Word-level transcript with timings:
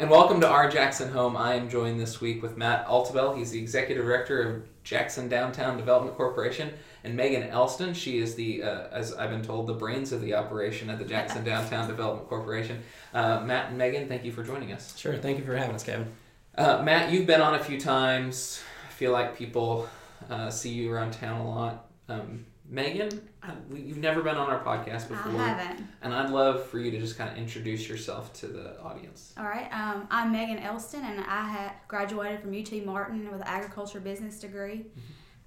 And 0.00 0.08
welcome 0.08 0.40
to 0.42 0.48
our 0.48 0.70
Jackson 0.70 1.10
home. 1.10 1.36
I 1.36 1.54
am 1.54 1.68
joined 1.68 1.98
this 1.98 2.20
week 2.20 2.40
with 2.40 2.56
Matt 2.56 2.86
Altabel. 2.86 3.36
He's 3.36 3.50
the 3.50 3.58
executive 3.58 4.04
director 4.04 4.42
of 4.42 4.84
Jackson 4.84 5.28
Downtown 5.28 5.76
Development 5.76 6.16
Corporation, 6.16 6.72
and 7.02 7.16
Megan 7.16 7.42
Elston. 7.42 7.94
She 7.94 8.18
is 8.18 8.36
the, 8.36 8.62
uh, 8.62 8.86
as 8.92 9.12
I've 9.14 9.30
been 9.30 9.42
told, 9.42 9.66
the 9.66 9.74
brains 9.74 10.12
of 10.12 10.20
the 10.20 10.34
operation 10.34 10.88
at 10.88 11.00
the 11.00 11.04
Jackson 11.04 11.42
Downtown 11.44 11.88
Development 11.88 12.28
Corporation. 12.28 12.80
Uh, 13.12 13.40
Matt 13.40 13.70
and 13.70 13.78
Megan, 13.78 14.06
thank 14.06 14.24
you 14.24 14.30
for 14.30 14.44
joining 14.44 14.70
us. 14.70 14.96
Sure. 14.96 15.16
Thank 15.16 15.38
you 15.38 15.44
for 15.44 15.56
having 15.56 15.74
us, 15.74 15.82
Kevin. 15.82 16.06
Uh, 16.56 16.80
Matt, 16.80 17.10
you've 17.10 17.26
been 17.26 17.40
on 17.40 17.56
a 17.56 17.64
few 17.64 17.80
times. 17.80 18.62
I 18.86 18.92
feel 18.92 19.10
like 19.10 19.36
people 19.36 19.88
uh, 20.30 20.48
see 20.48 20.70
you 20.70 20.92
around 20.92 21.10
town 21.10 21.40
a 21.40 21.48
lot. 21.48 21.86
Um, 22.08 22.46
Megan, 22.70 23.08
I- 23.42 23.52
we- 23.70 23.80
you've 23.80 23.96
never 23.98 24.22
been 24.22 24.36
on 24.36 24.50
our 24.50 24.62
podcast 24.62 25.08
before. 25.08 25.32
I 25.40 25.48
haven't. 25.48 25.86
And 26.02 26.12
I'd 26.14 26.28
love 26.30 26.66
for 26.66 26.78
you 26.78 26.90
to 26.90 26.98
just 26.98 27.16
kind 27.16 27.30
of 27.30 27.38
introduce 27.38 27.88
yourself 27.88 28.32
to 28.34 28.46
the 28.46 28.78
audience. 28.82 29.32
All 29.38 29.44
right. 29.44 29.68
Um, 29.72 30.06
I'm 30.10 30.30
Megan 30.32 30.58
Elston, 30.58 31.02
and 31.02 31.20
I 31.20 31.48
had 31.48 31.72
graduated 31.88 32.40
from 32.42 32.52
UT 32.54 32.84
Martin 32.84 33.30
with 33.32 33.40
an 33.40 33.46
agriculture 33.46 34.00
business 34.00 34.38
degree. 34.38 34.84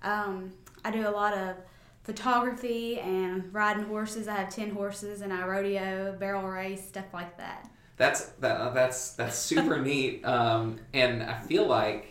Um, 0.04 0.52
I 0.84 0.90
do 0.90 1.08
a 1.08 1.12
lot 1.12 1.38
of 1.38 1.58
photography 2.04 3.00
and 3.00 3.54
riding 3.54 3.86
horses. 3.86 4.28
I 4.28 4.34
have 4.36 4.50
ten 4.50 4.72
horses, 4.72 5.22
and 5.22 5.32
I 5.32 5.46
rodeo, 5.46 6.16
barrel 6.20 6.48
race, 6.48 6.88
stuff 6.88 7.06
like 7.14 7.38
that. 7.38 7.70
That's 7.98 8.30
that. 8.40 8.58
uh, 8.60 8.70
That's 8.72 9.14
that's 9.14 9.38
super 9.38 9.80
neat. 9.84 10.26
Um, 10.26 10.80
and 10.92 11.22
I 11.22 11.40
feel 11.42 11.68
like, 11.68 12.11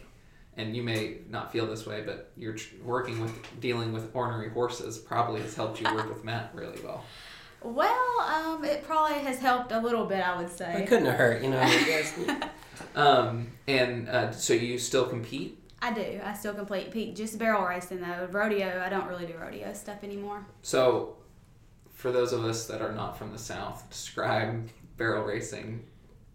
and 0.61 0.77
you 0.77 0.83
may 0.83 1.19
not 1.29 1.51
feel 1.53 1.67
this 1.67 1.87
way, 1.87 2.03
but 2.03 2.31
you're 2.37 2.57
working 2.85 3.21
with 3.21 3.61
dealing 3.61 3.93
with 3.93 4.11
ornery 4.15 4.51
horses 4.51 4.99
probably 4.99 5.41
has 5.41 5.55
helped 5.55 5.81
you 5.81 5.93
work 5.95 6.09
with 6.09 6.23
Matt 6.25 6.51
really 6.55 6.79
well. 6.85 7.05
Well, 7.63 8.21
um, 8.21 8.65
it 8.65 8.85
probably 8.85 9.19
has 9.19 9.39
helped 9.39 9.73
a 9.73 9.81
little 9.81 10.07
bit, 10.07 10.21
I 10.27 10.37
would 10.41 10.51
say. 10.51 10.83
It 10.83 10.89
couldn't 10.89 11.07
have 11.07 11.17
hurt, 11.17 11.43
you 11.43 11.51
know. 11.51 11.61
guys- 11.61 12.15
Um, 12.97 13.49
and 13.69 14.09
uh, 14.09 14.33
so 14.33 14.53
you 14.55 14.79
still 14.79 15.05
compete. 15.07 15.59
I 15.83 15.93
do. 15.93 16.21
I 16.25 16.33
still 16.35 16.55
compete. 16.55 16.91
Pete 16.91 17.15
just 17.15 17.39
barrel 17.39 17.65
racing 17.65 18.01
though. 18.01 18.27
Rodeo, 18.31 18.83
I 18.85 18.89
don't 18.89 19.07
really 19.07 19.27
do 19.27 19.35
rodeo 19.39 19.73
stuff 19.75 20.03
anymore. 20.03 20.45
So, 20.63 21.17
for 21.91 22.11
those 22.11 22.33
of 22.33 22.45
us 22.45 22.67
that 22.67 22.81
are 22.83 22.93
not 22.93 23.17
from 23.19 23.33
the 23.33 23.39
South, 23.39 23.89
describe 23.91 24.69
barrel 24.97 25.25
racing. 25.25 25.85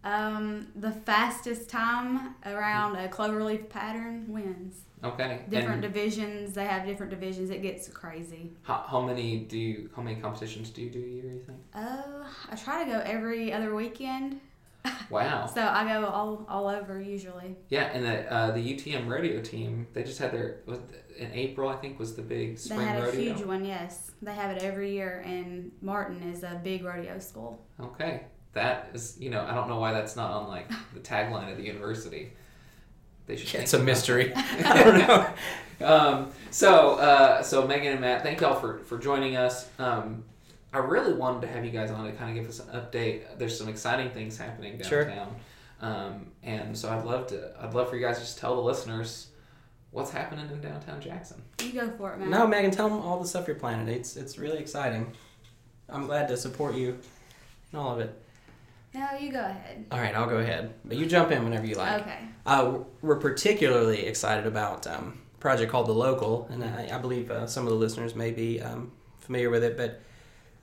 Um, 0.06 0.67
the 0.75 0.92
fastest 0.92 1.70
time 1.70 2.36
around 2.45 2.95
a 2.95 3.08
cloverleaf 3.08 3.70
pattern 3.70 4.25
wins. 4.28 4.81
Okay. 5.03 5.42
Different 5.50 5.84
And 5.84 5.94
divisions. 5.94 6.53
They 6.53 6.66
have 6.66 6.86
different 6.86 7.09
divisions. 7.12 7.50
It 7.50 7.62
gets 7.62 7.88
crazy. 7.89 8.52
how, 8.62 8.86
how 8.88 9.02
many 9.02 9.39
do 9.39 9.58
you? 9.58 9.89
How 9.95 10.02
many 10.03 10.20
competitions 10.22 10.70
do 10.70 10.81
you 10.84 10.89
do 10.92 11.00
a 11.00 11.08
year? 11.08 11.34
You 11.34 11.39
think? 11.39 11.58
Oh, 11.75 12.25
I 12.52 12.56
try 12.56 12.84
to 12.86 12.89
go 12.92 13.00
every 13.00 13.52
other 13.52 13.73
weekend. 13.75 14.39
Wow. 15.09 15.47
So 15.47 15.62
I 15.62 15.84
go 15.86 16.06
all 16.06 16.45
all 16.47 16.67
over 16.67 17.02
usually. 17.02 17.56
Yeah, 17.69 17.86
and 17.86 18.06
the 18.06 18.31
uh, 18.31 18.52
the 18.52 18.59
UTM 18.75 19.08
rodeo 19.08 19.42
team 19.42 19.88
they 19.94 20.03
just 20.03 20.19
had 20.19 20.31
their 20.31 20.59
in 21.17 21.31
April 21.34 21.69
I 21.69 21.75
think 21.78 21.97
was 21.97 22.16
the 22.16 22.22
big 22.22 22.59
spring 22.59 22.80
rodeo. 22.80 22.94
they 22.94 23.00
had 23.02 23.03
a 23.03 23.06
rodeo. 23.17 23.34
huge 23.34 23.45
one. 23.47 23.66
Yes, 23.66 24.12
they 24.22 24.34
have 24.36 24.56
it 24.56 24.62
every 24.62 24.92
year, 24.92 25.23
and 25.25 25.72
Martin 25.81 26.22
is 26.31 26.44
a 26.44 26.59
big 26.64 26.84
rodeo 26.84 27.17
school. 27.17 27.59
Okay, 27.80 28.25
that 28.56 28.89
is 28.94 29.17
you 29.20 29.30
know 29.30 29.45
I 29.48 29.53
don't 29.53 29.70
know 29.70 29.80
why 29.80 29.94
that's 29.94 30.16
not 30.16 30.31
on 30.31 30.48
like 30.48 30.67
the 30.94 31.00
tagline 31.00 31.52
of 31.52 31.58
the 31.58 31.64
university. 31.64 32.34
They 33.28 33.36
should. 33.38 33.62
it's 33.62 33.73
a 33.73 33.80
mystery. 33.80 34.34
I 34.36 34.84
don't 34.84 34.97
know. 35.00 35.88
Um, 35.88 36.31
so 36.52 36.95
uh, 36.95 37.42
so 37.44 37.67
Megan 37.67 37.92
and 37.94 38.02
Matt, 38.02 38.23
thank 38.23 38.42
y'all 38.42 38.59
for 38.59 38.80
for 38.80 38.97
joining 38.97 39.36
us. 39.36 39.67
Um, 39.80 40.23
I 40.74 40.80
really 40.80 41.13
wanted 41.13 41.41
to 41.41 41.47
have 41.47 41.63
you 41.63 41.72
guys 41.72 41.90
on 41.91 42.06
to 42.06 42.12
kind 42.13 42.30
of 42.30 42.35
give 42.44 42.50
us 42.50 42.59
an 42.59 42.68
update. 42.80 43.38
There's 43.38 43.57
some 43.57 43.69
exciting 43.69 44.09
things 44.12 44.38
happening 44.38 44.81
Sure. 44.84 45.06
downtown, 45.06 45.35
um, 45.81 46.28
and 46.44 46.78
so 46.78 46.90
I'd 46.90 47.06
love 47.06 47.28
to 47.28 47.51
I'd 47.62 47.74
love 47.74 47.90
for 47.90 47.96
you 47.96 48.06
guys 48.06 48.18
to 48.18 48.24
just 48.24 48.38
tell 48.38 48.56
the 48.56 48.62
listeners 48.62 49.28
what's 49.91 50.12
happening 50.12 50.50
in 50.51 50.62
downtown 50.62 51.00
Jackson. 51.01 51.41
You 51.63 51.72
go 51.74 51.90
for 51.97 52.13
it, 52.13 52.19
man. 52.19 52.30
No, 52.30 52.46
Megan, 52.46 52.72
tell 52.72 52.90
them 52.90 53.00
all 53.00 53.19
the 53.19 53.28
stuff 53.28 53.47
you're 53.47 53.56
planning. 53.56 53.88
It's 53.88 54.16
it's 54.18 54.38
really 54.38 54.59
exciting. 54.59 55.13
I'm 55.90 56.06
glad 56.07 56.28
to 56.30 56.38
support 56.38 56.75
you 56.75 56.97
in 57.74 57.80
all 57.80 57.94
of 57.94 58.00
it. 58.00 58.22
No, 58.95 59.07
you 59.19 59.31
go 59.31 59.39
ahead. 59.41 59.85
All 59.91 60.00
right, 60.00 60.16
I'll 60.16 60.25
go 60.29 60.38
ahead, 60.38 60.73
but 60.85 60.97
you 60.97 61.06
jump 61.06 61.31
in 61.31 61.44
whenever 61.44 61.66
you 61.66 61.75
like. 61.75 62.01
Okay. 62.03 62.19
Uh, 62.45 62.79
we're 63.01 63.17
particularly 63.17 64.06
excited 64.06 64.47
about 64.47 64.88
um, 64.88 65.19
a 65.35 65.38
project 65.39 65.72
called 65.72 65.88
the 65.88 65.94
Local, 65.94 66.47
and 66.50 66.63
I, 66.63 66.89
I 66.94 66.97
believe 66.97 67.29
uh, 67.29 67.45
some 67.45 67.66
of 67.66 67.69
the 67.72 67.75
listeners 67.75 68.16
may 68.16 68.31
be 68.31 68.61
um, 68.61 68.91
familiar 69.19 69.50
with 69.50 69.63
it. 69.63 69.75
But 69.75 70.01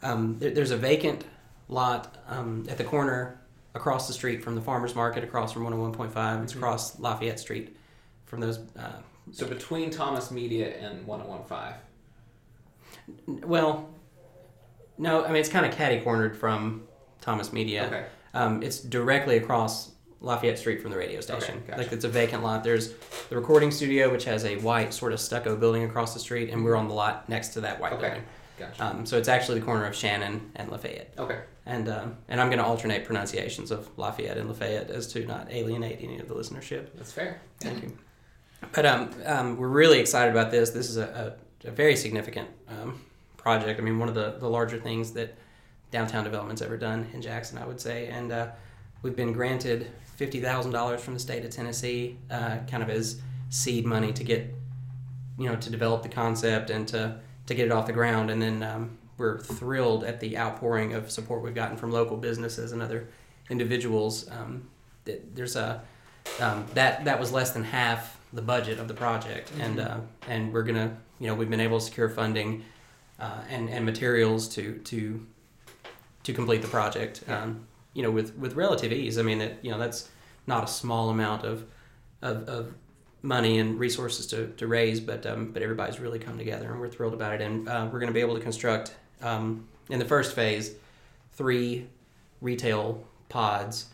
um, 0.02 0.38
there, 0.38 0.50
there's 0.50 0.70
a 0.70 0.76
vacant 0.78 1.24
lot 1.68 2.16
um, 2.28 2.64
at 2.70 2.78
the 2.78 2.84
corner 2.84 3.38
across 3.74 4.06
the 4.06 4.14
street 4.14 4.42
from 4.42 4.54
the 4.54 4.60
farmers 4.62 4.94
market, 4.94 5.24
across 5.24 5.52
from 5.52 5.64
101.5. 5.64 6.42
It's 6.42 6.52
Mhm. 6.54 6.56
across 6.56 6.98
Lafayette 6.98 7.38
Street 7.40 7.76
from 8.24 8.40
those. 8.40 8.58
Uh, 8.78 9.02
So 9.32 9.46
between 9.46 9.90
Thomas 9.90 10.30
Media 10.30 10.68
and 10.78 11.06
1015. 11.06 11.74
n- 13.28 13.40
well, 13.46 13.88
no, 14.98 15.24
I 15.24 15.28
mean 15.28 15.36
it's 15.36 15.48
kind 15.48 15.66
of 15.66 15.72
catty 15.72 16.00
cornered 16.00 16.36
from 16.36 16.84
Thomas 17.20 17.52
Media. 17.52 17.86
Okay. 17.86 18.04
Um, 18.34 18.62
it's 18.62 18.80
directly 18.80 19.36
across 19.36 19.92
Lafayette 20.20 20.58
Street 20.58 20.80
from 20.80 20.90
the 20.90 20.96
radio 20.96 21.20
station. 21.20 21.56
Okay, 21.58 21.66
gotcha. 21.68 21.82
Like 21.82 21.92
it's 21.92 22.04
a 22.04 22.08
vacant 22.08 22.42
lot. 22.42 22.62
There's 22.64 22.92
the 23.28 23.36
recording 23.36 23.70
studio, 23.70 24.10
which 24.10 24.24
has 24.24 24.44
a 24.44 24.56
white 24.58 24.94
sort 24.94 25.12
of 25.12 25.20
stucco 25.20 25.56
building 25.56 25.84
across 25.84 26.14
the 26.14 26.20
street, 26.20 26.50
and 26.50 26.64
we're 26.64 26.76
on 26.76 26.88
the 26.88 26.94
lot 26.94 27.28
next 27.28 27.48
to 27.50 27.60
that 27.62 27.80
white 27.80 27.92
Okay. 27.94 28.02
building. 28.08 28.24
Gotcha. 28.58 28.84
Um, 28.84 29.06
so 29.06 29.18
it's 29.18 29.28
actually 29.28 29.58
the 29.60 29.64
corner 29.66 29.84
of 29.86 29.94
Shannon 29.96 30.52
and 30.54 30.70
Lafayette. 30.70 31.14
Okay. 31.18 31.40
And 31.66 31.88
um, 31.88 32.16
and 32.28 32.40
I'm 32.40 32.48
going 32.48 32.58
to 32.58 32.64
alternate 32.64 33.04
pronunciations 33.04 33.70
of 33.70 33.88
Lafayette 33.98 34.36
and 34.38 34.48
Lafayette 34.48 34.90
as 34.90 35.06
to 35.14 35.26
not 35.26 35.50
alienate 35.50 35.98
any 36.02 36.18
of 36.20 36.28
the 36.28 36.34
listenership. 36.34 36.88
That's 36.94 37.12
fair. 37.12 37.40
Thank 37.60 37.82
you. 37.82 37.96
But 38.72 38.86
um, 38.86 39.10
um, 39.26 39.56
we're 39.56 39.68
really 39.68 39.98
excited 39.98 40.30
about 40.30 40.50
this. 40.52 40.70
This 40.70 40.88
is 40.88 40.96
a, 40.96 41.36
a, 41.64 41.68
a 41.68 41.70
very 41.72 41.96
significant 41.96 42.48
um, 42.68 43.00
project. 43.36 43.80
I 43.80 43.82
mean, 43.82 43.98
one 43.98 44.08
of 44.08 44.14
the, 44.14 44.36
the 44.38 44.48
larger 44.48 44.78
things 44.78 45.12
that 45.12 45.34
downtown 45.92 46.24
development's 46.24 46.62
ever 46.62 46.76
done 46.76 47.06
in 47.12 47.22
Jackson, 47.22 47.58
I 47.58 47.66
would 47.66 47.80
say. 47.80 48.08
And 48.08 48.32
uh, 48.32 48.48
we've 49.02 49.14
been 49.14 49.32
granted 49.32 49.92
$50,000 50.18 50.98
from 50.98 51.14
the 51.14 51.20
state 51.20 51.44
of 51.44 51.50
Tennessee, 51.50 52.18
uh, 52.30 52.58
kind 52.68 52.82
of 52.82 52.90
as 52.90 53.20
seed 53.50 53.86
money 53.86 54.12
to 54.12 54.24
get, 54.24 54.52
you 55.38 55.46
know, 55.48 55.54
to 55.56 55.70
develop 55.70 56.02
the 56.02 56.08
concept 56.08 56.70
and 56.70 56.88
to, 56.88 57.20
to 57.46 57.54
get 57.54 57.66
it 57.66 57.72
off 57.72 57.86
the 57.86 57.92
ground. 57.92 58.30
And 58.30 58.42
then 58.42 58.62
um, 58.62 58.98
we're 59.18 59.38
thrilled 59.38 60.02
at 60.02 60.18
the 60.18 60.36
outpouring 60.36 60.94
of 60.94 61.10
support 61.10 61.42
we've 61.42 61.54
gotten 61.54 61.76
from 61.76 61.92
local 61.92 62.16
businesses 62.16 62.72
and 62.72 62.82
other 62.82 63.08
individuals. 63.50 64.28
Um, 64.30 64.68
that 65.04 65.34
there's 65.36 65.56
a 65.56 65.82
um, 66.40 66.64
that 66.74 67.04
that 67.04 67.18
was 67.18 67.32
less 67.32 67.50
than 67.50 67.64
half 67.64 68.18
the 68.32 68.42
budget 68.42 68.78
of 68.78 68.88
the 68.88 68.94
project, 68.94 69.50
and 69.58 69.80
uh, 69.80 69.98
and 70.28 70.52
we're 70.52 70.62
gonna 70.62 70.96
you 71.18 71.26
know 71.26 71.34
we've 71.34 71.50
been 71.50 71.60
able 71.60 71.78
to 71.78 71.84
secure 71.84 72.08
funding 72.08 72.64
uh, 73.20 73.40
and 73.48 73.68
and 73.68 73.84
materials 73.84 74.48
to 74.48 74.78
to 74.78 75.26
to 76.24 76.32
complete 76.32 76.62
the 76.62 76.68
project. 76.68 77.22
Um, 77.28 77.66
you 77.94 78.02
know 78.02 78.10
with 78.10 78.36
with 78.36 78.54
relative 78.54 78.92
ease. 78.92 79.18
I 79.18 79.22
mean 79.22 79.40
it 79.40 79.58
you 79.62 79.70
know 79.70 79.78
that's 79.78 80.08
not 80.46 80.64
a 80.64 80.66
small 80.66 81.10
amount 81.10 81.44
of 81.44 81.64
of, 82.22 82.48
of 82.48 82.74
money 83.24 83.58
and 83.58 83.78
resources 83.78 84.26
to, 84.28 84.48
to 84.48 84.66
raise, 84.66 85.00
but 85.00 85.24
um, 85.26 85.52
but 85.52 85.62
everybody's 85.62 86.00
really 86.00 86.18
come 86.18 86.38
together, 86.38 86.70
and 86.70 86.80
we're 86.80 86.88
thrilled 86.88 87.14
about 87.14 87.34
it. 87.34 87.40
And 87.40 87.68
uh, 87.68 87.88
we're 87.92 88.00
going 88.00 88.08
to 88.08 88.14
be 88.14 88.20
able 88.20 88.34
to 88.34 88.40
construct 88.40 88.94
um, 89.20 89.66
in 89.90 89.98
the 89.98 90.04
first 90.04 90.34
phase 90.34 90.74
three 91.32 91.86
retail 92.40 93.04
pods 93.28 93.86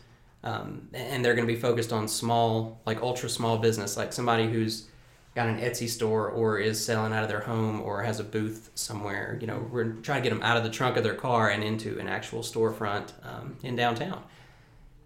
um, 0.43 0.87
and 0.93 1.23
they're 1.23 1.35
going 1.35 1.47
to 1.47 1.53
be 1.53 1.59
focused 1.59 1.91
on 1.91 2.07
small, 2.07 2.79
like 2.85 3.01
ultra 3.01 3.29
small 3.29 3.57
business, 3.57 3.97
like 3.97 4.13
somebody 4.13 4.47
who's 4.47 4.87
got 5.35 5.47
an 5.47 5.59
Etsy 5.59 5.87
store 5.87 6.29
or 6.29 6.59
is 6.59 6.83
selling 6.83 7.13
out 7.13 7.23
of 7.23 7.29
their 7.29 7.41
home 7.41 7.81
or 7.81 8.03
has 8.03 8.19
a 8.19 8.23
booth 8.23 8.71
somewhere. 8.75 9.37
You 9.39 9.47
know, 9.47 9.67
we're 9.71 9.93
trying 9.93 10.23
to 10.23 10.29
get 10.29 10.35
them 10.35 10.43
out 10.43 10.57
of 10.57 10.63
the 10.63 10.69
trunk 10.69 10.97
of 10.97 11.03
their 11.03 11.15
car 11.15 11.49
and 11.49 11.63
into 11.63 11.99
an 11.99 12.07
actual 12.07 12.41
storefront 12.41 13.11
um, 13.23 13.57
in 13.63 13.75
downtown. 13.75 14.23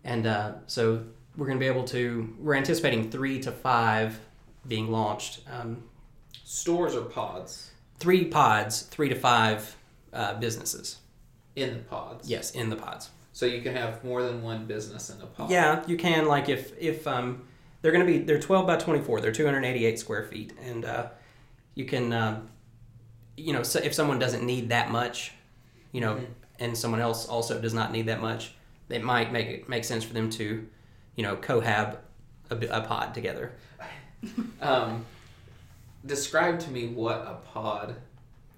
And 0.03 0.25
uh, 0.25 0.53
so 0.67 1.03
we're 1.37 1.47
going 1.47 1.57
to 1.59 1.63
be 1.63 1.67
able 1.67 1.85
to. 1.85 2.35
We're 2.39 2.55
anticipating 2.55 3.09
three 3.11 3.39
to 3.41 3.51
five 3.51 4.19
being 4.67 4.91
launched. 4.91 5.41
Um, 5.49 5.83
Stores 6.45 6.95
or 6.95 7.03
pods 7.03 7.71
three 8.03 8.25
pods, 8.25 8.81
three 8.81 9.07
to 9.07 9.15
five 9.15 9.75
uh, 10.11 10.33
businesses. 10.35 10.97
in 11.55 11.73
the 11.77 11.83
pods. 11.83 12.29
Yes, 12.29 12.51
in 12.51 12.69
the 12.69 12.75
pods. 12.75 13.09
So 13.31 13.45
you 13.45 13.61
can 13.61 13.73
have 13.75 14.03
more 14.03 14.21
than 14.21 14.43
one 14.43 14.65
business 14.65 15.09
in 15.09 15.21
a 15.21 15.25
pod. 15.25 15.49
Yeah, 15.49 15.83
you 15.87 15.97
can. 15.97 16.25
Like 16.27 16.49
if 16.49 16.77
if 16.77 17.07
um, 17.07 17.43
they're 17.83 17.91
going 17.91 18.03
to 18.05 18.11
be 18.11 18.17
they're 18.17 18.39
twelve 18.39 18.65
by 18.65 18.77
twenty 18.77 19.01
four. 19.03 19.21
They're 19.21 19.31
two 19.31 19.45
hundred 19.45 19.63
eighty 19.65 19.85
eight 19.85 19.99
square 19.99 20.23
feet, 20.23 20.53
and 20.63 20.83
uh, 20.85 21.09
you 21.75 21.85
can 21.85 22.11
um, 22.11 22.49
you 23.37 23.53
know 23.53 23.61
so 23.61 23.79
if 23.79 23.93
someone 23.93 24.17
doesn't 24.17 24.43
need 24.43 24.69
that 24.69 24.89
much, 24.89 25.33
you 25.91 26.01
know, 26.01 26.15
Mhm. 26.15 26.25
and 26.59 26.77
someone 26.77 27.01
else 27.01 27.27
also 27.27 27.61
does 27.61 27.73
not 27.75 27.91
need 27.91 28.07
that 28.07 28.21
much, 28.21 28.53
it 28.89 29.03
might 29.03 29.31
make 29.31 29.47
it 29.47 29.69
make 29.69 29.83
sense 29.83 30.03
for 30.03 30.13
them 30.13 30.29
to, 30.31 30.65
you 31.15 31.23
know, 31.23 31.35
cohab 31.35 31.97
a, 32.49 32.55
a 32.71 32.81
pod 32.81 33.13
together. 33.13 33.51
Um, 34.61 35.05
describe 36.05 36.57
to 36.61 36.71
me 36.71 36.87
what 36.87 37.17
a 37.17 37.39
pod 37.51 37.95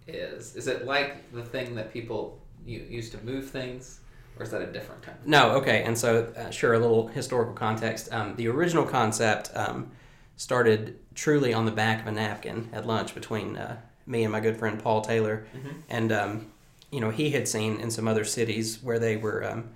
is. 0.07 0.55
Is 0.55 0.67
it 0.67 0.85
like 0.85 1.31
the 1.33 1.41
thing 1.43 1.73
that 1.75 1.91
people 1.91 2.39
u- 2.65 2.85
used 2.87 3.11
to 3.13 3.23
move 3.25 3.49
things? 3.49 3.99
Or 4.37 4.43
is 4.43 4.51
that 4.51 4.61
a 4.61 4.67
different 4.67 5.01
time? 5.03 5.15
No, 5.25 5.51
okay, 5.57 5.83
and 5.83 5.97
so 5.97 6.31
uh, 6.37 6.49
sure, 6.49 6.73
a 6.73 6.79
little 6.79 7.07
historical 7.07 7.53
context. 7.53 8.11
Um, 8.11 8.35
the 8.35 8.47
original 8.47 8.85
concept 8.85 9.51
um, 9.55 9.91
started 10.37 10.99
truly 11.15 11.53
on 11.53 11.65
the 11.65 11.71
back 11.71 12.01
of 12.01 12.07
a 12.07 12.11
napkin 12.11 12.69
at 12.73 12.85
lunch 12.85 13.15
between 13.15 13.55
uh, 13.57 13.77
me 14.05 14.23
and 14.23 14.31
my 14.31 14.39
good 14.39 14.57
friend 14.57 14.81
Paul 14.81 15.01
Taylor, 15.01 15.45
Mhm. 15.55 15.73
and 15.89 16.11
um, 16.11 16.51
you 16.91 16.99
know 16.99 17.09
he 17.09 17.31
had 17.31 17.47
seen 17.47 17.79
in 17.79 17.89
some 17.91 18.07
other 18.07 18.23
cities 18.25 18.81
where 18.83 18.99
they 18.99 19.17
were 19.17 19.43
um, 19.43 19.69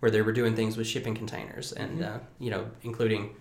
where 0.00 0.10
they 0.10 0.22
were 0.22 0.32
doing 0.32 0.54
things 0.54 0.76
with 0.76 0.86
shipping 0.86 1.14
containers, 1.14 1.72
and 1.72 2.00
Mhm. 2.00 2.16
uh, 2.16 2.18
you 2.38 2.50
know 2.50 2.66
including 2.82 3.34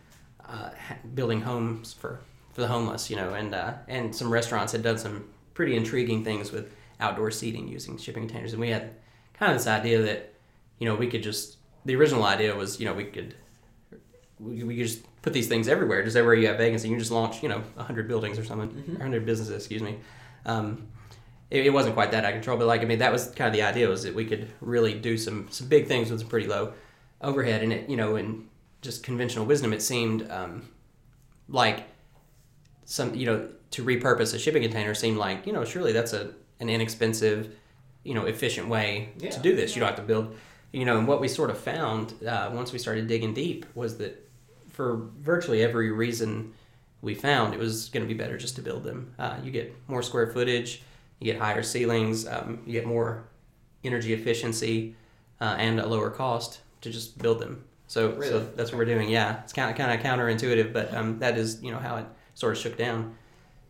uh, 0.48 0.70
building 1.14 1.42
homes 1.42 1.94
for 1.94 2.20
for 2.54 2.62
the 2.62 2.68
homeless, 2.68 3.10
you 3.10 3.16
know, 3.16 3.34
and 3.34 3.54
uh, 3.54 3.74
and 3.88 4.16
some 4.16 4.32
restaurants 4.32 4.72
had 4.72 4.84
done 4.84 4.98
some 4.98 5.26
pretty 5.54 5.76
intriguing 5.76 6.24
things 6.24 6.52
with 6.52 6.72
outdoor 7.00 7.32
seating 7.32 7.68
using 7.68 7.98
shipping 7.98 8.28
containers, 8.28 8.54
and 8.54 8.62
we 8.62 8.70
had 8.70 8.92
kind 9.34 9.52
of 9.52 9.58
this 9.58 9.68
idea 9.68 10.02
that 10.02 10.33
you 10.80 10.88
know 10.88 10.96
we 10.96 11.08
could 11.08 11.24
just 11.24 11.58
the 11.86 11.96
original 11.96 12.24
idea 12.24 12.56
was 12.56 12.80
you 12.80 12.86
know 12.86 12.94
we 12.94 13.06
could 13.06 13.36
we, 14.40 14.64
we 14.64 14.76
could 14.78 14.88
just 14.88 15.04
put 15.22 15.32
these 15.32 15.48
things 15.48 15.68
everywhere, 15.70 16.04
just 16.04 16.18
everywhere 16.18 16.36
you 16.36 16.48
have 16.48 16.58
vacancy, 16.58 16.88
you 16.90 16.96
can 16.96 17.00
just 17.00 17.12
launch 17.12 17.42
you 17.44 17.50
know 17.50 17.64
hundred 17.78 18.08
buildings 18.08 18.38
or 18.38 18.44
something, 18.44 18.70
Mhm. 18.72 19.02
hundred 19.02 19.26
businesses, 19.26 19.56
excuse 19.56 19.82
me. 19.82 19.98
Um, 20.46 20.88
it, 21.50 21.68
it 21.68 21.70
wasn't 21.70 21.94
quite 21.94 22.12
that 22.12 22.26
out 22.26 22.32
of 22.32 22.36
control, 22.36 22.58
but 22.58 22.68
like 22.68 22.82
I 22.82 22.86
mean 22.86 23.00
that 23.00 23.12
was 23.12 23.28
kind 23.28 23.48
of 23.48 23.54
the 23.54 23.62
idea 23.62 23.88
was 23.88 24.04
that 24.04 24.14
we 24.16 24.26
could 24.26 24.48
really 24.60 24.94
do 24.96 25.18
some 25.18 25.48
some 25.52 25.68
big 25.68 25.88
things 25.88 26.10
with 26.12 26.20
some 26.20 26.30
pretty 26.30 26.48
low 26.48 26.74
overhead, 27.22 27.64
and 27.64 27.72
it 27.72 27.90
you 27.90 27.96
know 27.96 28.16
in 28.16 28.50
just 28.82 29.04
conventional 29.04 29.46
wisdom 29.46 29.72
it 29.72 29.82
seemed 29.82 30.30
um, 30.30 30.68
like 31.48 31.84
some 32.86 33.14
you 33.16 33.26
know 33.26 33.48
to 33.72 33.84
repurpose 33.84 34.34
a 34.34 34.40
shipping 34.40 34.62
container 34.62 34.94
seemed 34.94 35.18
like 35.18 35.48
you 35.48 35.54
know 35.54 35.64
surely 35.64 35.94
that's 35.94 36.12
a 36.14 36.32
an 36.60 36.70
inexpensive 36.70 37.56
you 38.04 38.14
know 38.14 38.26
efficient 38.26 38.68
way 38.68 39.10
Yeah. 39.20 39.30
to 39.32 39.40
do 39.40 39.56
this 39.56 39.76
you 39.76 39.80
don't 39.80 39.88
have 39.90 39.96
to 39.98 40.04
build 40.04 40.36
you 40.74 40.84
know 40.84 40.98
and 40.98 41.08
what 41.08 41.22
we 41.22 41.28
sort 41.30 41.50
of 41.50 41.58
found 41.58 42.14
uh, 42.28 42.50
once 42.52 42.74
we 42.74 42.80
started 42.80 43.08
digging 43.08 43.34
deep 43.34 43.66
was 43.76 43.98
that 44.00 44.20
for 44.70 45.08
virtually 45.22 45.62
every 45.64 45.92
reason 45.92 46.52
we 47.02 47.14
found 47.14 47.54
it 47.54 47.60
was 47.60 47.90
going 47.90 48.06
to 48.06 48.08
be 48.08 48.18
better 48.18 48.38
just 48.38 48.56
to 48.56 48.62
build 48.62 48.84
them. 48.84 49.14
Uh, 49.20 49.36
you 49.44 49.52
get 49.52 49.74
more 49.88 50.02
square 50.02 50.28
footage 50.28 50.82
you 51.20 51.32
get 51.32 51.40
higher 51.40 51.64
ceilings 51.64 52.28
um, 52.28 52.60
you 52.66 52.74
get 52.74 52.86
more 52.86 53.24
energy 53.84 54.14
efficiency 54.14 54.96
uh, 55.40 55.56
and 55.58 55.80
a 55.80 55.86
lower 55.86 56.10
cost 56.10 56.60
to 56.82 56.90
just 56.90 57.18
build 57.20 57.40
them. 57.40 57.64
So, 57.88 58.12
Really? 58.12 58.30
so 58.30 58.40
that's 58.56 58.72
what 58.72 58.80
we're 58.80 58.86
doing 58.86 59.10
yeah. 59.10 59.42
It's 59.44 59.54
kind 59.54 59.70
of 59.70 59.78
kind 59.78 59.92
of 59.92 60.06
counterintuitive 60.06 60.74
but 60.74 60.94
um, 60.94 61.20
that 61.20 61.38
is 61.38 61.62
you 61.62 61.72
know 61.72 61.80
how 61.80 61.98
it 61.98 62.06
sort 62.34 62.54
of 62.54 62.60
shook 62.62 62.78
down. 62.78 63.16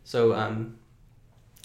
So 0.06 0.34
um, 0.34 0.78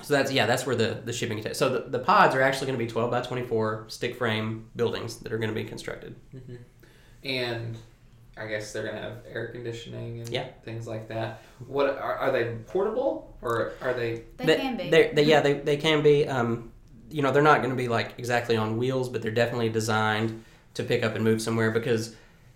so 0.02 0.14
that's 0.14 0.30
yeah, 0.32 0.46
that's 0.46 0.64
where 0.66 0.76
the 0.76 1.00
the 1.04 1.12
shipping 1.12 1.36
container. 1.38 1.54
So 1.54 1.68
the, 1.68 1.90
the 1.90 1.98
pods 1.98 2.34
are 2.34 2.42
actually 2.42 2.66
going 2.68 2.78
to 2.78 2.84
be 2.84 2.90
twelve 2.90 3.10
by 3.10 3.20
twenty 3.22 3.44
four 3.46 3.84
stick 3.88 4.16
frame 4.16 4.70
buildings 4.76 5.16
that 5.18 5.32
are 5.32 5.38
going 5.38 5.54
to 5.54 5.54
be 5.54 5.64
constructed. 5.64 6.14
hmm 6.32 6.56
And 7.24 7.76
I 8.36 8.46
guess 8.46 8.72
they're 8.72 8.84
gonna 8.84 9.00
have 9.00 9.16
air 9.32 9.48
conditioning 9.48 10.20
and 10.20 10.28
Yeah. 10.28 10.46
things 10.64 10.86
like 10.86 11.08
that. 11.08 11.42
What 11.66 11.88
are, 11.88 12.14
are 12.14 12.30
they 12.30 12.54
portable 12.66 13.36
or 13.42 13.72
are 13.82 13.92
they? 13.94 14.22
They, 14.36 14.56
can 14.56 14.76
be. 14.76 14.90
They're, 14.90 15.12
they, 15.12 15.24
yeah, 15.24 15.40
they, 15.40 15.54
they 15.54 15.76
can 15.76 16.02
be. 16.02 16.26
Um, 16.28 16.70
you 17.10 17.22
know, 17.22 17.32
they're 17.32 17.42
not 17.42 17.58
going 17.58 17.70
to 17.70 17.76
be 17.76 17.88
like 17.88 18.14
exactly 18.18 18.56
on 18.56 18.76
wheels, 18.76 19.08
but 19.08 19.22
they're 19.22 19.30
definitely 19.32 19.70
designed 19.70 20.44
to 20.74 20.84
pick 20.84 21.02
up 21.02 21.14
and 21.16 21.24
move 21.24 21.42
somewhere 21.42 21.70
because 21.72 22.14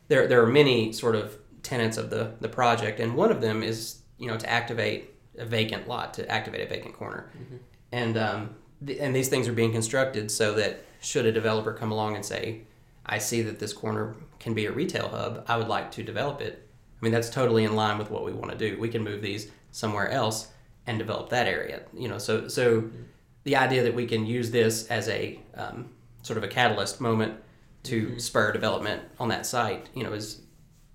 there 0.08 0.28
there 0.28 0.42
are 0.42 0.46
many 0.46 0.92
sort 0.92 1.16
of 1.16 1.36
tenets 1.64 1.96
of 1.96 2.10
the 2.10 2.34
the 2.40 2.48
project, 2.48 3.00
and 3.00 3.16
one 3.16 3.32
of 3.32 3.40
them 3.40 3.62
is 3.64 4.00
you 4.18 4.28
know 4.28 4.36
to 4.36 4.48
activate 4.48 5.10
a 5.38 5.44
vacant 5.44 5.88
lot, 5.88 6.14
to 6.14 6.28
activate 6.30 6.60
a 6.60 6.66
vacant 6.66 6.94
corner, 6.94 7.30
Mhm. 7.36 7.58
and 7.92 8.16
um, 8.18 8.54
th- 8.86 8.98
and 9.00 9.14
these 9.16 9.28
things 9.28 9.48
are 9.48 9.52
being 9.52 9.72
constructed 9.72 10.30
so 10.30 10.54
that 10.54 10.84
should 11.00 11.26
a 11.26 11.32
developer 11.32 11.72
come 11.72 11.90
along 11.90 12.14
and 12.16 12.24
say, 12.24 12.62
I 13.06 13.18
see 13.18 13.42
that 13.42 13.58
this 13.58 13.72
corner 13.72 14.14
can 14.38 14.54
be 14.54 14.66
a 14.66 14.72
retail 14.72 15.08
hub, 15.08 15.44
I 15.48 15.56
would 15.56 15.68
like 15.68 15.90
to 15.92 16.02
develop 16.02 16.40
it. 16.40 16.68
I 17.00 17.04
mean, 17.04 17.12
that's 17.12 17.30
totally 17.30 17.64
in 17.64 17.74
line 17.74 17.98
with 17.98 18.10
what 18.10 18.24
we 18.24 18.32
want 18.32 18.52
to 18.52 18.56
do. 18.58 18.78
We 18.78 18.88
can 18.88 19.02
move 19.02 19.22
these 19.22 19.50
somewhere 19.72 20.08
else 20.10 20.48
and 20.86 20.98
develop 20.98 21.30
that 21.30 21.46
area. 21.48 21.82
You 21.94 22.08
know, 22.08 22.18
so 22.18 22.46
so 22.48 22.84
the 23.44 23.56
idea 23.56 23.82
that 23.82 23.94
we 23.94 24.06
can 24.06 24.24
use 24.26 24.50
this 24.52 24.86
as 24.88 25.08
a 25.08 25.40
um, 25.54 25.90
sort 26.22 26.36
of 26.36 26.44
a 26.44 26.48
catalyst 26.48 27.00
moment 27.00 27.34
to 27.84 28.08
Mhm. 28.10 28.20
spur 28.20 28.52
development 28.52 29.02
on 29.18 29.28
that 29.30 29.44
site, 29.46 29.88
you 29.94 30.04
know, 30.04 30.12
is 30.12 30.42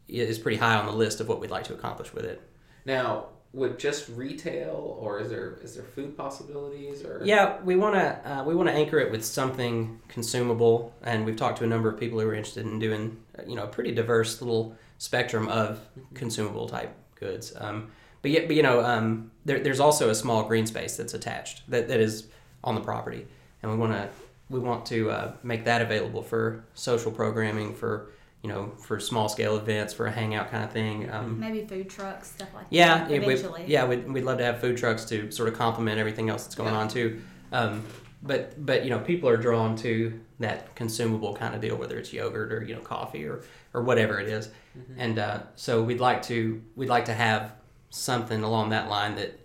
is 0.08 0.40
pretty 0.40 0.56
high 0.58 0.76
on 0.76 0.86
the 0.86 0.92
list 0.94 1.20
of 1.20 1.28
what 1.28 1.42
we'd 1.42 1.50
like 1.52 1.66
to 1.66 1.74
accomplish 1.74 2.14
with 2.14 2.24
it. 2.24 2.42
Now, 2.86 3.26
would 3.54 3.80
just 3.80 4.10
retail, 4.10 4.98
or 5.00 5.20
is 5.20 5.30
there 5.30 5.58
is 5.64 5.76
there 5.76 5.84
food 5.84 6.18
possibilities, 6.18 7.04
or 7.04 7.22
Yeah, 7.24 7.62
we 7.64 7.76
want 7.76 7.96
to 7.96 8.32
uh, 8.32 8.44
we 8.44 8.54
want 8.56 8.70
to 8.70 8.76
anchor 8.76 9.00
it 9.00 9.12
with 9.12 9.26
something 9.26 10.00
consumable, 10.08 10.94
and 11.02 11.26
we've 11.26 11.38
talked 11.38 11.58
to 11.60 11.64
a 11.64 11.68
number 11.68 11.90
of 11.90 12.00
people 12.00 12.20
who 12.20 12.28
are 12.28 12.34
interested 12.34 12.66
in 12.66 12.80
doing 12.80 13.18
uh, 13.38 13.44
you 13.48 13.56
know 13.56 13.64
a 13.64 13.68
pretty 13.68 13.94
diverse 13.94 14.42
little 14.42 14.76
spectrum 14.98 15.48
of 15.48 15.80
consumable 16.14 16.68
type 16.68 16.94
goods. 17.16 17.54
Um, 17.58 17.92
but 18.22 18.32
yet, 18.32 18.48
but 18.48 18.56
you 18.56 18.64
know, 18.64 18.84
um, 18.84 19.32
there, 19.46 19.60
there's 19.60 19.80
also 19.80 20.10
a 20.10 20.16
small 20.16 20.44
green 20.44 20.66
space 20.66 20.98
that's 20.98 21.14
attached 21.14 21.70
that, 21.70 21.88
that 21.88 22.00
is 22.00 22.28
on 22.64 22.76
the 22.76 22.82
property, 22.82 23.26
and 23.62 23.72
we 23.72 23.78
want 23.78 23.94
to 23.94 24.10
we 24.50 24.60
want 24.60 24.86
to 24.88 25.10
uh, 25.12 25.34
make 25.44 25.66
that 25.66 25.82
available 25.82 26.22
for 26.22 26.64
social 26.74 27.12
programming 27.12 27.74
for 27.74 28.10
you 28.48 28.54
know 28.54 28.72
for 28.78 28.98
small 29.00 29.28
scale 29.28 29.58
events 29.58 29.94
for 29.94 30.06
a 30.08 30.12
hangout 30.12 30.50
kind 30.50 30.64
of 30.64 30.72
thing. 30.72 31.10
Um, 31.12 31.38
Maybe 31.40 31.66
food 31.68 31.90
trucks, 31.90 32.32
stuff 32.32 32.48
like 32.56 32.66
yeah, 32.70 33.06
that. 33.08 33.12
yeah, 33.12 33.66
yeah, 33.66 33.86
we'd, 33.86 34.10
we'd 34.10 34.24
love 34.24 34.38
to 34.38 34.46
have 34.46 34.62
food 34.62 34.78
trucks 34.78 35.04
to 35.06 35.30
sort 35.32 35.50
of 35.50 35.56
complement 35.56 36.00
everything 36.00 36.30
else 36.30 36.44
that's 36.44 36.56
going 36.56 36.74
Yeah. 36.74 36.80
on 36.80 36.88
too. 36.88 37.22
Um, 37.52 37.84
but 38.24 38.66
but 38.66 38.84
you 38.86 38.90
know, 38.90 39.00
people 39.00 39.28
are 39.30 39.38
drawn 39.38 39.76
to 39.78 40.18
that 40.40 40.74
consumable 40.76 41.36
kind 41.36 41.54
of 41.56 41.62
deal, 41.62 41.76
whether 41.76 41.98
it's 42.00 42.14
yogurt 42.14 42.54
or 42.54 42.64
you 42.64 42.74
know 42.76 42.82
coffee 42.82 43.26
or 43.26 43.44
or 43.74 43.84
whatever 43.84 44.20
it 44.20 44.28
is. 44.30 44.48
Mhm. 44.78 44.96
And 44.98 45.20
uh, 45.20 45.40
so 45.56 45.84
we'd 45.84 46.00
like 46.00 46.22
to 46.24 46.62
we'd 46.78 46.90
like 46.90 47.06
to 47.06 47.14
have 47.14 47.52
something 47.90 48.44
along 48.44 48.70
that 48.70 48.90
line 48.90 49.16
that 49.16 49.38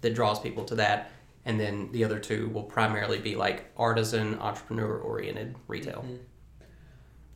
that 0.00 0.14
draws 0.14 0.40
people 0.40 0.64
to 0.64 0.74
that. 0.76 1.10
And 1.44 1.58
then 1.60 1.90
the 1.92 2.04
other 2.04 2.18
two 2.18 2.48
will 2.48 2.62
primarily 2.64 3.18
be 3.18 3.34
like 3.36 3.64
artisan, 3.76 4.38
entrepreneur 4.40 4.96
oriented 4.98 5.54
retail. 5.68 6.04
Mhm. 6.06 6.18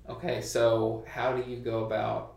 Okay, 0.08 0.40
so 0.40 1.04
how 1.06 1.32
do 1.36 1.48
you 1.50 1.56
go 1.58 1.84
about 1.84 2.34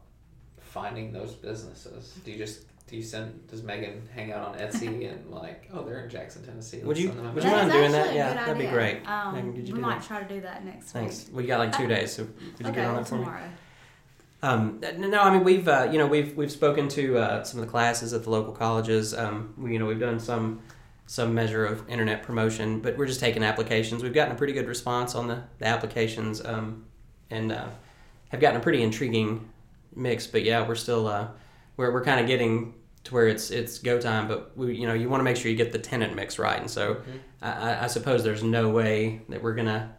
finding 0.57 1.12
those 1.12 1.33
businesses? 1.33 2.13
Do 2.25 2.31
you 2.31 2.38
just 2.38 2.66
do 2.88 2.95
you 2.98 3.04
send 3.04 3.48
does 3.48 3.62
Megan 3.62 4.02
hang 4.14 4.31
out 4.31 4.47
on 4.47 4.57
Etsy 4.57 5.09
and 5.11 5.30
like 5.30 5.69
oh 5.73 5.83
they're 5.83 5.99
in 6.04 6.09
Jackson, 6.09 6.44
Tennessee? 6.44 6.78
Would 6.80 6.88
let's 6.88 6.99
you- 7.02 7.07
send 7.07 7.19
them 7.19 7.35
would 7.35 7.44
you 7.44 7.52
mind 7.52 7.71
doing 7.71 7.92
that? 7.92 8.14
Yeah, 8.16 8.33
that'd 8.33 8.57
be 8.57 8.68
great. 8.68 9.07
Um, 9.07 9.35
Megan, 9.35 9.54
could 9.54 9.68
you 9.68 9.73
we 9.76 9.80
do 9.80 9.85
might 9.85 9.99
that? 9.99 10.07
try 10.07 10.23
to 10.23 10.33
do 10.35 10.42
that 10.42 10.66
next 10.66 10.92
Thanks. 10.92 11.28
week. 11.28 11.35
We 11.38 11.45
got 11.45 11.59
like 11.59 11.76
two 11.78 11.88
days, 11.88 12.14
so 12.14 12.26
could 12.26 12.35
you 12.59 12.66
okay, 12.68 12.76
get 12.76 12.88
on 12.88 12.95
that 12.95 13.07
for 13.07 13.16
me? 13.16 13.23
tomorrow. 13.26 13.49
Um, 14.42 14.80
no, 14.97 15.21
I 15.21 15.31
mean 15.31 15.44
we've 15.44 15.68
uh, 15.68 15.90
you 15.92 15.97
know 15.97 16.07
we've 16.07 16.35
we've 16.35 16.52
spoken 16.52 16.88
to 16.90 17.18
uh, 17.18 17.44
some 17.44 17.59
of 17.59 17.66
the 17.66 17.71
classes 17.71 18.14
at 18.14 18.23
the 18.23 18.30
local 18.30 18.54
colleges. 18.54 19.14
Um, 19.14 19.54
we, 19.57 19.73
you 19.73 19.80
know 19.80 19.85
we've 19.85 19.99
done 19.99 20.19
some 20.19 20.61
some 21.06 21.33
measure 21.33 21.66
of 21.66 21.88
internet 21.90 22.23
promotion, 22.23 22.80
but 22.80 22.95
we're 22.97 23.07
just 23.07 23.19
taking 23.19 23.44
applications. 23.44 24.02
We've 24.04 24.14
gotten 24.14 24.33
a 24.33 24.38
pretty 24.38 24.54
good 24.54 24.68
response 24.68 25.16
on 25.16 25.28
the, 25.28 25.42
the 25.57 25.66
applications, 25.66 26.45
um, 26.45 26.85
and 27.31 27.52
uh, 27.52 27.68
have 28.30 28.40
gotten 28.40 28.59
a 28.59 28.64
pretty 28.64 28.81
intriguing 28.83 29.50
mix. 29.95 30.28
But 30.28 30.44
yeah, 30.44 30.68
we're 30.68 30.76
still 30.76 31.07
uh, 31.07 31.28
we're 31.78 31.92
we're 31.92 32.04
kind 32.04 32.19
of 32.19 32.28
getting 32.28 32.74
to 33.06 33.14
where 33.14 33.28
it's 33.28 33.52
it's 33.52 33.80
go 33.80 34.00
time. 34.00 34.28
But 34.28 34.56
we 34.57 34.76
you 34.76 34.88
know 34.88 34.94
you 34.94 35.09
want 35.09 35.19
to 35.21 35.24
make 35.26 35.38
sure 35.38 35.50
you 35.52 35.57
get 35.57 35.71
the 35.71 35.80
tenant 35.80 36.16
mix 36.16 36.40
right, 36.40 36.59
and 36.59 36.69
so 36.69 36.95
Mhm. 36.95 37.19
I, 37.42 37.52
I- 37.52 37.83
I 37.83 37.88
suppose 37.88 38.24
there's 38.24 38.44
no 38.44 38.69
way 38.69 39.21
that 39.30 39.42
we're 39.42 39.56
gonna 39.56 39.95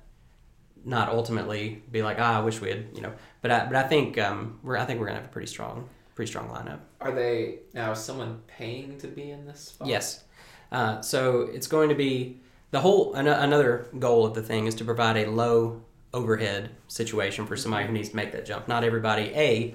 not 0.85 1.11
ultimately 1.11 1.83
be 1.93 2.03
like, 2.03 2.17
ah, 2.19 2.39
I 2.39 2.41
wish 2.45 2.61
we 2.61 2.71
had, 2.71 2.87
you 2.95 3.03
know. 3.03 3.13
But 3.43 3.51
I, 3.51 3.67
but 3.67 3.77
I 3.77 3.83
think 3.87 4.19
um, 4.19 4.59
we're 4.63 4.77
I 4.79 4.85
think 4.85 4.99
we're 5.01 5.07
gonna 5.07 5.19
have 5.21 5.29
a 5.29 5.33
pretty 5.33 5.47
strong, 5.49 5.89
pretty 6.15 6.31
strong 6.31 6.49
lineup. 6.49 6.81
Are 7.01 7.13
they 7.13 7.61
now? 7.75 7.93
Is 7.93 7.99
someone 7.99 8.41
paying 8.47 8.97
to 8.99 9.07
be 9.07 9.31
in 9.31 9.47
this 9.47 9.61
spot? 9.61 9.89
Yes. 9.89 10.25
Uh, 10.73 11.01
so 11.01 11.49
it's 11.53 11.67
going 11.67 11.89
to 11.89 11.95
be 11.97 12.41
the 12.71 12.79
whole 12.81 13.13
an- 13.15 13.27
another 13.27 13.89
goal 13.99 14.25
of 14.25 14.35
the 14.35 14.43
thing 14.43 14.67
is 14.67 14.75
to 14.77 14.85
provide 14.85 15.17
a 15.17 15.29
low 15.29 15.83
overhead 16.12 16.71
situation 16.88 17.47
for 17.47 17.57
somebody 17.57 17.87
who 17.87 17.93
needs 17.93 18.09
to 18.11 18.17
make 18.17 18.33
that 18.33 18.45
jump. 18.45 18.67
Not 18.69 18.85
everybody 18.85 19.33
a 19.35 19.75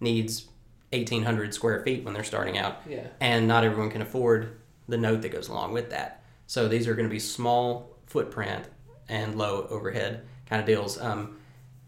needs 0.00 0.46
1,800 0.92 1.52
square 1.54 1.82
feet 1.82 2.04
when 2.04 2.14
they're 2.14 2.24
starting 2.24 2.58
out, 2.58 2.80
Yeah. 2.88 3.06
and 3.20 3.48
not 3.48 3.64
everyone 3.64 3.90
can 3.90 4.02
afford 4.02 4.56
the 4.88 4.96
note 4.96 5.22
that 5.22 5.30
goes 5.30 5.48
along 5.48 5.72
with 5.72 5.90
that. 5.90 6.22
So 6.46 6.68
these 6.68 6.86
are 6.86 6.94
going 6.94 7.08
to 7.08 7.12
be 7.12 7.18
small 7.18 7.96
footprint 8.06 8.64
and 9.08 9.36
low 9.36 9.66
overhead 9.68 10.22
kind 10.48 10.60
of 10.60 10.66
deals. 10.66 11.00
Um, 11.00 11.38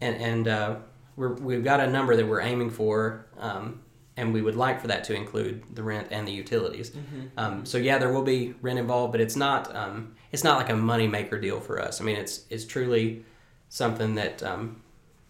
and 0.01 0.15
and 0.15 0.47
uh, 0.47 0.75
we're, 1.15 1.33
we've 1.33 1.63
got 1.63 1.79
a 1.79 1.87
number 1.89 2.15
that 2.15 2.25
we're 2.27 2.41
aiming 2.41 2.69
for, 2.69 3.25
um, 3.37 3.81
and 4.17 4.33
we 4.33 4.41
would 4.41 4.55
like 4.55 4.81
for 4.81 4.87
that 4.87 5.03
to 5.05 5.13
include 5.13 5.63
the 5.75 5.83
rent 5.83 6.07
and 6.11 6.27
the 6.27 6.31
utilities. 6.31 6.91
Mm-hmm. 6.91 7.21
Um, 7.37 7.65
so 7.65 7.77
yeah, 7.77 7.97
there 7.97 8.11
will 8.11 8.23
be 8.23 8.53
rent 8.61 8.79
involved, 8.79 9.11
but 9.13 9.21
it's 9.21 9.35
not 9.35 9.73
um, 9.75 10.15
it's 10.31 10.43
not 10.43 10.57
like 10.57 10.69
a 10.69 10.75
money 10.75 11.07
maker 11.07 11.39
deal 11.39 11.59
for 11.61 11.81
us. 11.81 12.01
I 12.01 12.03
mean, 12.03 12.17
it's 12.17 12.45
it's 12.49 12.65
truly 12.65 13.23
something 13.69 14.15
that 14.15 14.43
um, 14.43 14.81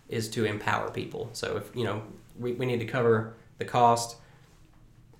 is 0.07 0.29
to 0.29 0.45
empower 0.45 0.89
people. 0.89 1.29
So 1.33 1.57
if 1.57 1.75
you 1.75 1.83
know 1.83 2.01
we, 2.37 2.53
we 2.53 2.65
need 2.65 2.79
to 2.79 2.85
cover 2.85 3.35
the 3.57 3.65
cost, 3.65 4.17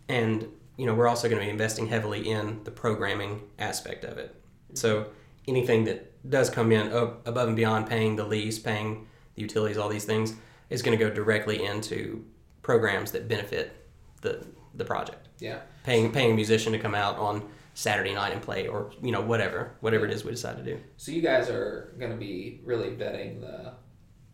and 0.08 0.48
you 0.78 0.86
know 0.86 0.96
we're 0.96 1.08
also 1.08 1.30
going 1.30 1.40
to 1.40 1.46
be 1.46 1.52
investing 1.52 1.88
heavily 1.88 2.30
in 2.30 2.64
the 2.64 2.72
programming 2.72 3.42
aspect 3.60 4.04
of 4.04 4.18
it. 4.18 4.36
So 4.74 5.08
anything 5.48 5.84
that 5.86 6.30
does 6.30 6.50
come 6.50 6.72
in 6.72 6.92
ab- 6.92 7.18
above 7.26 7.48
and 7.48 7.56
beyond 7.56 7.88
paying 7.88 8.16
the 8.16 8.26
lease, 8.26 8.60
paying 8.60 9.08
the 9.36 9.42
utilities, 9.42 9.78
all 9.78 9.90
these 9.90 10.06
things, 10.06 10.34
is 10.70 10.82
going 10.82 10.98
to 10.98 11.04
go 11.04 11.14
directly 11.14 11.64
into 11.64 12.26
programs 12.62 13.12
that 13.12 13.28
benefit 13.28 13.86
the 14.22 14.46
the 14.74 14.86
project. 14.86 15.28
Yeah. 15.40 15.60
Paying 15.84 16.12
paying 16.12 16.32
a 16.32 16.36
musician 16.36 16.72
to 16.74 16.80
come 16.80 16.96
out 16.96 17.18
on 17.18 17.50
Saturday 17.80 18.14
night 18.14 18.34
and 18.34 18.42
play, 18.42 18.68
or 18.68 18.92
you 19.02 19.12
know 19.12 19.22
whatever 19.22 19.72
whatever 19.80 20.06
it 20.06 20.12
is 20.12 20.26
we 20.26 20.32
decide 20.32 20.58
to 20.58 20.64
do. 20.64 20.78
So 20.98 21.14
you 21.14 21.22
guys 21.22 21.50
are 21.50 21.96
going 21.98 22.12
to 22.12 22.18
be 22.18 22.60
really 22.66 22.90
vetting 22.90 23.40
the 23.40 23.72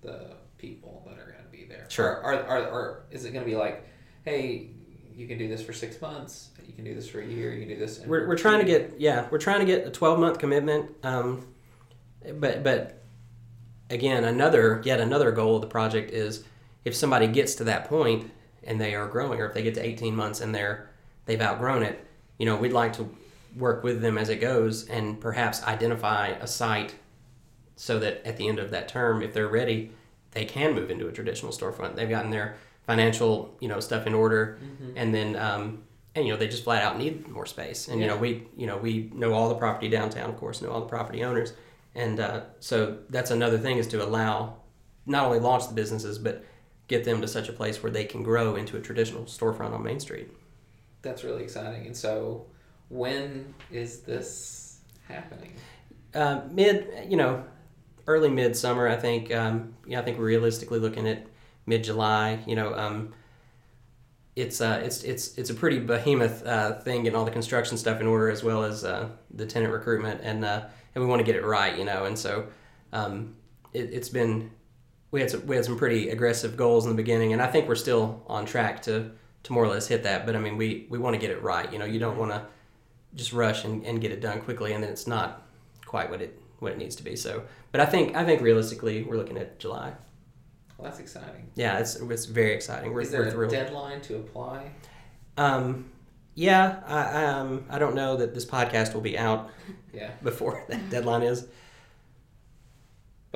the 0.01 0.37
people 0.57 1.03
that 1.07 1.19
are 1.19 1.31
going 1.31 1.43
to 1.43 1.51
be 1.51 1.65
there. 1.65 1.85
Sure. 1.89 2.23
Are, 2.23 2.33
are, 2.33 2.43
are, 2.47 2.69
are 2.69 3.03
is 3.11 3.23
it 3.23 3.33
going 3.33 3.45
to 3.45 3.49
be 3.49 3.55
like, 3.55 3.87
hey, 4.23 4.71
you 5.13 5.27
can 5.27 5.37
do 5.37 5.47
this 5.47 5.63
for 5.63 5.73
six 5.73 6.01
months, 6.01 6.49
you 6.65 6.73
can 6.73 6.83
do 6.83 6.95
this 6.95 7.07
for 7.07 7.19
a 7.19 7.25
year, 7.25 7.53
you 7.53 7.59
can 7.59 7.69
do 7.69 7.77
this. 7.77 7.99
We're, 7.99 8.27
we're 8.27 8.37
trying 8.37 8.59
to 8.61 8.65
get 8.65 8.95
yeah 8.97 9.27
we're 9.29 9.37
trying 9.37 9.59
to 9.59 9.65
get 9.65 9.85
a 9.85 9.91
12 9.91 10.19
month 10.19 10.39
commitment 10.39 10.91
um, 11.03 11.47
but 12.39 12.63
but 12.63 13.03
again 13.91 14.23
another 14.23 14.81
yet 14.83 14.99
another 14.99 15.31
goal 15.31 15.55
of 15.57 15.61
the 15.61 15.67
project 15.67 16.09
is 16.09 16.43
if 16.83 16.95
somebody 16.95 17.27
gets 17.27 17.53
to 17.55 17.63
that 17.65 17.87
point 17.87 18.31
and 18.63 18.81
they 18.81 18.95
are 18.95 19.07
growing 19.07 19.39
or 19.39 19.45
if 19.45 19.53
they 19.53 19.61
get 19.61 19.75
to 19.75 19.85
18 19.85 20.15
months 20.15 20.41
and 20.41 20.55
they're 20.55 20.89
they've 21.27 21.41
outgrown 21.41 21.83
it 21.83 22.03
you 22.39 22.47
know 22.47 22.55
we'd 22.55 22.73
like 22.73 22.93
to 22.93 23.07
work 23.55 23.83
with 23.83 24.01
them 24.01 24.17
as 24.17 24.29
it 24.29 24.37
goes 24.37 24.87
and 24.89 25.19
perhaps 25.19 25.63
identify 25.63 26.27
a 26.27 26.47
site 26.47 26.95
so 27.75 27.99
that 27.99 28.25
at 28.25 28.37
the 28.37 28.47
end 28.47 28.59
of 28.59 28.71
that 28.71 28.87
term 28.87 29.21
if 29.21 29.33
they're 29.33 29.47
ready 29.47 29.91
they 30.35 30.45
can 30.45 30.75
move 30.75 30.91
into 30.91 31.07
a 31.07 31.11
traditional 31.11 31.51
storefront. 31.51 31.95
They've 31.95 32.09
gotten 32.09 32.29
their 32.29 32.57
financial 32.85 33.55
you 33.59 33.67
know 33.67 33.79
stuff 33.79 34.05
in 34.05 34.13
order 34.13 34.59
and 34.95 35.15
then 35.15 35.35
um, 35.35 35.83
and 36.13 36.25
you 36.27 36.31
know 36.31 36.37
they 36.37 36.47
just 36.47 36.63
flat 36.63 36.83
out 36.83 36.99
need 36.99 37.27
more 37.27 37.45
space. 37.47 37.87
And 37.87 37.99
you 37.99 38.07
know 38.07 38.17
we 38.17 38.47
you 38.55 38.67
know 38.67 38.77
we 38.77 39.09
know 39.13 39.33
all 39.33 39.49
the 39.49 39.55
property 39.55 39.89
downtown 39.89 40.29
of 40.29 40.37
course 40.37 40.61
know 40.61 40.69
all 40.69 40.81
the 40.81 40.87
property 40.87 41.23
owners. 41.23 41.53
And 41.95 42.19
uh, 42.19 42.41
so 42.59 42.99
that's 43.09 43.31
another 43.31 43.57
thing 43.57 43.77
is 43.77 43.87
to 43.87 44.03
allow 44.03 44.57
not 45.05 45.25
only 45.25 45.39
launch 45.39 45.67
the 45.67 45.73
businesses 45.73 46.19
but 46.19 46.43
get 46.87 47.05
them 47.05 47.21
to 47.21 47.27
such 47.27 47.49
a 47.49 47.53
place 47.53 47.81
where 47.81 47.91
they 47.91 48.05
can 48.05 48.21
grow 48.21 48.55
into 48.55 48.77
a 48.77 48.81
traditional 48.81 49.23
storefront 49.23 49.73
on 49.73 49.81
main 49.81 49.99
street. 49.99 50.29
That's 51.01 51.23
really 51.23 51.43
exciting. 51.43 51.85
And 51.85 51.95
so, 51.95 52.45
when 52.89 53.53
is 53.71 54.01
this 54.01 54.79
happening? 55.07 55.53
uh, 56.15 56.41
mid 56.49 56.87
you 57.09 57.17
know 57.17 57.43
early 58.07 58.29
midsummer. 58.29 58.87
i 58.87 58.95
think 58.95 59.33
um, 59.33 59.73
yeah 59.85 59.99
i 59.99 60.01
think 60.01 60.17
we're 60.17 60.25
realistically 60.25 60.79
looking 60.79 61.07
at 61.07 61.27
mid 61.65 61.83
july 61.83 62.39
you 62.47 62.55
know 62.55 62.73
um, 62.75 63.13
it's 64.35 64.61
uh, 64.61 64.81
it's 64.83 65.03
it's 65.03 65.37
it's 65.37 65.49
a 65.49 65.53
pretty 65.53 65.79
behemoth 65.79 66.45
uh, 66.45 66.79
thing 66.79 67.03
getting 67.03 67.17
all 67.17 67.25
the 67.25 67.31
construction 67.31 67.77
stuff 67.77 68.01
in 68.01 68.07
order 68.07 68.29
as 68.29 68.43
well 68.43 68.63
as 68.63 68.83
uh, 68.83 69.09
the 69.31 69.45
tenant 69.45 69.71
recruitment 69.71 70.21
and 70.23 70.43
uh, 70.43 70.65
and 70.93 71.03
we 71.03 71.09
want 71.09 71.19
to 71.19 71.25
get 71.25 71.35
it 71.35 71.43
right 71.43 71.77
you 71.77 71.85
know 71.85 72.05
and 72.05 72.17
so 72.17 72.47
um, 72.93 73.35
it, 73.73 73.89
it's 73.91 74.09
been 74.09 74.51
we 75.11 75.19
had 75.19 75.29
some 75.29 75.45
we 75.45 75.55
had 75.55 75.65
some 75.65 75.77
pretty 75.77 76.09
aggressive 76.09 76.55
goals 76.57 76.85
in 76.85 76.91
the 76.91 76.95
beginning 76.95 77.33
and 77.33 77.41
I 77.41 77.47
think 77.47 77.67
we're 77.67 77.75
still 77.75 78.23
on 78.27 78.45
track 78.45 78.81
to 78.83 79.11
to 79.43 79.53
more 79.53 79.63
or 79.63 79.67
less 79.67 79.87
hit 79.87 80.03
that 80.03 80.25
but 80.25 80.35
I 80.35 80.39
mean 80.39 80.57
we 80.57 80.87
we 80.89 80.97
want 80.97 81.13
to 81.13 81.19
get 81.19 81.29
it 81.29 81.41
right 81.41 81.71
you 81.71 81.79
know 81.79 81.85
you 81.85 81.99
don't 81.99 82.17
want 82.17 82.31
to 82.31 82.45
just 83.15 83.33
rush 83.33 83.63
and, 83.63 83.83
and 83.85 84.01
get 84.01 84.11
it 84.11 84.21
done 84.21 84.41
quickly 84.41 84.73
and 84.73 84.83
then 84.83 84.91
it's 84.91 85.07
not 85.07 85.43
quite 85.85 86.09
what 86.09 86.21
it 86.21 86.39
what 86.59 86.71
it 86.71 86.77
needs 86.77 86.95
to 86.97 87.03
be 87.03 87.15
so 87.15 87.43
but 87.71 87.81
I 87.81 87.85
think 87.85 88.15
I 88.15 88.23
think 88.25 88.41
realistically 88.41 89.03
we're 89.03 89.17
looking 89.17 89.37
at 89.37 89.59
July 89.59 89.93
Well, 90.77 90.85
that's 90.89 90.99
exciting. 90.99 91.49
yeah 91.55 91.79
it's 91.79 91.95
it's 91.95 92.25
very 92.25 92.53
exciting 92.53 92.93
we're, 92.93 93.01
is 93.01 93.11
there 93.11 93.21
we're 93.21 93.27
a 93.27 93.31
thrilled. 93.31 93.51
deadline 93.51 94.01
to 94.01 94.15
apply? 94.17 94.71
Um, 95.37 95.91
yeah, 96.33 96.81
I, 96.85 97.03
I, 97.03 97.25
um, 97.25 97.65
I 97.69 97.79
don't 97.79 97.95
know 97.95 98.17
that 98.17 98.33
this 98.33 98.45
podcast 98.45 98.93
will 98.93 99.01
be 99.01 99.17
out 99.17 99.49
Yeah. 99.93 100.11
before 100.23 100.63
that 100.69 100.89
deadline 100.89 101.23
is. 101.23 101.47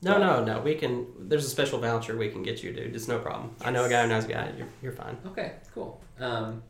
No, 0.00 0.16
no, 0.16 0.44
no. 0.44 0.60
We 0.60 0.76
can. 0.76 1.08
There's 1.28 1.44
a 1.44 1.48
special 1.48 1.80
voucher 1.80 2.16
we 2.16 2.28
can 2.28 2.44
get 2.44 2.62
you, 2.62 2.72
dude. 2.72 2.94
It's 2.94 3.08
no 3.08 3.18
problem. 3.18 3.56
I 3.62 3.72
know 3.72 3.84
a 3.84 3.88
guy 3.88 4.02
who 4.02 4.08
knows 4.08 4.26
a 4.26 4.28
guy. 4.28 4.52
You're, 4.56 4.68
you're 4.80 4.92
fine. 4.92 5.16
Okay, 5.26 5.54
cool. 5.74 6.00
Um, 6.20 6.62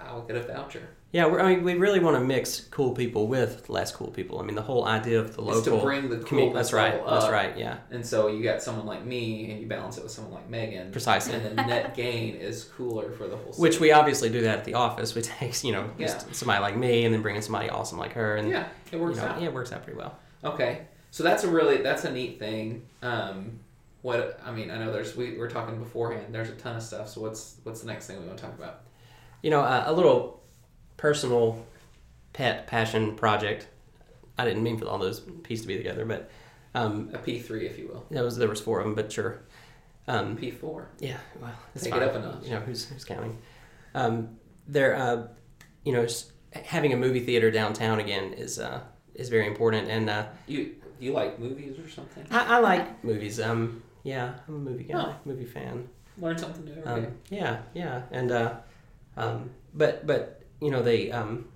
I'll 0.00 0.22
get 0.22 0.36
a 0.36 0.42
voucher. 0.42 0.88
Yeah, 1.12 1.26
we're, 1.26 1.40
I 1.40 1.54
mean, 1.54 1.62
we 1.62 1.74
really 1.74 2.00
want 2.00 2.16
to 2.16 2.24
mix 2.24 2.60
cool 2.70 2.92
people 2.94 3.26
with 3.28 3.68
less 3.68 3.92
cool 3.92 4.08
people. 4.10 4.40
I 4.40 4.44
mean, 4.44 4.54
the 4.54 4.62
whole 4.62 4.86
idea 4.86 5.20
of 5.20 5.36
the 5.36 5.42
It's 5.48 5.60
to 5.62 5.70
local. 5.70 5.80
bring 5.84 6.08
the 6.08 6.16
commu- 6.16 6.26
coolness 6.26 6.54
that's 6.54 6.72
right. 6.72 6.94
level 6.94 7.10
That's 7.10 7.28
right. 7.30 7.58
Yeah. 7.58 7.76
And 7.90 8.04
so 8.06 8.28
you 8.28 8.42
got 8.42 8.62
someone 8.62 8.86
like 8.86 9.04
me, 9.04 9.50
and 9.50 9.60
you 9.60 9.66
balance 9.66 9.98
it 9.98 10.04
with 10.04 10.12
someone 10.12 10.32
like 10.32 10.48
Megan. 10.48 10.90
Precisely. 10.90 11.34
And 11.34 11.44
the 11.58 11.64
net 11.66 11.94
gain 11.94 12.36
is 12.36 12.64
cooler 12.64 13.12
for 13.12 13.28
the 13.28 13.36
whole. 13.36 13.52
Which 13.52 13.78
we 13.78 13.92
obviously 13.92 14.30
do 14.30 14.40
that 14.40 14.60
at 14.60 14.64
the 14.64 14.72
office. 14.72 15.14
We 15.14 15.20
take, 15.40 15.62
you 15.62 15.72
know, 15.72 15.90
just 15.98 16.26
Yeah. 16.26 16.32
somebody 16.32 16.62
like 16.62 16.76
me 16.78 17.04
and 17.04 17.12
then 17.12 17.20
bring 17.20 17.36
in 17.36 17.42
somebody 17.42 17.68
awesome 17.68 17.98
like 17.98 18.14
her. 18.14 18.36
And, 18.36 18.48
yeah, 18.48 18.68
it 18.90 18.98
works 18.98 19.16
you 19.18 19.22
know, 19.22 19.28
out. 19.28 19.40
Yeah, 19.42 19.48
it 19.48 19.52
works 19.54 19.70
out 19.70 19.82
pretty 19.84 19.98
well. 19.98 20.18
Okay, 20.42 20.86
so 21.10 21.22
that's 21.22 21.44
a 21.44 21.48
really 21.50 21.82
that's 21.82 22.04
a 22.04 22.10
neat 22.10 22.38
thing. 22.38 22.86
Um, 23.02 23.60
what 24.00 24.40
I 24.44 24.50
mean, 24.50 24.70
I 24.70 24.78
know 24.78 24.90
there's 24.90 25.14
we 25.14 25.36
were 25.36 25.48
talking 25.48 25.78
beforehand. 25.78 26.34
There's 26.34 26.48
a 26.48 26.54
ton 26.54 26.74
of 26.76 26.82
stuff. 26.82 27.10
So 27.10 27.20
what's 27.20 27.56
what's 27.64 27.80
the 27.82 27.86
next 27.86 28.06
thing 28.06 28.18
we 28.18 28.26
want 28.26 28.38
to 28.38 28.44
talk 28.44 28.54
about? 28.58 28.80
You 29.42 29.50
know, 29.50 29.60
uh, 29.60 29.84
a 29.86 29.92
little 29.92 30.41
personal 31.02 31.66
pet 32.32 32.66
passion 32.68 33.16
project. 33.16 33.66
I 34.38 34.44
didn't 34.44 34.62
mean 34.62 34.78
for 34.78 34.86
all 34.86 34.98
those 34.98 35.18
pieces 35.42 35.62
to 35.64 35.68
be 35.68 35.76
together, 35.76 36.04
but 36.04 36.30
um, 36.74 37.10
A 37.12 37.18
P 37.18 37.38
three, 37.40 37.66
if 37.66 37.76
you 37.78 37.88
will. 37.88 38.06
that 38.12 38.22
was 38.24 38.36
there 38.36 38.48
was 38.48 38.60
four 38.60 38.78
of 38.78 38.84
them, 38.86 38.94
but 38.94 39.10
sure. 39.12 39.40
Um, 40.06 40.36
P 40.36 40.50
four. 40.52 40.88
Yeah, 41.00 41.18
well, 41.40 41.52
it's 41.74 41.84
Take 41.84 41.94
it 41.94 41.98
fine. 41.98 42.08
up 42.08 42.14
a 42.14 42.20
notch. 42.20 42.44
You 42.44 42.50
know, 42.52 42.60
who's 42.60 42.84
who's 42.88 43.04
counting? 43.04 43.36
Um, 43.94 44.38
there, 44.68 44.94
uh, 44.96 45.26
you 45.84 45.92
know, 45.92 46.06
having 46.64 46.92
a 46.92 46.96
movie 46.96 47.20
theater 47.20 47.50
downtown 47.50 47.98
again 48.00 48.32
is 48.32 48.58
uh, 48.60 48.80
is 49.14 49.28
very 49.28 49.46
important, 49.48 49.88
and 49.88 50.08
uh, 50.08 50.26
You 50.46 50.76
you 51.00 51.12
like 51.12 51.38
movies 51.40 51.78
or 51.80 51.88
something? 51.90 52.24
I, 52.30 52.56
I 52.56 52.58
like 52.60 53.02
movies. 53.04 53.40
Um, 53.40 53.82
yeah, 54.04 54.34
I'm 54.48 54.54
a 54.54 54.58
movie 54.58 54.84
guy, 54.84 54.94
Oh. 54.98 55.14
movie 55.24 55.44
fan. 55.46 55.88
Learn 56.18 56.38
something 56.38 56.64
new 56.64 56.72
every 56.74 56.84
Um, 56.92 57.02
day. 57.02 57.10
yeah, 57.30 57.58
yeah, 57.74 58.02
and 58.12 58.30
uh, 58.30 58.54
um, 59.16 59.50
but 59.74 60.06
but 60.06 60.41
you 60.62 60.70
know 60.70 60.82
they 60.82 61.10
um, 61.10 61.46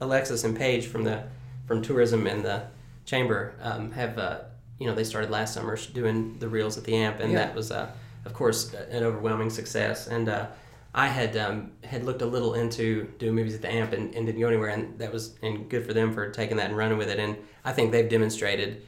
Alexis 0.00 0.44
and 0.44 0.56
Paige 0.56 0.86
from 0.86 1.04
the 1.04 1.24
from 1.66 1.82
tourism 1.82 2.26
and 2.26 2.44
the 2.44 2.62
chamber 3.04 3.54
um, 3.60 3.90
have 3.92 4.18
uh, 4.18 4.40
you 4.78 4.86
know 4.86 4.94
they 4.94 5.04
started 5.04 5.30
last 5.30 5.54
summer 5.54 5.76
doing 5.92 6.38
the 6.38 6.48
reels 6.48 6.78
at 6.78 6.84
the 6.84 6.94
amp, 6.96 7.20
and 7.20 7.32
Yeah. 7.32 7.38
that 7.46 7.54
was 7.54 7.70
uh, 7.70 7.90
of 8.24 8.32
course 8.34 8.72
an 8.74 9.02
overwhelming 9.02 9.50
success. 9.50 10.06
And 10.06 10.28
uh, 10.28 10.46
I 10.94 11.08
had 11.08 11.36
um, 11.36 11.72
had 11.84 12.04
looked 12.04 12.22
a 12.22 12.26
little 12.26 12.54
into 12.54 13.04
doing 13.18 13.34
movies 13.34 13.54
at 13.54 13.62
the 13.62 13.72
amp 13.72 13.92
and, 13.92 14.14
and 14.14 14.26
didn't 14.26 14.40
go 14.40 14.48
anywhere, 14.48 14.68
and 14.70 14.98
that 14.98 15.12
was 15.12 15.34
and 15.42 15.68
good 15.68 15.84
for 15.86 15.92
them 15.92 16.12
for 16.12 16.30
taking 16.30 16.56
that 16.58 16.66
and 16.66 16.76
running 16.76 16.98
with 16.98 17.08
it. 17.10 17.18
And 17.18 17.36
I 17.64 17.72
think 17.72 17.92
they've 17.92 18.08
demonstrated 18.08 18.82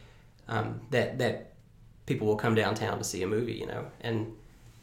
um, 0.49 0.81
that 0.91 1.19
that 1.19 1.53
people 2.07 2.27
will 2.27 2.37
come 2.37 2.55
downtown 2.55 2.99
to 2.99 3.05
see 3.05 3.23
a 3.23 3.27
movie, 3.27 3.55
you 3.55 3.67
know, 3.67 3.87
and 4.03 4.33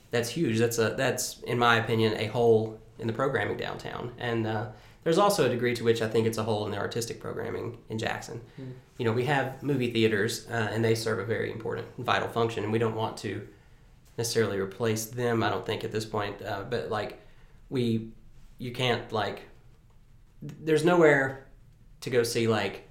that's 0.10 0.30
huge. 0.30 0.58
That's 0.60 0.80
a 0.80 0.90
that's 0.98 1.40
in 1.44 1.58
my 1.60 1.78
opinion 1.78 2.18
a 2.18 2.26
hole 2.28 2.80
in 3.02 3.08
the 3.08 3.14
programming 3.14 3.58
downtown, 3.58 4.12
and 4.18 4.48
uh, 4.48 4.68
there's 5.04 5.18
also 5.18 5.46
a 5.46 5.50
degree 5.50 5.74
to 5.76 5.84
which 5.84 6.02
I 6.02 6.08
think 6.08 6.28
it's 6.28 6.38
a 6.38 6.44
hole 6.44 6.66
in 6.66 6.72
the 6.72 6.78
artistic 6.78 7.20
programming 7.20 7.78
in 7.90 7.98
Jackson. 7.98 8.40
Hmm. 8.56 8.72
You 8.98 9.06
know, 9.06 9.12
we 9.12 9.26
have 9.26 9.62
movie 9.64 9.92
theaters, 9.92 10.48
uh, 10.50 10.70
and 10.72 10.86
they 10.86 10.96
serve 10.96 11.20
a 11.20 11.26
very 11.26 11.52
important, 11.52 11.88
vital 11.98 12.28
function, 12.30 12.64
and 12.64 12.72
we 12.72 12.80
don't 12.80 12.96
want 12.96 13.18
to 13.18 13.48
necessarily 14.18 14.60
replace 14.60 15.06
them. 15.06 15.42
I 15.44 15.50
don't 15.50 15.66
think 15.66 15.84
at 15.84 15.92
this 15.92 16.06
point, 16.06 16.42
uh, 16.44 16.64
but 16.70 16.90
like 16.90 17.20
we, 17.70 18.12
you 18.60 18.72
can't 18.72 19.12
like. 19.12 19.42
There's 20.42 20.84
nowhere 20.86 21.48
to 22.02 22.10
go 22.10 22.24
see 22.24 22.48
like 22.48 22.88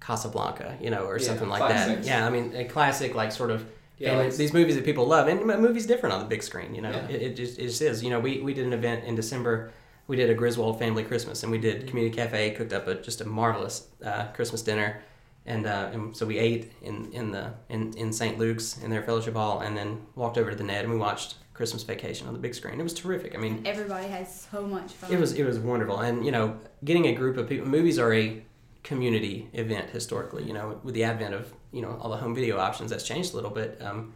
Casablanca, 0.00 0.76
you 0.80 0.90
know, 0.90 1.04
or 1.06 1.18
Yeah, 1.18 1.26
something 1.26 1.48
like 1.48 1.60
classics. 1.60 2.06
that. 2.06 2.06
Yeah, 2.06 2.26
I 2.26 2.30
mean 2.30 2.54
a 2.54 2.64
classic 2.64 3.14
like 3.14 3.32
sort 3.32 3.50
of 3.50 3.64
Yeah, 3.98 4.16
like- 4.16 4.34
these 4.36 4.52
movies 4.52 4.74
that 4.74 4.84
people 4.84 5.06
love, 5.06 5.28
and 5.28 5.48
a 5.50 5.58
movie's 5.58 5.86
different 5.86 6.12
on 6.14 6.20
the 6.20 6.26
big 6.26 6.42
screen. 6.42 6.74
You 6.74 6.82
know, 6.82 6.90
Yeah. 6.90 7.08
it, 7.08 7.22
it 7.22 7.36
just 7.36 7.58
it 7.58 7.66
just 7.66 7.82
is. 7.82 8.02
You 8.02 8.10
know, 8.10 8.20
we 8.20 8.40
we 8.40 8.52
did 8.54 8.66
an 8.66 8.72
event 8.72 9.04
in 9.04 9.14
December. 9.14 9.72
We 10.06 10.16
did 10.16 10.28
a 10.30 10.34
Griswold 10.34 10.78
family 10.78 11.02
Christmas, 11.04 11.42
and 11.42 11.52
we 11.52 11.58
did 11.58 11.76
Mm-hmm. 11.78 11.88
community 11.88 12.16
cafe 12.16 12.50
cooked 12.50 12.72
up 12.72 12.86
a 12.88 12.94
just 12.96 13.20
a 13.20 13.24
marvelous 13.24 13.86
uh, 14.04 14.24
Christmas 14.34 14.62
dinner, 14.62 15.02
and, 15.46 15.66
uh, 15.66 15.90
and 15.92 16.16
so 16.16 16.26
we 16.26 16.38
ate 16.38 16.72
in 16.82 17.10
in 17.12 17.30
the 17.30 17.52
in, 17.68 17.92
in 17.96 18.12
St. 18.12 18.38
Luke's 18.38 18.78
in 18.82 18.90
their 18.90 19.02
fellowship 19.02 19.34
hall, 19.34 19.60
and 19.60 19.76
then 19.76 20.00
walked 20.14 20.36
over 20.38 20.50
to 20.50 20.56
the 20.56 20.64
NED 20.64 20.84
and 20.84 20.92
we 20.92 20.98
watched 20.98 21.36
Christmas 21.54 21.84
Vacation 21.84 22.26
on 22.26 22.32
the 22.34 22.40
big 22.40 22.54
screen. 22.54 22.80
It 22.80 22.82
was 22.82 22.94
terrific. 22.94 23.34
I 23.34 23.38
mean, 23.38 23.62
Everybody 23.64 24.08
has 24.08 24.46
so 24.50 24.66
much 24.66 24.90
fun. 24.92 25.12
it 25.12 25.18
was 25.20 25.32
it 25.34 25.44
was 25.44 25.58
wonderful, 25.58 26.00
and 26.00 26.26
you 26.26 26.32
know, 26.32 26.58
getting 26.84 27.06
a 27.06 27.14
group 27.14 27.36
of 27.38 27.48
people. 27.48 27.66
Movies 27.68 27.98
are 27.98 28.12
a 28.12 28.42
community 28.84 29.48
event 29.52 29.90
historically. 29.90 30.44
You 30.44 30.52
know, 30.52 30.78
with 30.84 30.94
the 30.94 31.02
advent 31.02 31.34
of 31.34 31.52
you 31.72 31.82
know 31.82 31.98
all 32.00 32.10
the 32.10 32.16
home 32.16 32.34
video 32.34 32.58
options, 32.58 32.90
that's 32.90 33.04
changed 33.04 33.32
a 33.32 33.36
little 33.36 33.50
bit. 33.50 33.82
Um, 33.82 34.14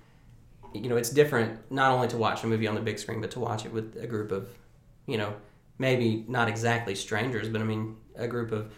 you 0.73 0.89
know, 0.89 0.97
it's 0.97 1.11
different 1.11 1.59
not 1.73 1.91
only 1.91 2.07
to 2.09 2.17
watch 2.17 2.45
a 2.45 2.47
movie 2.47 2.69
on 2.69 2.77
the 2.77 2.81
big 2.81 2.99
screen, 2.99 3.21
but 3.21 3.31
to 3.33 3.41
watch 3.41 3.65
it 3.65 3.73
with 3.73 3.97
a 3.97 4.07
group 4.07 4.31
of, 4.31 4.49
you 5.07 5.17
know, 5.17 5.35
maybe 5.79 6.25
not 6.29 6.47
exactly 6.47 6.95
strangers, 6.95 7.49
but 7.49 7.61
I 7.61 7.65
mean 7.65 7.97
a 8.15 8.29
group 8.29 8.53
of 8.53 8.73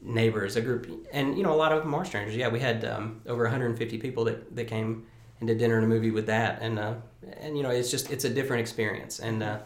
neighbors, 0.00 0.54
a 0.56 0.60
group, 0.60 0.88
and 1.12 1.36
you 1.36 1.42
know, 1.42 1.52
a 1.52 1.56
lot 1.56 1.72
of 1.72 1.82
them 1.82 1.92
are 1.94 2.04
strangers. 2.04 2.36
Yeah, 2.36 2.48
we 2.48 2.60
had 2.60 2.84
um, 2.84 3.20
over 3.26 3.42
150 3.42 3.98
people 3.98 4.24
that, 4.24 4.54
that 4.54 4.68
came 4.68 5.06
and 5.40 5.48
did 5.48 5.58
dinner 5.58 5.76
and 5.76 5.84
a 5.84 5.88
movie 5.88 6.10
with 6.10 6.26
that, 6.26 6.62
and 6.62 6.78
uh, 6.78 6.94
and 7.40 7.56
you 7.56 7.62
know, 7.62 7.70
it's 7.70 7.90
just 7.90 8.10
it's 8.10 8.24
a 8.24 8.30
different 8.30 8.60
experience, 8.60 9.18
and 9.18 9.42
uh, 9.42 9.58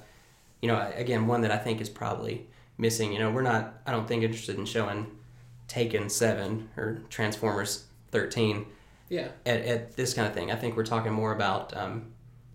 you 0.62 0.68
know, 0.68 0.90
again, 0.94 1.26
one 1.26 1.42
that 1.42 1.50
I 1.50 1.58
think 1.58 1.80
is 1.80 1.88
probably 1.88 2.46
missing. 2.78 3.12
You 3.12 3.18
know, 3.18 3.30
we're 3.30 3.42
not, 3.42 3.80
I 3.86 3.92
don't 3.92 4.08
think 4.08 4.22
interested 4.22 4.58
in 4.58 4.64
showing 4.64 5.06
Taken 5.70 6.08
Seven 6.10 6.68
or 6.76 7.00
Transformers 7.10 7.84
Thirteen. 8.10 8.66
Yeah. 9.08 9.28
At, 9.46 9.60
at 9.62 9.96
this 9.96 10.14
kind 10.14 10.26
of 10.26 10.34
thing, 10.34 10.50
I 10.50 10.56
think 10.56 10.76
we're 10.76 10.84
talking 10.84 11.12
more 11.12 11.32
about, 11.32 11.76
um, 11.76 12.12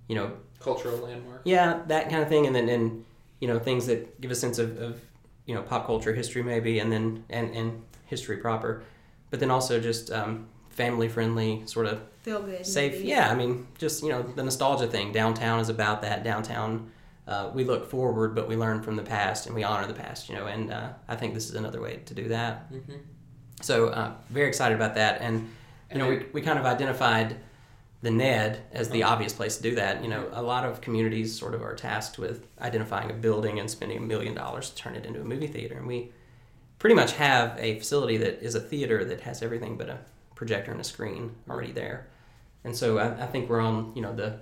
you 0.07 0.15
know, 0.15 0.33
Cultural 0.59 0.97
landmark. 0.97 1.41
yeah, 1.45 1.81
that 1.87 2.09
kind 2.09 2.21
of 2.21 2.27
thing, 2.29 2.45
and 2.45 2.53
then 2.55 2.67
and 2.69 3.05
you 3.39 3.47
know 3.47 3.57
things 3.57 3.87
that 3.87 4.19
give 4.19 4.31
a 4.31 4.35
sense 4.35 4.57
of, 4.59 4.77
of 4.81 4.99
you 5.45 5.55
know 5.55 5.61
pop 5.61 5.85
culture 5.85 6.13
history 6.13 6.43
maybe, 6.43 6.79
and 6.79 6.91
then 6.91 7.23
and 7.29 7.55
and 7.55 7.81
history 8.05 8.37
proper, 8.37 8.83
but 9.29 9.39
then 9.39 9.49
also 9.51 9.79
just 9.79 10.11
um, 10.11 10.47
family 10.69 11.07
friendly 11.07 11.61
sort 11.65 11.85
of 11.85 12.01
Feel 12.23 12.41
good. 12.41 12.65
safe. 12.65 12.93
movies. 12.93 13.07
Yeah, 13.07 13.29
I 13.31 13.35
mean 13.35 13.67
just 13.77 14.03
you 14.03 14.09
know 14.09 14.23
the 14.23 14.43
nostalgia 14.43 14.87
thing. 14.87 15.11
Downtown 15.13 15.59
is 15.61 15.69
about 15.69 16.01
that. 16.01 16.23
Downtown. 16.23 16.91
Uh, 17.27 17.49
we 17.53 17.63
look 17.63 17.89
forward, 17.89 18.35
but 18.35 18.47
we 18.47 18.55
learn 18.55 18.81
from 18.83 18.95
the 18.95 19.03
past 19.03 19.47
and 19.47 19.55
we 19.55 19.63
honor 19.63 19.87
the 19.87 19.93
past, 19.93 20.29
you 20.29 20.35
know, 20.35 20.45
and 20.45 20.71
uh, 20.71 20.89
I 21.07 21.15
think 21.15 21.33
this 21.33 21.49
is 21.49 21.55
another 21.55 21.81
way 21.81 22.01
to 22.05 22.13
do 22.13 22.27
that. 22.27 22.71
Mm-hmm. 22.71 22.97
So, 23.61 23.87
uh, 23.87 24.13
very 24.29 24.47
excited 24.47 24.75
about 24.75 24.95
that. 24.95 25.21
And, 25.21 25.49
you 25.91 25.97
know, 25.97 26.09
we, 26.09 26.25
we 26.33 26.41
kind 26.41 26.59
of 26.59 26.65
identified 26.65 27.37
the 28.03 28.11
NED 28.11 28.61
as 28.71 28.89
the 28.89 29.01
obvious 29.01 29.33
place 29.33 29.57
to 29.57 29.63
do 29.63 29.73
that. 29.75 30.03
You 30.03 30.09
know, 30.09 30.29
a 30.33 30.41
lot 30.43 30.65
of 30.65 30.81
communities 30.81 31.37
sort 31.37 31.55
of 31.55 31.63
are 31.63 31.73
tasked 31.73 32.19
with 32.19 32.45
identifying 32.61 33.09
a 33.09 33.13
building 33.13 33.59
and 33.59 33.71
spending 33.71 33.97
a 33.97 34.01
million 34.01 34.35
dollars 34.35 34.69
to 34.69 34.75
turn 34.75 34.95
it 34.95 35.05
into 35.05 35.21
a 35.21 35.23
movie 35.23 35.47
theater. 35.47 35.75
And 35.75 35.87
we 35.87 36.11
pretty 36.77 36.95
much 36.95 37.13
have 37.13 37.57
a 37.57 37.79
facility 37.79 38.17
that 38.17 38.43
is 38.43 38.53
a 38.53 38.59
theater 38.59 39.03
that 39.05 39.21
has 39.21 39.41
everything 39.41 39.77
but 39.77 39.89
a 39.89 39.97
projector 40.35 40.71
and 40.71 40.79
a 40.79 40.83
screen 40.83 41.31
already 41.49 41.71
there. 41.71 42.05
And 42.63 42.75
so 42.75 42.99
I, 42.99 43.23
I 43.23 43.25
think 43.25 43.49
we're 43.49 43.61
on, 43.61 43.93
you 43.95 44.03
know, 44.03 44.13
the 44.13 44.39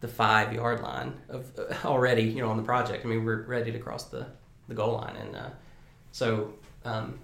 the 0.00 0.08
five 0.08 0.52
yard 0.52 0.80
line 0.80 1.14
of 1.28 1.50
uh, 1.58 1.74
already, 1.84 2.22
you 2.22 2.42
know, 2.42 2.50
on 2.50 2.56
the 2.56 2.62
project. 2.62 3.04
I 3.04 3.08
mean, 3.08 3.24
we're 3.24 3.42
ready 3.42 3.72
to 3.72 3.78
cross 3.78 4.04
the, 4.04 4.26
the 4.68 4.74
goal 4.74 4.94
line. 4.94 5.16
And 5.16 5.36
uh, 5.36 5.50
so, 6.12 6.54
um, 6.84 7.18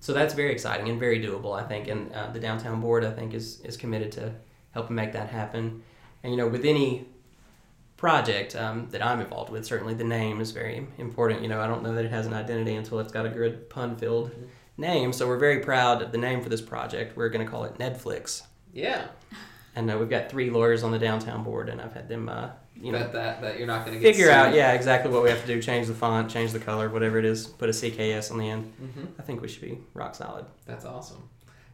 so 0.00 0.12
that's 0.12 0.34
very 0.34 0.52
exciting 0.52 0.88
and 0.88 0.98
very 0.98 1.20
doable, 1.20 1.58
I 1.58 1.66
think. 1.66 1.88
And 1.88 2.12
uh, 2.12 2.30
the 2.30 2.40
downtown 2.40 2.80
board, 2.80 3.04
I 3.04 3.12
think, 3.12 3.34
is 3.34 3.60
is 3.60 3.76
committed 3.76 4.12
to 4.12 4.34
helping 4.72 4.96
make 4.96 5.12
that 5.12 5.30
happen. 5.30 5.82
And 6.22 6.32
you 6.32 6.36
know, 6.36 6.48
with 6.48 6.64
any 6.64 7.06
project 7.96 8.54
um, 8.54 8.88
that 8.90 9.04
I'm 9.04 9.20
involved 9.20 9.50
with, 9.50 9.64
certainly 9.64 9.94
the 9.94 10.04
name 10.04 10.40
is 10.40 10.50
very 10.50 10.86
important. 10.98 11.42
You 11.42 11.48
know, 11.48 11.60
I 11.60 11.66
don't 11.66 11.82
know 11.82 11.94
that 11.94 12.04
it 12.04 12.10
has 12.10 12.26
an 12.26 12.34
identity 12.34 12.74
until 12.74 13.00
it's 13.00 13.12
got 13.12 13.26
a 13.26 13.30
good 13.30 13.70
pun-filled 13.70 14.32
name. 14.76 15.12
So 15.12 15.26
we're 15.26 15.38
very 15.38 15.60
proud 15.60 16.02
of 16.02 16.12
the 16.12 16.18
name 16.18 16.42
for 16.42 16.48
this 16.48 16.60
project. 16.60 17.16
We're 17.16 17.30
going 17.30 17.44
to 17.44 17.50
call 17.50 17.64
it 17.64 17.78
Netflix. 17.78 18.42
Yeah. 18.72 19.06
And 19.76 19.90
uh, 19.90 19.98
we've 19.98 20.08
got 20.10 20.30
three 20.30 20.50
lawyers 20.50 20.82
on 20.82 20.90
the 20.90 20.98
downtown 20.98 21.44
board, 21.44 21.68
and 21.68 21.80
I've 21.80 21.92
had 21.92 22.08
them, 22.08 22.28
uh, 22.28 22.48
you 22.74 22.92
know, 22.92 22.98
that, 22.98 23.12
that 23.12 23.40
that 23.42 23.58
you're 23.58 23.66
not 23.66 23.84
going 23.86 23.98
to 23.98 24.02
figure 24.02 24.30
out, 24.30 24.54
yeah, 24.54 24.72
exactly 24.72 25.12
what 25.12 25.22
we 25.22 25.28
have 25.28 25.40
to 25.42 25.46
do. 25.46 25.60
Change 25.62 25.86
the 25.86 25.94
font, 25.94 26.30
change 26.30 26.52
the 26.52 26.58
color, 26.58 26.88
whatever 26.88 27.18
it 27.18 27.24
is. 27.26 27.46
Put 27.46 27.68
a 27.68 27.72
CKS 27.72 28.32
on 28.32 28.38
the 28.38 28.48
end. 28.48 28.72
Mm-hmm. 28.82 29.04
I 29.18 29.22
think 29.22 29.42
we 29.42 29.48
should 29.48 29.62
be 29.62 29.78
rock 29.94 30.14
solid. 30.14 30.46
That's 30.64 30.84
awesome. 30.86 31.28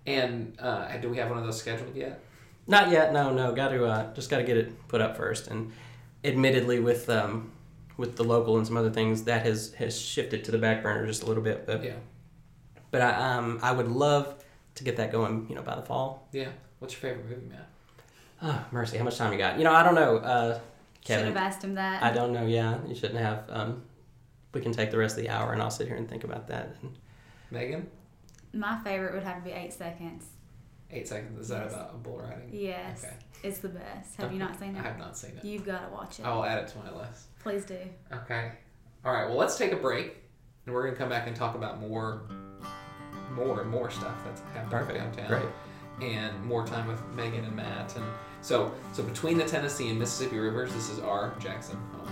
And 0.05 0.57
uh, 0.59 0.97
do 0.99 1.09
we 1.09 1.17
have 1.19 1.29
one 1.31 1.39
of 1.39 1.45
those 1.45 1.59
scheduled 1.61 1.95
yet? 1.95 2.21
Not 2.67 2.91
yet. 2.91 3.13
No, 3.13 3.33
no. 3.33 3.53
Got 3.53 3.69
to 3.69 3.85
uh, 3.85 4.13
just 4.15 4.29
got 4.31 4.39
to 4.39 4.45
get 4.45 4.57
it 4.57 4.89
put 4.89 5.01
up 5.01 5.17
first. 5.17 5.47
And 5.47 5.71
admittedly, 6.25 6.81
with 6.81 7.09
um, 7.09 7.53
with 7.97 8.17
the 8.17 8.25
local 8.25 8.57
and 8.57 8.67
some 8.67 8.77
other 8.77 8.91
things, 8.91 9.23
that 9.25 9.47
has 9.47 9.73
has 9.75 9.97
shifted 9.97 10.45
to 10.47 10.51
the 10.51 10.59
back 10.59 10.83
burner 10.83 11.07
just 11.07 11.23
a 11.23 11.27
little 11.27 11.43
bit. 11.43 11.67
But 11.67 11.85
Yeah. 11.85 11.95
but 12.91 13.01
I 13.01 13.37
um 13.37 13.61
I 13.63 13.71
would 13.71 13.89
love 13.89 14.43
to 14.75 14.83
get 14.85 14.97
that 14.97 15.13
going. 15.13 15.47
You 15.49 15.55
know, 15.55 15.63
by 15.63 15.77
the 15.77 15.83
fall. 15.83 16.29
Yeah. 16.33 16.49
What's 16.81 16.95
your 16.95 17.01
favorite 17.13 17.29
movie, 17.31 17.47
Matt? 17.49 17.69
Oh, 18.43 18.65
mercy. 18.73 18.99
How 18.99 19.05
much 19.05 19.17
time 19.19 19.33
you 19.33 19.39
got? 19.39 19.59
You 19.59 19.65
know, 19.65 19.73
I 19.73 19.83
don't 19.83 19.95
know. 19.95 20.17
Uh, 20.19 20.55
Should 20.55 20.63
Kevin. 21.05 21.27
have 21.27 21.37
asked 21.37 21.63
him 21.63 21.75
that. 21.75 22.03
I 22.03 22.13
don't 22.13 22.33
know. 22.33 22.45
Yeah, 22.47 22.79
you 22.87 22.95
shouldn't 22.95 23.21
have. 23.21 23.45
Um, 23.49 23.83
we 24.53 24.61
can 24.61 24.73
take 24.73 24.91
the 24.91 24.99
rest 24.99 25.17
of 25.17 25.23
the 25.25 25.31
hour, 25.31 25.53
and 25.53 25.63
I'll 25.63 25.71
sit 25.71 25.87
here 25.87 25.97
and 25.97 26.09
think 26.09 26.25
about 26.25 26.49
that. 26.49 26.77
And 26.83 26.99
Megan? 27.51 27.89
My 28.53 28.79
favorite 28.83 29.15
would 29.15 29.23
have 29.23 29.37
to 29.37 29.43
be 29.43 29.51
Eight 29.53 29.73
Seconds. 29.73 30.27
Eight 30.91 31.09
seconds. 31.09 31.41
Is 31.41 31.49
that 31.49 31.63
Yes. 31.65 31.73
about 31.73 31.95
a 31.95 31.97
bull 31.97 32.19
riding? 32.19 32.51
Yes, 32.53 33.05
Okay. 33.05 33.15
it's 33.45 33.61
the 33.61 33.71
best. 33.71 34.15
Have 34.17 34.31
you 34.31 34.39
not 34.39 34.59
seen 34.59 34.77
it? 34.77 34.81
I 34.81 34.83
have 34.83 34.99
not 34.99 35.17
seen 35.17 35.31
it. 35.39 35.43
You've 35.45 35.65
got 35.65 35.87
to 35.89 35.95
watch 35.95 36.21
it. 36.21 36.27
I'll 36.27 36.45
add 36.45 36.59
it 36.59 36.69
to 36.69 36.79
my 36.79 36.91
list. 36.91 37.29
Please 37.39 37.65
do. 37.65 37.79
Okay. 38.13 38.53
All 39.05 39.13
right. 39.13 39.27
Well, 39.27 39.39
let's 39.39 39.57
take 39.57 39.73
a 39.73 39.77
break, 39.77 40.17
and 40.67 40.75
we're 40.75 40.85
gonna 40.85 40.97
come 40.97 41.09
back 41.09 41.27
and 41.27 41.35
talk 41.35 41.55
about 41.55 41.81
more, 41.81 42.23
more 43.35 43.63
and 43.63 43.71
more 43.71 43.89
stuff 43.91 44.15
that's 44.25 44.43
happening 44.53 44.97
downtown. 44.99 45.29
Great. 45.29 45.49
And 46.03 46.45
more 46.45 46.67
time 46.67 46.87
with 46.89 47.03
Megan 47.15 47.45
and 47.47 47.57
Matt. 47.57 47.97
And 47.97 48.05
so, 48.43 48.73
so 48.93 49.03
between 49.05 49.39
the 49.39 49.45
Tennessee 49.45 49.89
and 49.89 49.99
Mississippi 49.99 50.39
rivers, 50.39 50.73
this 50.75 50.91
is 50.91 50.99
our 50.99 51.33
Jackson 51.39 51.79
home. 51.93 52.09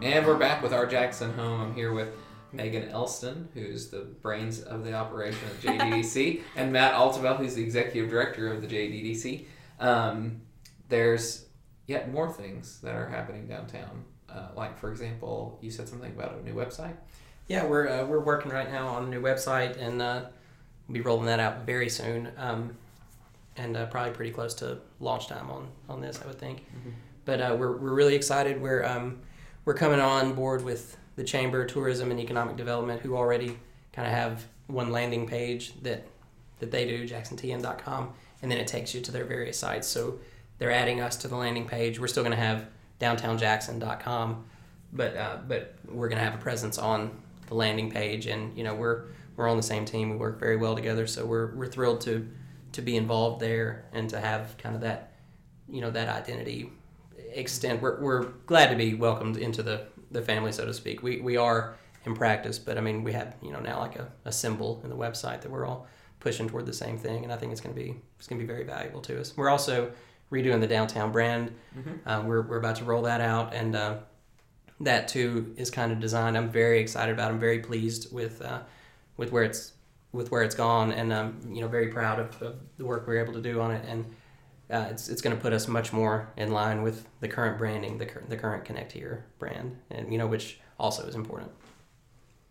And 0.00 0.26
we're 0.26 0.36
back 0.36 0.62
with 0.62 0.72
our 0.72 0.86
Jackson 0.86 1.34
home. 1.34 1.60
I'm 1.60 1.74
here 1.74 1.92
with 1.92 2.16
Megan 2.54 2.88
Elston, 2.88 3.48
who's 3.54 3.88
the 3.88 4.00
brains 4.00 4.62
of 4.62 4.84
the 4.84 4.92
operation 4.92 5.40
at 5.48 5.60
JDDC, 5.60 6.42
and 6.56 6.72
Matt 6.72 6.94
Altavell, 6.94 7.36
who's 7.36 7.54
the 7.54 7.62
executive 7.62 8.10
director 8.10 8.52
of 8.52 8.62
the 8.62 8.66
JDDC. 8.66 9.46
Um, 9.80 10.40
there's 10.88 11.46
yet 11.86 12.12
more 12.12 12.30
things 12.30 12.80
that 12.82 12.94
are 12.94 13.08
happening 13.08 13.46
downtown. 13.46 14.04
Uh, 14.28 14.48
like, 14.56 14.78
for 14.78 14.90
example, 14.90 15.58
you 15.60 15.70
said 15.70 15.88
something 15.88 16.10
about 16.10 16.34
a 16.34 16.42
new 16.42 16.54
website. 16.54 16.96
Yeah, 17.46 17.66
we're 17.66 17.88
uh, 17.88 18.06
we're 18.06 18.20
working 18.20 18.50
right 18.50 18.70
now 18.70 18.88
on 18.88 19.04
a 19.04 19.06
new 19.08 19.20
website, 19.20 19.76
and 19.80 20.00
uh, 20.00 20.22
we'll 20.88 20.94
be 20.94 21.00
rolling 21.02 21.26
that 21.26 21.40
out 21.40 21.66
very 21.66 21.90
soon, 21.90 22.32
um, 22.38 22.76
and 23.56 23.76
uh, 23.76 23.86
probably 23.86 24.12
pretty 24.12 24.32
close 24.32 24.54
to 24.54 24.78
launch 24.98 25.28
time 25.28 25.50
on 25.50 25.68
on 25.88 26.00
this, 26.00 26.20
I 26.22 26.26
would 26.26 26.38
think. 26.38 26.64
But 27.26 27.40
uh, 27.40 27.56
we're 27.58 27.76
we're 27.76 27.92
really 27.92 28.14
excited. 28.14 28.60
We're 28.60 28.82
um, 28.84 29.20
we're 29.66 29.74
coming 29.74 30.00
on 30.00 30.32
board 30.32 30.64
with 30.64 30.96
the 31.16 31.24
Chamber 31.24 31.64
Tourism 31.64 32.10
and 32.10 32.20
Economic 32.20 32.56
Development, 32.56 33.00
who 33.00 33.16
already 33.16 33.58
kind 33.92 34.06
of 34.06 34.14
have 34.14 34.44
one 34.66 34.90
landing 34.90 35.26
page 35.26 35.74
that 35.82 36.06
that 36.60 36.70
they 36.70 36.86
do, 36.86 37.06
JacksonTN.com, 37.06 38.12
and 38.42 38.50
then 38.50 38.58
it 38.58 38.66
takes 38.66 38.94
you 38.94 39.00
to 39.00 39.12
their 39.12 39.24
various 39.24 39.58
sites. 39.58 39.88
So 39.88 40.18
they're 40.58 40.70
adding 40.70 41.00
us 41.00 41.16
to 41.18 41.28
the 41.28 41.36
landing 41.36 41.66
page. 41.66 41.98
We're 41.98 42.06
still 42.06 42.22
going 42.22 42.36
to 42.36 42.42
have 42.42 42.66
DowntownJackson.com, 43.00 44.44
but 44.92 45.16
uh, 45.16 45.38
but 45.46 45.74
we're 45.88 46.08
going 46.08 46.18
to 46.18 46.24
have 46.24 46.34
a 46.34 46.42
presence 46.42 46.78
on 46.78 47.10
the 47.48 47.54
landing 47.54 47.90
page, 47.90 48.26
and 48.26 48.56
you 48.56 48.64
know 48.64 48.74
we're 48.74 49.04
we're 49.36 49.48
on 49.48 49.56
the 49.56 49.62
same 49.62 49.84
team. 49.84 50.10
We 50.10 50.16
work 50.16 50.38
very 50.38 50.56
well 50.56 50.74
together, 50.74 51.06
so 51.06 51.24
we're 51.24 51.54
we're 51.54 51.66
thrilled 51.66 52.00
to 52.02 52.28
to 52.72 52.82
be 52.82 52.96
involved 52.96 53.40
there 53.40 53.84
and 53.92 54.10
to 54.10 54.20
have 54.20 54.56
kind 54.58 54.74
of 54.74 54.80
that 54.80 55.12
you 55.68 55.80
know 55.80 55.90
that 55.90 56.08
identity 56.08 56.70
extent. 57.32 57.82
We're 57.82 58.00
we're 58.00 58.22
glad 58.46 58.70
to 58.70 58.76
be 58.76 58.94
welcomed 58.94 59.36
into 59.36 59.62
the 59.62 59.86
the 60.10 60.22
family, 60.22 60.52
so 60.52 60.64
to 60.64 60.74
speak. 60.74 61.02
We 61.02 61.20
we 61.20 61.36
are 61.36 61.76
in 62.06 62.14
practice, 62.14 62.58
but 62.58 62.78
I 62.78 62.80
mean 62.80 63.04
we 63.04 63.12
have 63.12 63.34
you 63.42 63.52
know 63.52 63.60
now 63.60 63.78
like 63.78 63.96
a, 63.96 64.08
a 64.24 64.32
symbol 64.32 64.80
in 64.84 64.90
the 64.90 64.96
website 64.96 65.40
that 65.42 65.50
we're 65.50 65.66
all 65.66 65.86
pushing 66.20 66.48
toward 66.48 66.66
the 66.66 66.72
same 66.72 66.98
thing, 66.98 67.24
and 67.24 67.32
I 67.32 67.36
think 67.36 67.52
it's 67.52 67.60
going 67.60 67.74
to 67.74 67.80
be 67.80 67.94
it's 68.18 68.26
going 68.26 68.40
to 68.40 68.46
be 68.46 68.52
very 68.52 68.64
valuable 68.64 69.00
to 69.02 69.20
us. 69.20 69.36
We're 69.36 69.50
also 69.50 69.92
redoing 70.32 70.60
the 70.60 70.66
downtown 70.66 71.12
brand. 71.12 71.54
Um, 72.06 72.26
we're 72.26 72.42
we're 72.42 72.58
about 72.58 72.76
to 72.76 72.84
roll 72.84 73.02
that 73.02 73.20
out, 73.20 73.54
and 73.54 73.76
uh, 73.76 73.96
that 74.80 75.08
too 75.08 75.54
is 75.56 75.70
kind 75.70 75.92
of 75.92 76.00
designed. 76.00 76.36
I'm 76.36 76.50
very 76.50 76.80
excited 76.80 77.12
about. 77.12 77.30
it. 77.30 77.34
I'm 77.34 77.40
very 77.40 77.60
pleased 77.60 78.12
with 78.12 78.42
uh, 78.42 78.60
with 79.16 79.32
where 79.32 79.44
it's 79.44 79.72
with 80.12 80.30
where 80.30 80.42
it's 80.42 80.54
gone, 80.54 80.92
and 80.92 81.12
um, 81.12 81.40
you 81.50 81.60
know 81.60 81.68
very 81.68 81.88
proud 81.88 82.18
of, 82.18 82.42
of 82.42 82.56
the 82.78 82.84
work 82.84 83.06
we 83.06 83.16
are 83.16 83.22
able 83.22 83.34
to 83.34 83.42
do 83.42 83.60
on 83.60 83.70
it, 83.70 83.84
and 83.88 84.04
uh, 84.70 84.86
it's 84.90 85.08
it's 85.08 85.20
going 85.22 85.36
to 85.36 85.40
put 85.42 85.52
us 85.52 85.68
much 85.68 85.92
more 85.92 86.28
in 86.36 86.52
line 86.52 86.82
with 86.82 87.06
the 87.20 87.28
current 87.28 87.58
branding, 87.58 87.98
the 87.98 88.06
cur- 88.06 88.24
the 88.28 88.36
current 88.36 88.64
Connect 88.64 88.92
Here 88.92 89.24
brand, 89.38 89.76
and 89.90 90.10
you 90.12 90.18
know 90.18 90.26
which 90.26 90.60
also 90.78 91.06
is 91.06 91.14
important. 91.14 91.50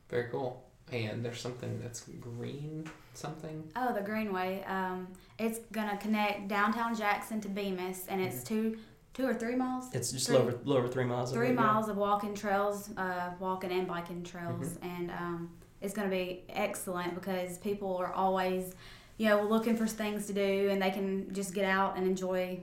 Very 0.10 0.30
cool. 0.30 0.63
And 0.91 1.26
there's 1.26 1.41
something 1.41 1.80
that's 1.82 2.02
green, 2.21 2.88
something. 3.15 3.67
Oh, 3.76 3.93
the 3.93 4.02
Greenway. 4.02 4.63
Um, 4.67 5.08
it's 5.39 5.60
gonna 5.71 5.97
connect 5.97 6.47
downtown 6.49 6.95
Jackson 6.95 7.41
to 7.41 7.49
Bemis, 7.49 8.06
and 8.08 8.21
it's 8.21 8.43
two 8.43 8.78
two 9.13 9.26
or 9.28 9.34
three 9.34 9.56
miles. 9.56 9.93
It's 9.93 10.12
just 10.12 10.28
Three- 10.28 10.36
a 10.36 10.39
little 10.39 10.73
over, 10.73 10.80
over 10.80 10.88
three 10.88 11.06
miles. 11.06 11.32
I 11.32 11.36
three 11.36 11.47
believe, 11.47 11.60
yeah. 11.60 11.65
miles 11.65 11.88
of 11.89 11.97
walking 11.97 12.36
trails, 12.36 12.89
uh, 12.97 13.32
walking 13.39 13.71
and 13.71 13.88
biking 13.88 14.23
trails, 14.23 14.78
and 14.82 15.10
um, 15.12 15.49
it's 15.82 15.93
going 15.93 16.10
to 16.10 16.15
be 16.15 16.43
excellent 16.49 17.13
because 17.15 17.58
people 17.60 17.95
are 17.97 18.12
always, 18.13 18.73
you 19.17 19.30
know, 19.30 19.43
looking 19.43 19.76
for 19.76 19.88
things 19.88 20.28
to 20.28 20.34
do, 20.34 20.69
and 20.69 20.82
they 20.82 20.91
can 20.91 21.34
just 21.34 21.54
get 21.54 21.65
out 21.65 21.97
and 21.97 22.08
enjoy, 22.08 22.60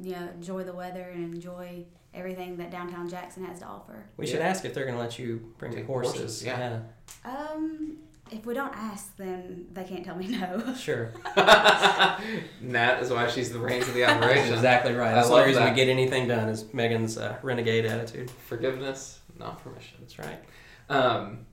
you 0.00 0.12
know, 0.12 0.28
enjoy 0.34 0.64
the 0.64 0.72
weather 0.72 1.10
and 1.12 1.34
enjoy 1.34 1.84
everything 2.14 2.56
that 2.56 2.70
downtown 2.70 3.08
Jackson 3.08 3.44
has 3.44 3.60
to 3.60 3.66
offer. 3.66 4.04
We 4.16 4.26
should 4.26 4.40
ask 4.40 4.64
if 4.64 4.74
they're 4.74 4.84
going 4.84 4.96
to 4.96 5.02
let 5.02 5.18
you 5.18 5.52
bring 5.58 5.74
the 5.74 5.82
horses. 5.82 6.12
horses, 6.12 6.44
yeah. 6.44 6.80
Um, 7.24 7.98
if 8.30 8.46
we 8.46 8.54
don't 8.54 8.74
ask, 8.74 9.16
then 9.16 9.66
they 9.72 9.84
can't 9.84 10.04
tell 10.04 10.16
me 10.16 10.28
no. 10.28 10.74
sure. 10.78 11.12
Nat 11.36 13.00
is 13.00 13.10
why 13.10 13.28
she's 13.28 13.52
the 13.52 13.58
brains 13.58 13.88
of 13.88 13.94
the 13.94 14.04
operation. 14.04 14.54
exactly 14.54 14.94
right. 14.94 15.14
That's 15.14 15.28
the 15.28 15.34
only 15.34 15.46
reason 15.46 15.64
that. 15.64 15.70
we 15.70 15.76
get 15.76 15.88
anything 15.88 16.28
done 16.28 16.48
is 16.48 16.72
Megan's 16.72 17.18
uh, 17.18 17.36
renegade 17.42 17.84
attitude. 17.86 18.30
Forgiveness, 18.30 19.18
not 19.38 19.62
permission. 19.62 19.98
That's 20.00 20.18
right. 20.18 20.40
Um, 20.88 21.46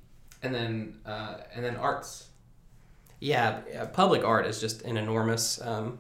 and 0.43 0.53
then 0.53 0.97
uh, 1.05 1.37
and 1.53 1.63
then 1.63 1.75
arts. 1.77 2.26
Yeah, 3.19 3.85
public 3.93 4.23
art 4.23 4.45
is 4.45 4.61
just 4.61 4.83
an 4.83 4.97
enormous. 4.97 5.59
Um, 5.61 5.99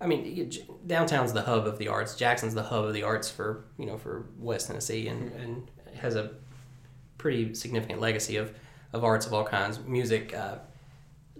I 0.00 0.06
mean, 0.06 0.52
downtown's 0.86 1.32
the 1.32 1.42
hub 1.42 1.66
of 1.66 1.78
the 1.78 1.88
arts. 1.88 2.14
Jackson's 2.14 2.54
the 2.54 2.62
hub 2.62 2.84
of 2.84 2.94
the 2.94 3.02
arts 3.02 3.30
for 3.30 3.64
you 3.78 3.86
know 3.86 3.96
for 3.96 4.26
West 4.38 4.68
Tennessee, 4.68 5.08
and, 5.08 5.32
and 5.32 5.70
has 5.96 6.16
a 6.16 6.32
pretty 7.16 7.54
significant 7.54 8.00
legacy 8.00 8.36
of, 8.36 8.54
of 8.92 9.04
arts 9.04 9.26
of 9.26 9.34
all 9.34 9.44
kinds. 9.44 9.80
Music, 9.80 10.34
uh, 10.34 10.58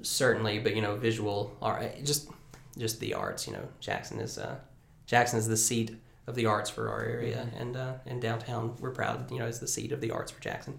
certainly, 0.03 0.59
but 0.59 0.75
you 0.75 0.83
know, 0.83 0.97
visual 0.97 1.57
art, 1.63 2.05
just 2.05 2.31
just 2.77 2.99
the 3.01 3.15
arts. 3.15 3.47
You 3.47 3.55
know, 3.55 3.69
Jackson 3.81 4.21
is 4.21 4.39
uh, 4.39 4.57
Jackson 5.07 5.39
is 5.39 5.47
the 5.47 5.57
seat 5.57 5.97
of 6.27 6.35
the 6.35 6.47
arts 6.47 6.69
for 6.69 6.89
our 6.91 7.03
area, 7.03 7.49
and 7.57 7.77
uh, 7.77 7.95
and 8.07 8.21
downtown 8.21 8.75
we're 8.81 8.91
proud. 8.91 9.31
You 9.31 9.39
know, 9.39 9.47
is 9.47 9.61
the 9.61 9.69
seat 9.69 9.93
of 9.93 10.01
the 10.01 10.11
arts 10.11 10.33
for 10.33 10.41
Jackson. 10.41 10.79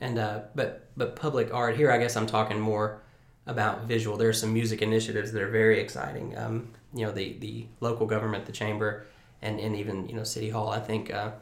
And 0.00 0.18
uh, 0.18 0.40
but 0.54 0.88
but 0.96 1.14
public 1.14 1.52
art 1.54 1.76
here, 1.76 1.90
I 1.90 1.98
guess 1.98 2.16
I'm 2.16 2.26
talking 2.26 2.58
more 2.58 3.00
about 3.46 3.84
visual. 3.84 4.16
There 4.16 4.28
are 4.28 4.34
some 4.34 4.52
music 4.52 4.82
initiatives 4.82 5.32
that 5.32 5.42
are 5.42 5.50
very 5.50 5.80
exciting. 5.80 6.36
Um, 6.36 6.68
you 6.94 7.04
know, 7.04 7.12
the 7.12 7.36
the 7.38 7.66
local 7.80 8.06
government, 8.06 8.46
the 8.46 8.52
chamber, 8.52 9.06
and, 9.42 9.60
and 9.60 9.76
even 9.76 10.08
you 10.08 10.14
know 10.14 10.24
city 10.24 10.50
hall. 10.50 10.70
I 10.70 10.80
think 10.80 11.12
uh, 11.12 11.32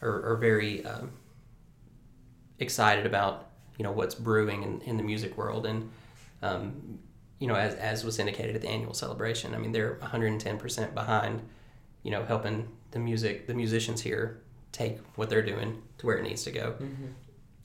are, 0.00 0.32
are 0.32 0.36
very 0.36 0.84
um, 0.84 1.12
excited 2.58 3.06
about 3.06 3.50
you 3.78 3.84
know 3.84 3.92
what's 3.92 4.14
brewing 4.14 4.62
in, 4.62 4.80
in 4.82 4.96
the 4.96 5.02
music 5.02 5.36
world 5.36 5.66
and 5.66 5.90
um, 6.42 6.98
you 7.38 7.46
know 7.46 7.54
as, 7.54 7.74
as 7.74 8.04
was 8.04 8.18
indicated 8.18 8.56
at 8.56 8.62
the 8.62 8.68
annual 8.68 8.94
celebration. 8.94 9.54
I 9.54 9.58
mean 9.58 9.72
they're 9.72 9.94
110 10.00 10.58
percent 10.58 10.94
behind 10.94 11.42
you 12.02 12.10
know 12.10 12.24
helping 12.24 12.68
the 12.90 12.98
music 12.98 13.46
the 13.46 13.54
musicians 13.54 14.00
here 14.00 14.40
take 14.70 14.98
what 15.16 15.28
they're 15.28 15.42
doing 15.42 15.82
to 15.98 16.06
where 16.06 16.16
it 16.16 16.22
needs 16.22 16.44
to 16.44 16.50
go 16.50 16.74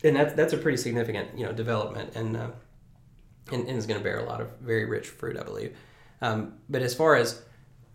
and 0.04 0.16
that's 0.16 0.34
that's 0.34 0.54
a 0.54 0.58
pretty 0.58 0.78
significant 0.78 1.38
you 1.38 1.46
know 1.46 1.52
development 1.52 2.16
and 2.16 2.36
uh, 2.36 2.50
and, 3.52 3.68
and 3.68 3.78
is 3.78 3.86
going 3.86 4.00
to 4.00 4.04
bear 4.04 4.20
a 4.20 4.26
lot 4.26 4.42
of 4.42 4.52
very 4.60 4.86
rich 4.86 5.08
fruit 5.08 5.38
I 5.38 5.44
believe 5.44 5.76
um, 6.22 6.54
but 6.70 6.82
as 6.82 6.96
far 6.96 7.16
as 7.16 7.42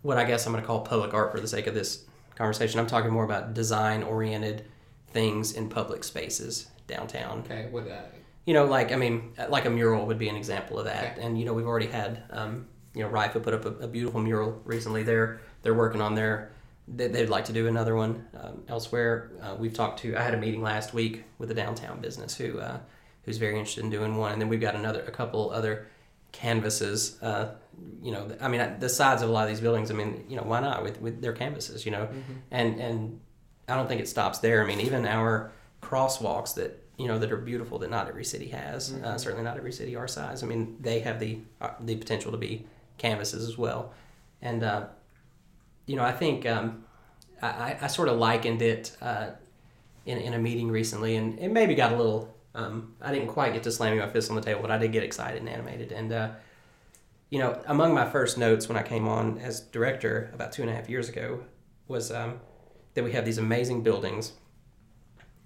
what 0.01 0.17
I 0.17 0.23
guess 0.23 0.45
I'm 0.45 0.53
going 0.53 0.63
to 0.63 0.67
call 0.67 0.81
public 0.81 1.13
art 1.13 1.31
for 1.31 1.39
the 1.39 1.47
sake 1.47 1.67
of 1.67 1.73
this 1.73 2.05
conversation 2.35 2.79
I'm 2.79 2.87
talking 2.87 3.11
more 3.11 3.25
about 3.25 3.53
design 3.53 4.03
oriented 4.03 4.65
things 5.11 5.53
in 5.53 5.69
public 5.69 6.03
spaces 6.03 6.67
downtown 6.87 7.43
Okay, 7.45 7.67
what? 7.71 7.87
Uh, 7.87 8.01
you 8.45 8.53
know, 8.53 8.65
like 8.65 8.91
I 8.91 8.95
mean, 8.95 9.33
like 9.49 9.65
a 9.65 9.69
mural 9.69 10.05
would 10.05 10.19
be 10.19 10.29
an 10.29 10.35
example 10.35 10.79
of 10.79 10.85
that. 10.85 11.13
Okay. 11.13 11.21
And 11.21 11.39
you 11.39 11.45
know, 11.45 11.53
we've 11.53 11.67
already 11.67 11.87
had, 11.87 12.23
um, 12.29 12.67
you 12.93 13.03
know, 13.03 13.09
Rifa 13.09 13.41
put 13.41 13.53
up 13.53 13.65
a, 13.65 13.85
a 13.85 13.87
beautiful 13.87 14.19
mural 14.19 14.61
recently. 14.65 15.03
They're 15.03 15.39
they're 15.61 15.73
working 15.73 16.01
on 16.01 16.15
their. 16.15 16.51
They, 16.85 17.07
they'd 17.07 17.29
like 17.29 17.45
to 17.45 17.53
do 17.53 17.67
another 17.67 17.95
one 17.95 18.27
um, 18.37 18.63
elsewhere. 18.67 19.31
Uh, 19.41 19.55
we've 19.57 19.73
talked 19.73 20.01
to. 20.01 20.17
I 20.17 20.21
had 20.21 20.33
a 20.33 20.37
meeting 20.37 20.61
last 20.61 20.93
week 20.93 21.23
with 21.37 21.49
a 21.51 21.53
downtown 21.53 22.01
business 22.01 22.35
who 22.35 22.59
uh, 22.59 22.79
who's 23.23 23.37
very 23.37 23.53
interested 23.57 23.83
in 23.83 23.89
doing 23.89 24.17
one, 24.17 24.33
and 24.33 24.41
then 24.41 24.49
we've 24.49 24.61
got 24.61 24.75
another 24.75 25.01
a 25.03 25.11
couple 25.11 25.49
other 25.51 25.87
canvases. 26.31 27.21
Uh, 27.21 27.55
you 28.01 28.11
know, 28.11 28.29
I 28.41 28.47
mean, 28.47 28.79
the 28.79 28.89
sides 28.89 29.21
of 29.21 29.29
a 29.29 29.31
lot 29.31 29.43
of 29.43 29.49
these 29.49 29.61
buildings. 29.61 29.89
I 29.91 29.93
mean, 29.93 30.25
you 30.27 30.35
know, 30.35 30.43
why 30.43 30.59
not 30.59 30.83
with 30.83 30.99
with 31.01 31.21
their 31.21 31.33
canvases? 31.33 31.85
You 31.85 31.91
know, 31.91 32.09
and 32.51 32.79
and 32.79 33.19
I 33.67 33.75
don't 33.75 33.87
think 33.87 34.01
it 34.01 34.07
stops 34.09 34.39
there. 34.39 34.63
I 34.63 34.67
mean, 34.67 34.81
even 34.81 35.05
our 35.05 35.51
crosswalks 35.81 36.55
that 36.55 36.79
you 36.97 37.07
know 37.07 37.17
that 37.19 37.31
are 37.31 37.37
beautiful 37.37 37.79
that 37.79 37.89
not 37.89 38.07
every 38.07 38.25
city 38.25 38.47
has. 38.49 38.93
Uh, 38.93 39.17
certainly 39.17 39.43
not 39.43 39.57
every 39.57 39.71
city 39.71 39.95
our 39.95 40.07
size. 40.07 40.43
I 40.43 40.47
mean, 40.47 40.77
they 40.81 40.99
have 41.01 41.19
the 41.19 41.39
uh, 41.61 41.71
the 41.79 41.95
potential 41.95 42.31
to 42.31 42.37
be 42.37 42.65
canvases 42.97 43.47
as 43.47 43.57
well. 43.57 43.93
And 44.41 44.63
uh, 44.63 44.87
you 45.85 45.95
know, 45.95 46.03
I 46.03 46.11
think 46.11 46.45
um, 46.45 46.83
I, 47.41 47.47
I- 47.47 47.77
I 47.83 47.87
sort 47.87 48.09
of 48.09 48.17
likened 48.17 48.61
it 48.61 48.95
uh, 49.01 49.31
in 50.05 50.17
in 50.17 50.33
a 50.33 50.39
meeting 50.39 50.69
recently, 50.69 51.15
and 51.15 51.39
it 51.39 51.51
maybe 51.51 51.75
got 51.75 51.91
a 51.91 51.95
little. 51.95 52.32
Um, 52.55 52.95
I 53.01 53.11
didn't 53.11 53.29
quite 53.29 53.53
get 53.53 53.63
to 53.63 53.71
slamming 53.71 53.99
my 53.99 54.07
fist 54.07 54.29
on 54.29 54.35
the 54.35 54.41
table, 54.41 54.61
but 54.61 54.71
I 54.71 54.77
did 54.77 54.91
get 54.91 55.03
excited 55.03 55.39
and 55.39 55.49
animated. 55.49 55.91
And 55.91 56.11
uh, 56.11 56.29
you 57.29 57.39
know, 57.39 57.59
among 57.65 57.93
my 57.93 58.09
first 58.09 58.37
notes 58.37 58.67
when 58.67 58.77
I 58.77 58.83
came 58.83 59.07
on 59.07 59.39
as 59.39 59.61
director 59.61 60.29
about 60.33 60.51
two 60.51 60.61
and 60.61 60.69
a 60.69 60.75
half 60.75 60.89
years 60.89 61.09
ago 61.09 61.43
was 61.87 62.11
um, 62.11 62.39
that 62.93 63.03
we 63.03 63.11
have 63.13 63.25
these 63.25 63.39
amazing 63.39 63.81
buildings 63.81 64.33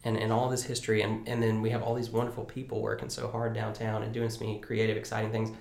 and, 0.04 0.18
and 0.18 0.32
all 0.32 0.50
this 0.50 0.64
history 0.64 1.02
and, 1.02 1.28
and 1.28 1.42
then 1.42 1.62
we 1.62 1.70
have 1.70 1.82
all 1.82 1.96
these 1.96 2.10
wonderful 2.10 2.44
people 2.44 2.82
working 2.82 3.10
so 3.10 3.30
hard 3.30 3.54
downtown 3.54 4.04
and 4.04 4.14
doing 4.14 4.30
so 4.30 4.42
many 4.42 4.60
creative 4.60 4.98
exciting 4.98 5.32
things. 5.32 5.52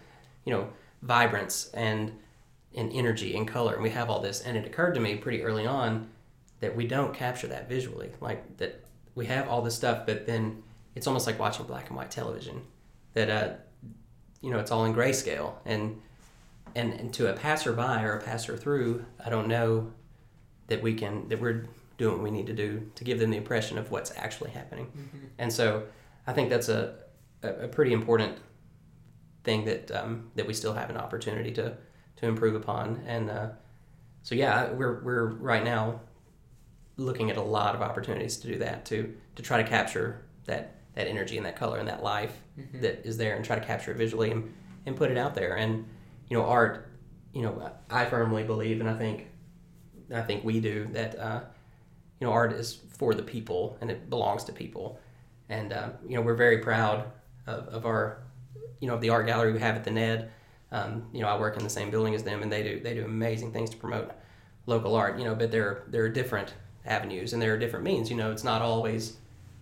You 0.44 0.52
know 0.52 0.68
vibrance 1.02 1.70
and 1.74 2.12
and 2.74 2.92
energy 2.92 3.36
and 3.36 3.48
color. 3.48 3.74
And 3.74 3.82
we 3.82 3.90
have 3.90 4.10
all 4.10 4.20
this. 4.20 4.42
And 4.42 4.56
it 4.56 4.66
occurred 4.66 4.94
to 4.94 5.00
me 5.00 5.16
pretty 5.16 5.42
early 5.42 5.66
on 5.66 6.10
that 6.60 6.76
we 6.76 6.86
don't 6.86 7.14
capture 7.14 7.46
that 7.46 7.68
visually. 7.68 8.10
Like 8.20 8.58
that 8.58 8.84
we 9.14 9.26
have 9.26 9.48
all 9.48 9.62
this 9.62 9.74
stuff 9.74 10.04
but 10.06 10.26
then 10.26 10.62
it's 10.96 11.06
almost 11.06 11.26
like 11.26 11.38
watching 11.38 11.66
black 11.66 11.88
and 11.88 11.96
white 11.96 12.10
television 12.10 12.62
that 13.12 13.30
uh 13.30 13.52
you 14.40 14.50
know 14.50 14.58
it's 14.58 14.70
all 14.72 14.84
in 14.84 14.94
grayscale. 14.94 15.54
And 15.64 16.00
and, 16.74 16.92
and 16.92 17.14
to 17.14 17.30
a 17.30 17.32
passerby 17.32 18.04
or 18.04 18.18
a 18.18 18.22
passer 18.22 18.54
through 18.56 19.06
i 19.24 19.30
don't 19.30 19.48
know 19.48 19.92
that 20.66 20.82
we 20.82 20.94
can 20.94 21.28
that 21.28 21.40
we're 21.40 21.66
doing 21.96 22.16
what 22.16 22.22
we 22.22 22.30
need 22.30 22.46
to 22.46 22.52
do 22.52 22.90
to 22.94 23.04
give 23.04 23.18
them 23.18 23.30
the 23.30 23.36
impression 23.36 23.78
of 23.78 23.90
what's 23.90 24.12
actually 24.16 24.50
happening. 24.50 24.90
And 25.38 25.52
so 25.52 25.84
i 26.26 26.32
think 26.32 26.50
that's 26.50 26.68
a, 26.68 26.94
a, 27.42 27.48
a 27.64 27.68
pretty 27.68 27.92
important 27.92 28.38
thing 29.44 29.64
that 29.64 29.90
um, 29.92 30.30
that 30.34 30.46
we 30.46 30.52
still 30.52 30.74
have 30.74 30.90
an 30.90 30.96
opportunity 30.96 31.52
to 31.52 31.76
to 32.16 32.26
improve 32.26 32.54
upon. 32.54 33.02
And 33.06 33.30
uh, 33.30 33.48
so 34.22 34.34
yeah 34.34 34.72
we're 34.72 35.02
we're 35.02 35.26
right 35.26 35.64
now 35.64 36.00
looking 36.96 37.30
at 37.30 37.36
a 37.36 37.42
lot 37.42 37.74
of 37.74 37.82
opportunities 37.82 38.38
to 38.38 38.48
do 38.48 38.58
that 38.58 38.84
to 38.86 39.14
to 39.36 39.42
try 39.42 39.62
to 39.62 39.68
capture 39.68 40.22
that 40.46 40.75
that 40.96 41.06
energy 41.06 41.36
and 41.36 41.46
that 41.46 41.56
color 41.56 41.78
and 41.78 41.88
that 41.88 42.02
life 42.02 42.42
that 42.74 43.06
is 43.06 43.16
there 43.16 43.36
and 43.36 43.44
try 43.44 43.56
to 43.56 43.64
capture 43.64 43.92
it 43.92 43.96
visually 43.96 44.30
and, 44.32 44.52
and 44.86 44.96
put 44.96 45.10
it 45.10 45.16
out 45.16 45.34
there. 45.34 45.56
And 45.56 45.86
you 46.28 46.36
know 46.36 46.44
art 46.44 46.88
you 47.32 47.42
know 47.42 47.70
i 47.90 48.04
firmly 48.04 48.42
believe 48.42 48.80
and 48.80 48.88
i 48.88 48.94
think 48.94 49.26
i 50.14 50.20
think 50.20 50.42
we 50.44 50.60
do 50.60 50.88
that 50.92 51.16
uh, 51.18 51.40
you 52.20 52.26
know 52.26 52.32
art 52.32 52.52
is 52.52 52.80
for 52.98 53.14
the 53.14 53.22
people 53.22 53.78
and 53.80 53.90
it 53.90 54.08
belongs 54.10 54.44
to 54.44 54.52
people. 54.52 54.98
And 55.48 55.72
uh, 55.72 55.90
you 56.08 56.16
know 56.16 56.22
we're 56.22 56.34
very 56.34 56.58
proud 56.58 57.04
of, 57.46 57.68
of 57.68 57.86
our 57.86 58.24
you 58.80 58.88
know 58.88 58.94
of 58.94 59.00
the 59.00 59.10
art 59.10 59.26
gallery 59.26 59.52
we 59.52 59.60
have 59.60 59.76
at 59.76 59.84
the 59.84 59.92
ned 59.92 60.30
um, 60.72 61.06
you 61.12 61.20
know 61.20 61.28
i 61.28 61.38
work 61.38 61.56
in 61.56 61.62
the 61.62 61.70
same 61.70 61.88
building 61.88 62.16
as 62.16 62.24
them 62.24 62.42
and 62.42 62.50
they 62.50 62.64
do 62.64 62.80
they 62.80 62.94
do 62.94 63.04
amazing 63.04 63.52
things 63.52 63.70
to 63.70 63.76
promote 63.76 64.10
local 64.66 64.96
art 64.96 65.18
you 65.18 65.24
know 65.24 65.36
but 65.36 65.52
there 65.52 65.84
there 65.86 66.02
are 66.02 66.08
different 66.08 66.54
avenues 66.84 67.32
and 67.32 67.40
there 67.40 67.54
are 67.54 67.58
different 67.58 67.84
means. 67.84 68.10
You 68.10 68.16
know 68.16 68.32
it's 68.32 68.44
not 68.44 68.62
always 68.62 69.18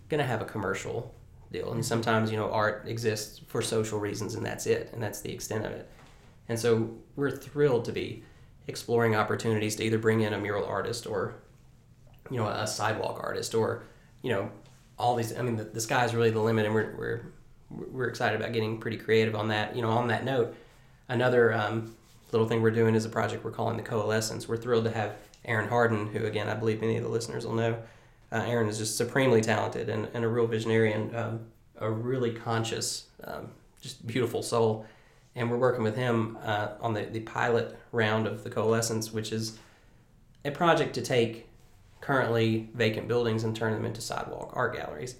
going 0.09 0.19
to 0.19 0.25
have 0.25 0.41
a 0.41 0.45
commercial 0.45 1.13
deal. 1.51 1.71
And 1.71 1.85
sometimes 1.85 2.31
you 2.31 2.37
know 2.37 2.51
art 2.51 2.85
exists 2.87 3.41
for 3.47 3.61
social 3.61 3.99
reasons 3.99 4.35
and 4.35 4.45
that's 4.45 4.65
it 4.65 4.89
and 4.93 5.01
that's 5.01 5.21
the 5.21 5.31
extent 5.31 5.65
of 5.65 5.71
it. 5.71 5.89
And 6.47 6.59
so 6.59 6.91
we're 7.15 7.31
thrilled 7.31 7.85
to 7.85 7.91
be 7.91 8.23
exploring 8.67 9.15
opportunities 9.15 9.75
to 9.75 9.83
either 9.83 9.97
bring 9.97 10.21
in 10.21 10.33
a 10.33 10.37
mural 10.37 10.65
artist 10.65 11.05
or 11.05 11.35
you 12.31 12.37
know 12.37 12.47
a 12.47 12.65
sidewalk 12.65 13.19
artist 13.21 13.53
or 13.53 13.83
you 14.23 14.31
know 14.31 14.49
all 14.97 15.15
these 15.15 15.37
i 15.37 15.41
mean 15.43 15.55
the, 15.55 15.63
the 15.63 15.79
sky's 15.79 16.15
really 16.15 16.31
the 16.31 16.39
limit 16.39 16.65
and 16.65 16.73
we're, 16.73 16.95
we're 16.97 17.25
we're 17.69 18.07
excited 18.07 18.39
about 18.39 18.53
getting 18.53 18.79
pretty 18.79 18.97
creative 18.97 19.35
on 19.35 19.47
that. 19.49 19.75
You 19.75 19.81
know 19.81 19.89
on 19.89 20.07
that 20.07 20.23
note 20.23 20.55
another 21.09 21.53
um, 21.53 21.95
little 22.31 22.47
thing 22.47 22.61
we're 22.61 22.71
doing 22.71 22.95
is 22.95 23.05
a 23.05 23.09
project 23.09 23.43
we're 23.43 23.51
calling 23.51 23.77
the 23.77 23.83
coalescence. 23.83 24.47
We're 24.47 24.57
thrilled 24.57 24.85
to 24.85 24.91
have 24.91 25.15
aaron 25.45 25.69
harden 25.69 26.07
who 26.07 26.25
again 26.25 26.49
i 26.49 26.55
believe 26.55 26.81
many 26.81 26.97
of 26.97 27.03
the 27.03 27.09
listeners 27.09 27.45
will 27.45 27.53
know 27.53 27.77
uh, 28.35 28.43
aaron 28.45 28.67
is 28.67 28.77
just 28.77 28.97
supremely 28.97 29.41
talented 29.41 29.89
and, 29.89 30.07
and 30.13 30.25
a 30.25 30.27
real 30.27 30.47
visionary 30.47 30.91
and 30.93 31.15
um, 31.15 31.39
a 31.77 31.89
really 31.89 32.31
conscious 32.31 33.07
um, 33.23 33.49
just 33.81 34.05
beautiful 34.05 34.43
soul 34.43 34.85
and 35.35 35.49
we're 35.49 35.57
working 35.57 35.83
with 35.83 35.95
him 35.95 36.37
uh, 36.43 36.69
on 36.81 36.93
the, 36.93 37.03
the 37.03 37.19
pilot 37.21 37.77
round 37.91 38.27
of 38.27 38.43
the 38.43 38.49
coalescence 38.49 39.11
which 39.11 39.31
is 39.31 39.57
a 40.45 40.51
project 40.51 40.93
to 40.93 41.01
take 41.01 41.47
currently 42.05 42.69
vacant 42.75 43.07
buildings 43.07 43.43
and 43.43 43.55
turn 43.55 43.73
them 43.73 43.83
into 43.83 43.99
sidewalk 43.99 44.51
art 44.53 44.75
galleries. 44.75 45.15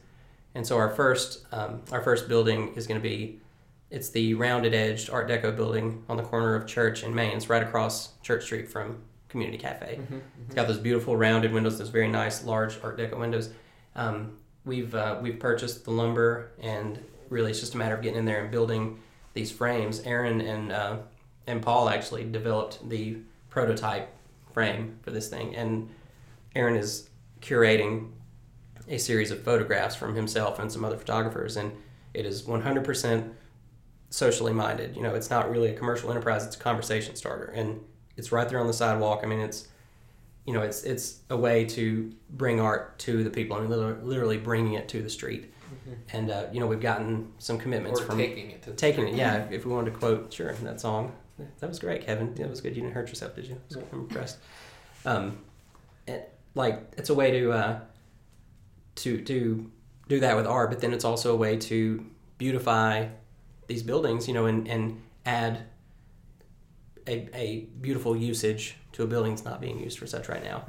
And 0.53 0.65
so 0.65 0.77
our 0.77 0.89
first 0.89 1.45
um, 1.51 1.81
our 1.91 2.01
first 2.01 2.29
building 2.29 2.73
is 2.75 2.87
going 2.87 3.01
to 3.01 3.03
be 3.03 3.39
it's 3.89 4.09
the 4.09 4.33
rounded 4.35 4.73
edged 4.73 5.09
Art 5.09 5.29
Deco 5.29 5.55
building 5.55 6.03
on 6.09 6.17
the 6.17 6.23
corner 6.23 6.55
of 6.55 6.67
Church 6.67 7.03
and 7.03 7.15
Main. 7.15 7.35
It's 7.35 7.49
right 7.49 7.63
across 7.63 8.13
Church 8.21 8.43
Street 8.43 8.69
from 8.69 9.01
community 9.35 9.57
cafe. 9.57 9.99
Mm-hmm. 10.01 10.19
It's 10.45 10.55
got 10.55 10.65
those 10.65 10.77
beautiful 10.77 11.17
rounded 11.17 11.51
windows, 11.51 11.77
those 11.77 11.89
very 11.89 12.07
nice 12.07 12.45
large 12.45 12.81
Art 12.81 12.97
Deco 12.97 13.19
windows. 13.19 13.49
Um, 13.93 14.37
we've 14.63 14.95
uh, 14.95 15.19
we've 15.21 15.39
purchased 15.39 15.83
the 15.83 15.91
lumber, 15.91 16.51
and 16.61 17.03
really 17.27 17.51
it's 17.51 17.59
just 17.59 17.75
a 17.75 17.77
matter 17.77 17.95
of 17.95 18.01
getting 18.01 18.19
in 18.19 18.23
there 18.23 18.41
and 18.41 18.49
building 18.49 19.01
these 19.33 19.51
frames. 19.51 19.99
Aaron 20.05 20.39
and 20.39 20.71
uh, 20.71 20.97
and 21.47 21.61
Paul 21.61 21.89
actually 21.89 22.23
developed 22.23 22.87
the 22.87 23.17
prototype 23.49 24.07
frame 24.53 24.99
for 25.01 25.11
this 25.11 25.27
thing, 25.27 25.53
and 25.53 25.89
Aaron 26.55 26.77
is 26.77 27.09
curating 27.41 28.11
a 28.87 28.97
series 28.97 29.31
of 29.31 29.43
photographs 29.43 29.97
from 29.97 30.15
himself 30.15 30.59
and 30.59 30.71
some 30.71 30.85
other 30.85 30.97
photographers, 30.97 31.57
and 31.57 31.73
it 32.13 32.25
is 32.25 32.43
100% 32.43 33.33
socially 34.11 34.53
minded. 34.53 34.95
You 34.95 35.01
know, 35.01 35.13
it's 35.13 35.29
not 35.29 35.49
really 35.49 35.71
a 35.71 35.77
commercial 35.77 36.09
enterprise; 36.09 36.45
it's 36.45 36.55
a 36.55 36.59
conversation 36.59 37.17
starter, 37.17 37.51
and 37.53 37.81
it's 38.17 38.31
right 38.31 38.47
there 38.47 38.59
on 38.59 38.67
the 38.67 38.73
sidewalk. 38.73 39.21
I 39.23 39.27
mean, 39.27 39.39
it's 39.39 39.67
you 40.45 40.53
know, 40.53 40.61
it's 40.61 40.83
it's 40.83 41.19
a 41.29 41.37
way 41.37 41.65
to 41.65 42.13
bring 42.29 42.59
art 42.59 42.99
to 42.99 43.23
the 43.23 43.29
people. 43.29 43.57
I 43.57 43.61
mean, 43.61 43.69
literally, 43.69 44.01
literally 44.03 44.37
bringing 44.37 44.73
it 44.73 44.87
to 44.89 45.01
the 45.01 45.09
street. 45.09 45.51
And 46.13 46.31
uh, 46.31 46.45
you 46.51 46.59
know, 46.59 46.67
we've 46.67 46.81
gotten 46.81 47.31
some 47.37 47.57
commitments 47.57 47.99
Or 47.99 48.05
from 48.05 48.17
taking 48.17 48.51
it 48.51 48.61
to 48.63 48.69
the 48.71 48.75
taking 48.75 49.07
it. 49.07 49.15
Yeah, 49.15 49.37
if, 49.37 49.51
if 49.51 49.65
we 49.65 49.71
wanted 49.71 49.93
to 49.93 49.97
quote, 49.97 50.31
sure, 50.33 50.53
that 50.53 50.79
song. 50.79 51.13
That 51.59 51.67
was 51.67 51.79
great, 51.79 52.05
Kevin. 52.05 52.33
That 52.35 52.49
was 52.49 52.61
good. 52.61 52.75
You 52.75 52.81
didn't 52.81 52.93
hurt 52.93 53.09
yourself, 53.09 53.35
did 53.35 53.47
you? 53.47 53.59
I'm 53.91 53.99
impressed. 53.99 54.37
Um, 55.05 55.39
it, 56.07 56.33
like 56.53 56.93
it's 56.97 57.09
a 57.09 57.13
way 57.13 57.31
to 57.31 57.51
uh, 57.51 57.79
to 58.95 59.21
to 59.21 59.71
do 60.07 60.19
that 60.19 60.35
with 60.35 60.47
art, 60.47 60.69
but 60.69 60.79
then 60.79 60.93
it's 60.93 61.03
also 61.05 61.33
a 61.33 61.35
way 61.35 61.57
to 61.57 62.05
beautify 62.37 63.07
these 63.67 63.83
buildings, 63.83 64.27
you 64.27 64.33
know, 64.33 64.45
and 64.45 64.67
and 64.67 65.01
add 65.25 65.63
a, 67.07 67.29
a 67.33 67.67
beautiful 67.81 68.15
usage 68.15 68.75
to 68.93 69.03
a 69.03 69.07
building 69.07 69.31
that's 69.33 69.45
not 69.45 69.61
being 69.61 69.79
used 69.79 69.99
for 69.99 70.07
such 70.07 70.27
right 70.29 70.43
now. 70.43 70.65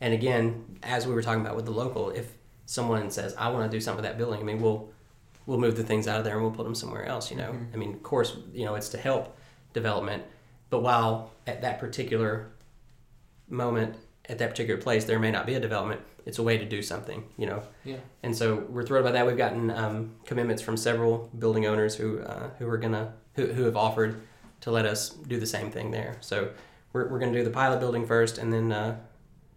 And 0.00 0.14
again, 0.14 0.78
as 0.82 1.06
we 1.06 1.14
were 1.14 1.22
talking 1.22 1.40
about 1.42 1.56
with 1.56 1.64
the 1.66 1.70
local, 1.72 2.10
if 2.10 2.32
someone 2.66 3.10
says, 3.10 3.34
"I 3.38 3.48
want 3.50 3.70
to 3.70 3.76
do 3.76 3.80
something 3.80 4.02
with 4.02 4.10
that 4.10 4.18
building," 4.18 4.40
I 4.40 4.44
mean, 4.44 4.60
we'll 4.60 4.90
we'll 5.46 5.58
move 5.58 5.76
the 5.76 5.82
things 5.84 6.06
out 6.06 6.18
of 6.18 6.24
there 6.24 6.34
and 6.34 6.42
we'll 6.42 6.52
put 6.54 6.64
them 6.64 6.74
somewhere 6.74 7.04
else. 7.06 7.30
You 7.30 7.36
know, 7.38 7.54
I 7.72 7.76
mean, 7.76 7.92
of 7.94 8.02
course, 8.02 8.36
you 8.52 8.64
know, 8.64 8.74
it's 8.76 8.88
to 8.90 8.98
help 8.98 9.36
development, 9.72 10.22
but 10.70 10.82
while 10.82 11.32
at 11.46 11.62
that 11.62 11.78
particular 11.80 12.50
moment, 13.48 13.96
at 14.28 14.38
that 14.38 14.50
particular 14.50 14.80
place, 14.80 15.04
there 15.04 15.18
may 15.18 15.30
not 15.30 15.46
be 15.46 15.54
a 15.54 15.60
development. 15.60 16.00
It's 16.26 16.38
a 16.38 16.42
way 16.42 16.58
to 16.58 16.64
do 16.64 16.82
something. 16.82 17.24
You 17.36 17.46
know, 17.46 17.62
Yeah. 17.84 17.96
and 18.22 18.36
so 18.36 18.56
we're 18.68 18.84
thrilled 18.84 19.04
about 19.06 19.14
that. 19.14 19.26
We've 19.26 19.36
gotten 19.36 19.70
um, 19.70 20.12
commitments 20.24 20.62
from 20.62 20.76
several 20.76 21.30
building 21.38 21.66
owners 21.66 21.96
who 21.96 22.20
uh, 22.20 22.50
who 22.58 22.68
are 22.68 22.78
gonna 22.78 23.14
who, 23.34 23.46
who 23.46 23.64
have 23.64 23.76
offered 23.76 24.20
to 24.60 24.70
let 24.70 24.86
us 24.86 25.10
do 25.10 25.38
the 25.38 25.46
same 25.46 25.70
thing 25.70 25.90
there. 25.90 26.16
So 26.20 26.50
we're, 26.92 27.08
we're 27.08 27.18
gonna 27.18 27.32
do 27.32 27.44
the 27.44 27.50
pilot 27.50 27.80
building 27.80 28.06
first, 28.06 28.38
and 28.38 28.52
then 28.52 28.72
uh, 28.72 28.98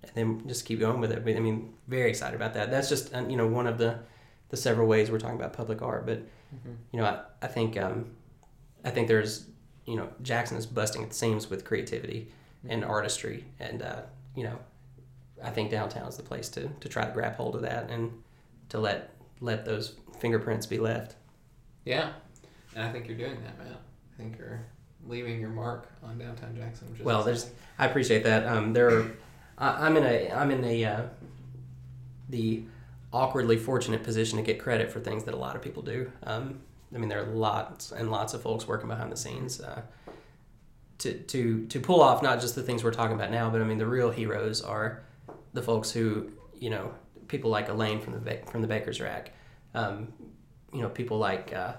and 0.04 0.12
then 0.14 0.48
just 0.48 0.66
keep 0.66 0.80
going 0.80 1.00
with 1.00 1.12
it. 1.12 1.24
I 1.26 1.40
mean, 1.40 1.74
very 1.88 2.10
excited 2.10 2.36
about 2.36 2.54
that. 2.54 2.72
That's 2.72 2.90
just 2.90 3.14
you 3.14 3.38
know 3.38 3.48
one 3.48 3.68
of 3.68 3.78
the 3.78 4.00
the 4.50 4.58
several 4.58 4.88
ways 4.88 5.10
we're 5.10 5.20
talking 5.20 5.38
about 5.40 5.54
public 5.54 5.82
art. 5.82 6.06
But 6.06 6.22
you 6.92 7.00
know, 7.00 7.06
I, 7.06 7.46
I 7.46 7.48
think 7.48 7.78
um, 7.78 8.12
I 8.86 8.92
think 8.92 9.08
there's 9.08 9.48
you 9.86 9.96
know 9.96 10.10
Jackson 10.22 10.58
is 10.58 10.66
busting 10.66 11.04
at 11.04 11.10
the 11.10 11.16
seams 11.16 11.50
with 11.50 11.66
creativity 11.66 12.32
and 12.68 12.86
artistry, 12.86 13.46
and 13.60 13.82
uh, 13.82 14.02
you 14.36 14.44
know 14.44 14.58
I 15.44 15.50
think 15.50 15.72
downtown 15.72 16.08
is 16.08 16.18
the 16.18 16.24
place 16.24 16.50
to, 16.50 16.68
to 16.68 16.90
try 16.90 17.06
to 17.06 17.12
grab 17.12 17.36
hold 17.36 17.56
of 17.56 17.62
that 17.64 17.90
and 17.90 18.24
to 18.70 18.80
let 18.80 19.10
let 19.42 19.66
those 19.66 19.96
fingerprints 20.20 20.66
be 20.66 20.78
left. 20.78 21.16
Yeah, 21.86 22.14
and 22.76 22.84
I 22.86 22.92
think 22.92 23.08
you're 23.08 23.18
doing 23.18 23.38
that, 23.44 23.58
Matt. 23.58 23.82
I 24.14 24.18
think 24.18 24.38
you're 24.38 24.66
leaving 25.08 25.40
your 25.40 25.50
mark 25.50 25.88
on 26.04 26.18
downtown 26.18 26.56
Jackson. 26.56 26.90
Which 26.90 27.00
is 27.00 27.06
Well, 27.06 27.24
there's. 27.24 27.50
I 27.78 27.86
appreciate 27.86 28.24
that. 28.24 28.46
Um, 28.46 28.74
there, 28.74 28.90
are, 28.90 29.12
I, 29.58 29.86
I'm 29.86 29.98
in 29.98 30.04
a 30.04 30.32
I'm 30.32 30.52
in 30.52 30.64
a 30.64 30.86
uh, 30.86 31.02
the 32.30 32.64
awkwardly 33.12 33.58
fortunate 33.58 34.04
position 34.04 34.38
to 34.38 34.44
get 34.44 34.60
credit 34.60 34.92
for 34.92 35.00
things 35.00 35.24
that 35.26 35.34
a 35.34 35.38
lot 35.38 35.56
of 35.56 35.62
people 35.62 35.84
do. 35.84 36.12
Um, 36.24 36.62
I 36.94 36.98
mean, 36.98 37.10
there 37.10 37.22
are 37.22 37.34
lots 37.34 37.92
and 37.92 38.12
lots 38.12 38.34
of 38.34 38.42
folks 38.42 38.68
working 38.68 38.88
behind 38.88 39.12
the 39.12 39.18
scenes 39.18 39.62
uh, 39.62 39.82
to 41.00 41.14
to 41.14 41.66
to 41.68 41.80
pull 41.80 42.02
off 42.02 42.22
not 42.22 42.40
just 42.42 42.56
the 42.56 42.64
things 42.64 42.84
we're 42.84 42.92
talking 42.92 43.16
about 43.16 43.32
now, 43.32 43.50
but 43.50 43.62
I 43.62 43.66
mean 43.66 43.78
the 43.78 43.88
real 43.88 44.12
heroes 44.12 44.62
are 44.62 45.04
the 45.54 45.62
folks 45.62 45.92
who 45.92 46.32
you 46.56 46.70
know 46.70 46.94
people 47.28 47.50
like 47.50 47.70
Elaine 47.70 48.00
from 48.00 48.24
the 48.24 48.40
from 48.52 48.62
the 48.62 48.68
Baker's 48.68 49.02
Rack, 49.02 49.34
um, 49.74 50.14
you 50.72 50.82
know 50.82 50.90
people 50.90 51.18
like. 51.18 51.54
Uh, 51.54 51.74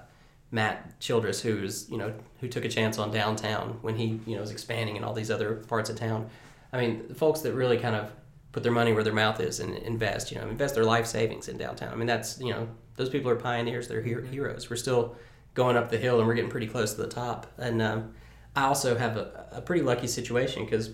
Matt 0.51 0.99
Childress, 0.99 1.41
who's 1.41 1.89
you 1.89 1.97
know 1.97 2.13
who 2.39 2.47
took 2.47 2.65
a 2.65 2.69
chance 2.69 2.97
on 2.97 3.11
downtown 3.11 3.79
when 3.81 3.95
he 3.95 4.19
you 4.25 4.35
know 4.35 4.41
was 4.41 4.51
expanding 4.51 4.95
in 4.95 5.03
all 5.03 5.13
these 5.13 5.31
other 5.31 5.55
parts 5.55 5.89
of 5.89 5.97
town. 5.97 6.29
I 6.71 6.79
mean, 6.79 7.05
the 7.07 7.15
folks 7.15 7.41
that 7.41 7.53
really 7.53 7.77
kind 7.77 7.95
of 7.95 8.11
put 8.51 8.63
their 8.63 8.71
money 8.71 8.93
where 8.93 9.03
their 9.03 9.13
mouth 9.13 9.39
is 9.39 9.59
and 9.59 9.75
invest, 9.75 10.31
you 10.31 10.39
know, 10.39 10.47
invest 10.47 10.75
their 10.75 10.85
life 10.85 11.05
savings 11.05 11.47
in 11.47 11.57
downtown. 11.57 11.91
I 11.91 11.95
mean, 11.95 12.07
that's 12.07 12.39
you 12.39 12.51
know 12.51 12.67
those 12.95 13.09
people 13.09 13.29
are 13.29 13.35
pioneers, 13.35 13.87
they're 13.87 14.01
hero- 14.01 14.25
heroes. 14.25 14.69
We're 14.69 14.75
still 14.77 15.15
going 15.53 15.77
up 15.77 15.89
the 15.89 15.97
hill 15.97 16.19
and 16.19 16.27
we're 16.27 16.35
getting 16.35 16.51
pretty 16.51 16.67
close 16.67 16.93
to 16.93 17.01
the 17.01 17.07
top. 17.07 17.47
And 17.57 17.81
um, 17.81 18.13
I 18.55 18.65
also 18.65 18.97
have 18.97 19.17
a, 19.17 19.47
a 19.53 19.61
pretty 19.61 19.81
lucky 19.81 20.07
situation 20.07 20.65
because 20.65 20.91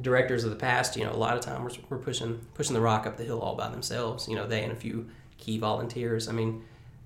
directors 0.00 0.44
of 0.44 0.50
the 0.50 0.56
past, 0.56 0.96
you 0.96 1.04
know, 1.04 1.12
a 1.12 1.16
lot 1.16 1.36
of 1.36 1.40
time 1.40 1.62
we're, 1.62 1.70
we're 1.88 1.98
pushing 1.98 2.38
pushing 2.54 2.74
the 2.74 2.80
rock 2.80 3.06
up 3.06 3.16
the 3.16 3.24
hill 3.24 3.40
all 3.40 3.54
by 3.54 3.68
themselves. 3.68 4.28
You 4.28 4.36
know, 4.36 4.46
they 4.46 4.62
and 4.62 4.72
a 4.72 4.76
few 4.76 5.08
key 5.38 5.58
volunteers. 5.58 6.28
I 6.28 6.32
mean, 6.32 6.64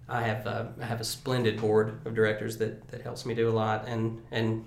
I 0.09 0.23
have 0.23 0.47
uh, 0.47 0.67
I 0.81 0.85
have 0.85 1.01
a 1.01 1.05
splendid 1.05 1.61
board 1.61 2.01
of 2.05 2.15
directors 2.15 2.57
that, 2.59 2.89
that 2.89 3.03
helps 3.03 3.27
me 3.27 3.35
do 3.35 3.49
a 3.49 3.53
lot, 3.53 3.87
and 3.87 4.23
and 4.31 4.65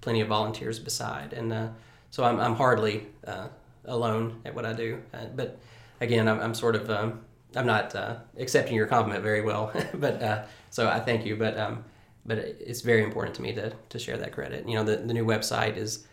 plenty 0.00 0.20
of 0.20 0.28
volunteers 0.28 0.78
beside, 0.78 1.32
and 1.32 1.52
uh, 1.52 1.68
so 2.10 2.24
I'm 2.24 2.40
I'm 2.40 2.54
hardly 2.54 3.06
uh, 3.26 3.48
alone 3.84 4.40
at 4.44 4.54
what 4.54 4.64
I 4.64 4.72
do. 4.72 5.02
Uh, 5.12 5.26
but 5.34 5.58
again, 6.00 6.28
I'm, 6.28 6.40
I'm 6.40 6.54
sort 6.54 6.76
of 6.76 6.90
um, 6.90 7.20
I'm 7.54 7.66
not 7.66 7.94
uh, 7.94 8.16
accepting 8.38 8.74
your 8.74 8.86
compliment 8.86 9.22
very 9.22 9.42
well, 9.42 9.72
but 9.94 10.22
uh, 10.22 10.44
so 10.70 10.88
I 10.88 11.00
thank 11.00 11.26
you. 11.26 11.36
But 11.36 11.58
um, 11.58 11.84
but 12.26 12.38
it's 12.38 12.80
very 12.80 13.04
important 13.04 13.34
to 13.36 13.42
me 13.42 13.52
to, 13.54 13.72
to 13.88 13.98
share 13.98 14.16
that 14.18 14.32
credit. 14.32 14.68
You 14.68 14.74
know, 14.74 14.84
the, 14.84 14.96
the 14.96 15.14
new 15.14 15.24
website 15.24 15.76
is 15.76 16.06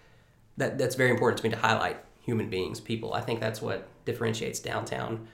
that 0.58 0.78
that's 0.78 0.96
very 0.96 1.10
important 1.10 1.40
to 1.40 1.44
me 1.44 1.50
to 1.50 1.58
highlight 1.58 1.98
human 2.22 2.50
beings, 2.50 2.80
people. 2.80 3.14
I 3.14 3.22
think 3.22 3.40
that's 3.40 3.62
what 3.62 3.88
differentiates 4.06 4.60
downtown. 4.60 5.28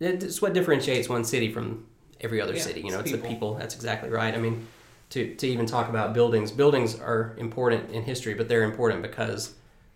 It's 0.00 0.40
what 0.40 0.52
differentiates 0.52 1.08
one 1.08 1.24
city 1.24 1.52
from 1.52 1.86
every 2.22 2.40
other 2.40 2.54
Yeah, 2.54 2.62
city. 2.62 2.80
You 2.80 2.90
know, 2.92 3.00
it's 3.00 3.10
people. 3.10 3.22
the 3.28 3.34
people. 3.34 3.54
That's 3.54 3.74
exactly 3.74 4.10
right. 4.10 4.34
I 4.34 4.38
mean, 4.38 4.66
to 5.10 5.34
to 5.34 5.46
even 5.46 5.66
talk 5.66 5.88
about 5.88 6.14
buildings, 6.14 6.50
buildings 6.50 6.98
are 6.98 7.34
important 7.38 7.90
in 7.90 8.02
history, 8.02 8.34
but 8.34 8.48
they're 8.48 8.62
important 8.64 9.02
because 9.02 9.54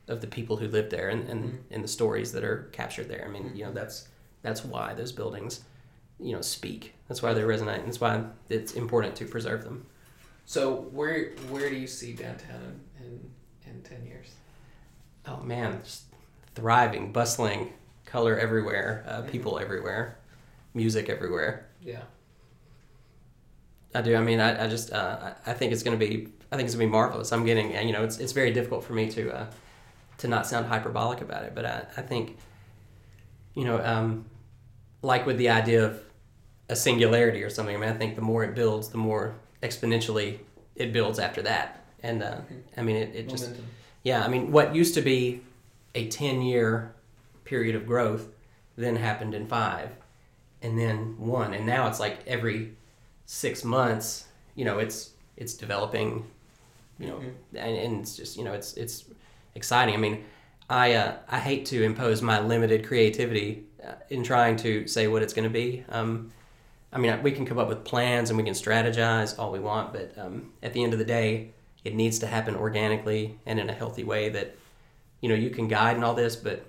of 0.09 0.21
the 0.21 0.27
people 0.27 0.57
who 0.57 0.69
live 0.69 0.89
there 0.91 1.09
and, 1.09 1.29
and, 1.29 1.45
Mm-hmm. 1.45 1.75
and 1.75 1.83
the 1.85 1.89
stories 1.89 2.31
that 2.33 2.45
are 2.45 2.69
captured 2.73 3.09
there. 3.09 3.25
I 3.27 3.31
mean, 3.31 3.53
you 3.57 3.65
know, 3.65 3.73
that's 3.73 4.09
that's 4.43 4.65
why 4.65 4.95
those 4.95 5.11
buildings, 5.12 5.61
you 6.21 6.33
know, 6.33 6.43
speak. 6.43 6.95
That's 7.09 7.23
why 7.23 7.33
they 7.35 7.43
resonate. 7.43 7.79
And 7.79 7.87
that's 7.89 8.01
why 8.01 8.23
it's 8.49 8.73
important 8.75 9.17
to 9.17 9.25
preserve 9.27 9.65
them. 9.65 9.87
So 10.45 10.62
where 10.93 11.31
where 11.51 11.69
do 11.71 11.77
you 11.77 11.87
see 11.89 12.12
downtown 12.12 12.81
in 13.01 13.07
in, 13.67 13.71
in 13.77 13.83
ten 13.83 14.05
years? 14.07 14.29
Oh 15.27 15.41
man, 15.43 15.81
just 15.83 16.05
thriving, 16.55 17.12
bustling, 17.12 17.73
color 18.05 18.39
everywhere, 18.39 19.05
uh, 19.09 19.23
people 19.23 19.59
everywhere, 19.59 20.19
music 20.75 21.09
everywhere. 21.09 21.67
Yeah. 21.83 22.03
I 23.97 24.03
do. 24.03 24.15
I 24.15 24.21
mean, 24.21 24.41
I, 24.41 24.65
I 24.65 24.69
just 24.69 24.93
uh, 24.93 25.33
I 25.47 25.55
think 25.55 25.73
it's 25.73 25.83
gonna 25.83 25.97
be 25.97 26.29
I 26.53 26.57
think 26.57 26.67
it's 26.67 26.75
gonna 26.75 26.87
be 26.87 26.93
marvelous. 26.93 27.33
I'm 27.33 27.47
getting 27.47 27.73
you 27.87 27.93
know 27.93 28.05
it's 28.05 28.19
it's 28.19 28.33
very 28.33 28.53
difficult 28.53 28.85
for 28.85 28.93
me 28.93 29.11
to 29.11 29.35
uh, 29.35 29.47
to 30.19 30.29
not 30.29 30.47
sound 30.47 30.67
hyperbolic 30.67 31.23
about 31.23 31.45
it, 31.45 31.55
but 31.55 31.65
I, 31.65 31.87
I 31.97 32.03
think 32.03 32.37
you 33.55 33.65
know 33.65 33.83
um, 33.83 34.27
like 35.01 35.25
with 35.25 35.39
the 35.39 35.49
idea 35.49 35.87
of 35.87 36.03
a 36.69 36.77
singularity 36.77 37.43
or 37.43 37.49
something. 37.49 37.75
I 37.75 37.79
mean, 37.79 37.89
I 37.89 37.95
think 37.95 38.17
the 38.17 38.23
more 38.23 38.45
it 38.45 38.55
builds, 38.55 38.89
the 38.89 38.99
more 38.99 39.35
exponentially 39.63 40.41
it 40.75 40.93
builds 40.93 41.19
after 41.19 41.41
that. 41.43 41.85
And 42.03 42.23
uh, 42.23 42.41
I 42.77 42.83
mean, 42.83 42.97
it, 42.97 43.15
it 43.15 43.29
just 43.31 43.51
yeah. 44.03 44.23
I 44.23 44.29
mean, 44.29 44.53
what 44.53 44.75
used 44.75 44.95
to 44.95 45.01
be 45.01 45.41
a 45.95 46.09
ten 46.09 46.43
year 46.43 46.95
period 47.45 47.75
of 47.75 47.87
growth 47.87 48.29
then 48.77 48.97
happened 48.97 49.33
in 49.33 49.47
five, 49.47 49.89
and 50.61 50.79
then 50.79 51.17
one, 51.19 51.55
and 51.55 51.65
now 51.65 51.89
it's 51.89 51.99
like 51.99 52.19
every 52.27 52.73
six 53.27 53.65
months. 53.65 54.27
You 54.55 54.65
know, 54.65 54.79
it's 54.79 55.11
it's 55.37 55.55
developing. 55.55 56.25
You 56.99 57.09
know, 57.09 57.21
and, 57.55 57.77
and 57.77 58.01
it's 58.01 58.17
just 58.17 58.39
you 58.39 58.45
know 58.45 58.55
it's 58.55 58.75
it's 58.75 59.05
exciting. 59.55 59.95
I 59.95 59.99
mean, 59.99 60.25
I 60.71 60.95
uh, 60.95 61.17
I 61.29 61.39
hate 61.39 61.67
to 61.67 61.83
impose 61.83 62.23
my 62.23 62.41
limited 62.41 62.87
creativity 62.87 63.65
uh, 63.85 63.93
in 64.09 64.23
trying 64.23 64.57
to 64.59 64.87
say 64.87 65.07
what 65.07 65.23
it's 65.23 65.35
going 65.35 65.45
to 65.45 65.53
be. 65.53 65.85
Um, 65.91 66.33
I 66.93 66.99
mean, 66.99 67.23
we 67.23 67.33
can 67.33 67.45
come 67.45 67.59
up 67.59 67.69
with 67.69 67.85
plans 67.85 68.31
and 68.31 68.39
we 68.39 68.45
can 68.45 68.55
strategize 68.55 69.39
all 69.39 69.53
we 69.53 69.59
want, 69.59 69.93
but 69.93 70.17
um, 70.17 70.53
at 70.62 70.73
the 70.73 70.83
end 70.83 70.93
of 70.95 70.99
the 70.99 71.05
day, 71.05 71.51
it 71.85 71.95
needs 71.95 72.19
to 72.21 72.27
happen 72.27 72.57
organically 72.57 73.39
and 73.45 73.61
in 73.61 73.69
a 73.69 73.73
healthy 73.73 74.03
way. 74.03 74.29
That 74.31 74.57
you 75.21 75.29
know 75.29 75.35
you 75.35 75.51
can 75.51 75.69
guide 75.69 75.97
and 75.97 76.05
all 76.05 76.15
this, 76.15 76.35
but 76.37 76.65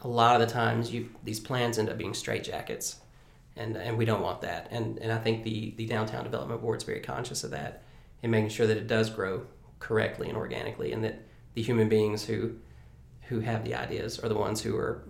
a 0.00 0.08
lot 0.08 0.40
of 0.40 0.46
the 0.46 0.52
times 0.52 0.92
you 0.92 1.10
these 1.22 1.40
plans 1.40 1.78
end 1.78 1.88
up 1.88 1.96
being 1.96 2.12
straitjackets, 2.12 2.96
and 3.56 3.76
and 3.76 3.96
we 3.98 4.04
don't 4.04 4.22
want 4.22 4.40
that. 4.42 4.68
And 4.70 4.98
and 4.98 5.12
I 5.12 5.18
think 5.18 5.44
the 5.44 5.74
the 5.76 5.86
downtown 5.86 6.24
development 6.24 6.60
board 6.62 6.78
is 6.78 6.84
very 6.84 7.00
conscious 7.00 7.44
of 7.44 7.50
that 7.52 7.82
and 8.22 8.30
making 8.32 8.50
sure 8.50 8.66
that 8.66 8.76
it 8.76 8.86
does 8.86 9.10
grow 9.10 9.46
correctly 9.78 10.28
and 10.28 10.36
organically, 10.36 10.92
and 10.92 11.02
that 11.04 11.20
the 11.54 11.62
human 11.62 11.88
beings 11.88 12.24
who 12.24 12.54
who 13.28 13.40
have 13.40 13.64
the 13.64 13.74
ideas 13.74 14.18
are 14.18 14.28
the 14.28 14.34
ones 14.36 14.60
who 14.62 14.76
are 14.76 15.02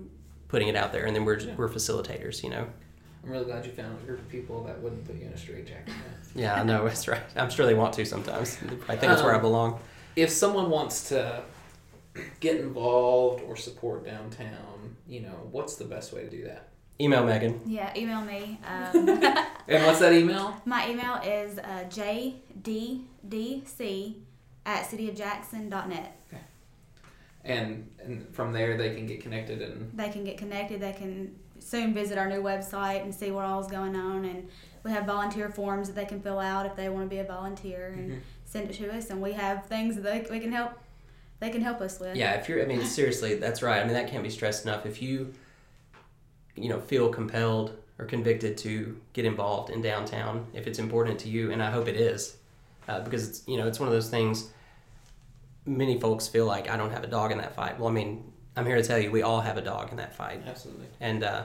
putting 0.48 0.68
it 0.68 0.76
out 0.76 0.92
there, 0.92 1.04
and 1.06 1.14
then 1.16 1.24
we're 1.24 1.38
Yeah. 1.38 1.54
we're 1.56 1.68
facilitators. 1.68 2.42
You 2.42 2.50
know. 2.50 2.66
I'm 3.24 3.30
really 3.30 3.44
glad 3.44 3.64
you 3.64 3.70
found 3.70 3.96
a 4.02 4.04
group 4.06 4.18
of 4.18 4.28
people 4.28 4.64
that 4.64 4.80
wouldn't 4.82 5.04
put 5.06 5.14
you 5.14 5.26
in 5.26 5.32
a 5.32 5.36
straitjacket. 5.38 5.94
Yeah, 6.34 6.54
I 6.60 6.64
know 6.64 6.84
that's 6.84 7.06
right. 7.06 7.22
I'm 7.36 7.50
sure 7.50 7.66
they 7.66 7.74
want 7.74 7.92
to 7.94 8.04
sometimes. 8.04 8.56
I 8.88 8.96
think 8.96 9.02
that's 9.02 9.22
where 9.22 9.30
I 9.32 9.36
Um, 9.36 9.42
belong. 9.42 9.78
if 10.16 10.28
someone 10.30 10.70
wants 10.70 11.08
to 11.10 11.44
get 12.40 12.56
involved 12.56 13.44
or 13.44 13.54
support 13.56 14.04
downtown, 14.04 14.96
you 15.06 15.20
know, 15.20 15.48
what's 15.52 15.76
the 15.76 15.84
best 15.84 16.12
way 16.12 16.22
to 16.24 16.30
do 16.30 16.42
that? 16.44 16.68
Email 17.00 17.24
Megan. 17.24 17.60
Yeah, 17.66 17.92
email 17.96 18.20
me. 18.22 18.58
Um, 18.66 19.08
And 19.68 19.86
what's 19.86 20.00
that 20.00 20.12
email? 20.12 20.60
my 20.64 20.90
email 20.90 21.16
is 21.24 21.58
uh, 21.58 21.84
jddc 21.88 22.34
at 24.66 24.84
cityofjackson.net. 24.86 26.16
And 27.44 27.88
and 28.04 28.34
from 28.34 28.52
there 28.52 28.76
they 28.76 28.94
can 28.94 29.06
get 29.06 29.20
connected 29.22 29.62
and 29.62 29.90
They 29.96 30.10
can 30.10 30.24
get 30.24 30.36
connected. 30.38 30.80
They 30.80 30.92
can 30.92 31.34
soon 31.58 31.94
visit 31.94 32.18
our 32.18 32.28
new 32.28 32.42
website 32.42 33.02
and 33.02 33.14
see 33.14 33.30
what 33.30 33.44
all's 33.44 33.70
going 33.70 33.96
on. 33.96 34.24
And 34.24 34.48
we 34.84 34.90
have 34.90 35.06
volunteer 35.06 35.48
forms 35.48 35.88
that 35.88 35.94
they 35.94 36.04
can 36.04 36.20
fill 36.20 36.38
out 36.40 36.66
if 36.66 36.76
they 36.76 36.88
want 36.88 37.06
to 37.06 37.10
be 37.10 37.18
a 37.20 37.24
volunteer 37.24 37.94
and 37.96 38.10
Mhm. 38.12 38.18
send 38.44 38.70
it 38.70 38.74
to 38.74 38.92
us. 38.92 39.10
And 39.10 39.22
we 39.22 39.32
have 39.32 39.66
things 39.66 39.94
that 39.96 40.02
they, 40.02 40.26
we 40.30 40.40
can 40.40 40.52
help. 40.52 40.72
They 41.40 41.50
can 41.50 41.62
help 41.62 41.80
us 41.80 41.98
with. 41.98 42.16
Yeah, 42.16 42.32
if 42.34 42.48
you're, 42.48 42.62
I 42.62 42.66
mean, 42.66 42.84
seriously, 42.84 43.34
that's 43.36 43.62
right. 43.62 43.80
I 43.80 43.84
mean, 43.84 43.94
that 43.94 44.08
can't 44.08 44.22
be 44.22 44.30
stressed 44.30 44.64
enough. 44.64 44.86
If 44.86 45.02
you, 45.02 45.32
you 46.56 46.68
know, 46.68 46.80
feel 46.80 47.08
compelled 47.08 47.76
or 47.98 48.04
convicted 48.04 48.56
to 48.58 49.00
get 49.12 49.24
involved 49.24 49.70
in 49.70 49.80
downtown, 49.82 50.46
if 50.54 50.66
it's 50.66 50.78
important 50.78 51.18
to 51.20 51.28
you, 51.28 51.52
and 51.52 51.62
I 51.62 51.70
hope 51.70 51.88
it 51.88 51.96
is, 51.96 52.36
uh, 52.88 53.00
because 53.00 53.28
it's, 53.28 53.42
you 53.46 53.56
know, 53.56 53.66
it's 53.66 53.78
one 53.78 53.88
of 53.88 53.92
those 53.94 54.08
things. 54.08 54.50
Many 55.64 56.00
folks 56.00 56.26
feel 56.26 56.46
like 56.46 56.68
I 56.68 56.76
don't 56.76 56.90
have 56.90 57.04
a 57.04 57.06
dog 57.06 57.30
in 57.30 57.38
that 57.38 57.54
fight. 57.54 57.78
Well, 57.78 57.88
I 57.88 57.92
mean, 57.92 58.32
I'm 58.56 58.66
here 58.66 58.76
to 58.76 58.82
tell 58.82 58.98
you, 58.98 59.10
we 59.10 59.22
all 59.22 59.40
have 59.40 59.56
a 59.56 59.62
dog 59.62 59.90
in 59.90 59.96
that 59.98 60.14
fight. 60.14 60.42
absolutely. 60.46 60.86
And 61.00 61.22
uh, 61.22 61.44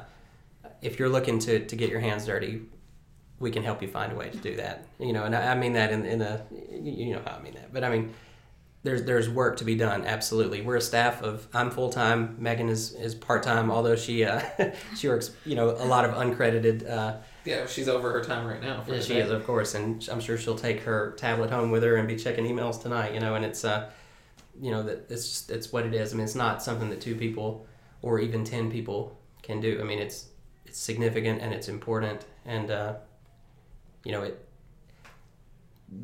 if 0.82 1.00
you're 1.00 1.10
looking 1.10 1.39
to, 1.39 1.65
to 1.65 1.76
get 1.76 1.89
your 1.89 2.00
hands 2.00 2.26
dirty, 2.26 2.63
we 3.39 3.52
can 3.52 3.63
help 3.63 3.82
you 3.82 3.88
find 3.88 4.12
a 4.12 4.15
way 4.15 4.30
to 4.30 4.38
do 4.38 4.56
that. 4.56 4.88
You 5.00 5.13
know, 5.13 5.24
and 5.26 5.36
I, 5.36 5.52
I 5.52 5.56
mean 5.56 5.74
that 5.74 5.91
in, 5.91 6.06
in 6.06 6.22
a, 6.22 6.43
you 6.52 7.13
know 7.13 7.22
how 7.26 7.38
I 7.38 7.41
mean 7.41 7.54
that. 7.54 7.72
But 7.72 7.84
I 7.84 7.89
mean, 7.89 8.13
there's 8.88 9.04
there's 9.04 9.30
work 9.30 9.58
to 9.58 9.65
be 9.65 9.76
done. 9.76 10.06
Absolutely, 10.06 10.62
we're 10.62 10.78
a 10.78 10.82
staff 10.82 11.21
of. 11.21 11.45
I'm 11.54 11.69
full 11.69 11.89
time. 11.89 12.38
Megan 12.39 12.69
is 12.69 12.93
is 12.93 13.13
part 13.13 13.43
time. 13.43 13.69
Although 13.69 13.97
she 13.97 14.23
uh, 14.23 14.41
she 14.95 15.10
works, 15.10 15.32
you 15.45 15.56
know, 15.56 15.71
a 15.71 15.84
lot 15.86 16.06
of 16.06 16.12
uncredited. 16.15 16.89
Uh, 16.89 17.17
Yeah, 17.43 17.65
she's 17.65 17.89
over 17.89 18.12
her 18.13 18.23
time 18.23 18.47
right 18.47 18.62
now. 18.62 18.84
For 18.84 18.93
yeah, 18.93 19.02
she 19.02 19.15
day. 19.15 19.19
is, 19.19 19.30
of 19.30 19.45
course, 19.45 19.76
and 19.76 20.08
I'm 20.10 20.21
sure 20.21 20.38
she'll 20.38 20.58
take 20.58 20.84
her 20.84 21.15
tablet 21.17 21.50
home 21.50 21.69
with 21.69 21.84
her 21.84 21.97
and 21.97 22.08
be 22.08 22.15
checking 22.15 22.45
emails 22.45 22.82
tonight. 22.82 23.13
You 23.13 23.19
know, 23.19 23.36
and 23.36 23.43
it's 23.43 23.65
uh, 23.65 23.89
you 24.62 24.71
know 24.71 24.84
that 24.84 25.12
it's 25.12 25.28
just, 25.28 25.52
it's 25.52 25.73
what 25.73 25.86
it 25.86 25.93
is. 25.93 26.13
I 26.13 26.15
mean, 26.15 26.23
it's 26.23 26.36
not 26.36 26.63
something 26.63 26.89
that 26.89 27.02
two 27.02 27.15
people 27.15 27.67
or 28.02 28.19
even 28.19 28.45
ten 28.45 28.71
people 28.71 29.19
can 29.43 29.60
do. 29.60 29.80
I 29.82 29.84
mean, 29.84 30.00
it's 30.00 30.30
it's 30.65 30.80
significant 30.80 31.41
and 31.41 31.54
it's 31.54 31.67
important, 31.67 32.26
and 32.45 32.71
uh, 32.71 32.93
you 34.06 34.13
know 34.13 34.23
it. 34.23 34.46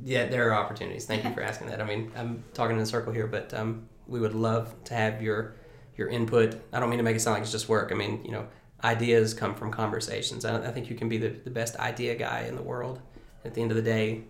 Yeah, 0.03 0.27
there 0.27 0.49
are 0.49 0.53
opportunities. 0.53 1.05
Thank 1.05 1.23
you 1.23 1.33
for 1.33 1.41
asking 1.41 1.67
that. 1.67 1.81
I 1.81 1.85
mean, 1.85 2.11
I'm 2.15 2.43
talking 2.53 2.75
in 2.75 2.81
a 2.81 2.85
circle 2.85 3.13
here, 3.13 3.27
but 3.27 3.53
um, 3.53 3.87
we 4.07 4.19
would 4.19 4.35
love 4.35 4.73
to 4.85 4.93
have 4.93 5.21
your 5.21 5.55
your 5.95 6.07
input. 6.07 6.59
I 6.71 6.79
don't 6.79 6.89
mean 6.89 6.97
to 6.97 7.03
make 7.03 7.15
it 7.15 7.19
sound 7.19 7.35
like 7.35 7.43
it's 7.43 7.51
just 7.51 7.69
work. 7.69 7.91
I 7.91 7.95
mean, 7.95 8.23
you 8.25 8.31
know, 8.31 8.47
ideas 8.83 9.33
come 9.33 9.55
from 9.55 9.71
conversations. 9.71 10.45
I, 10.45 10.67
I 10.67 10.71
think 10.71 10.89
you 10.89 10.95
can 10.95 11.07
be 11.07 11.17
the, 11.17 11.29
the 11.29 11.51
best 11.51 11.75
idea 11.77 12.15
guy 12.15 12.45
in 12.47 12.55
the 12.55 12.63
world. 12.63 13.01
At 13.45 13.53
the 13.53 13.61
end 13.61 13.71
of 13.71 13.77
the 13.77 13.83
day, 13.83 14.23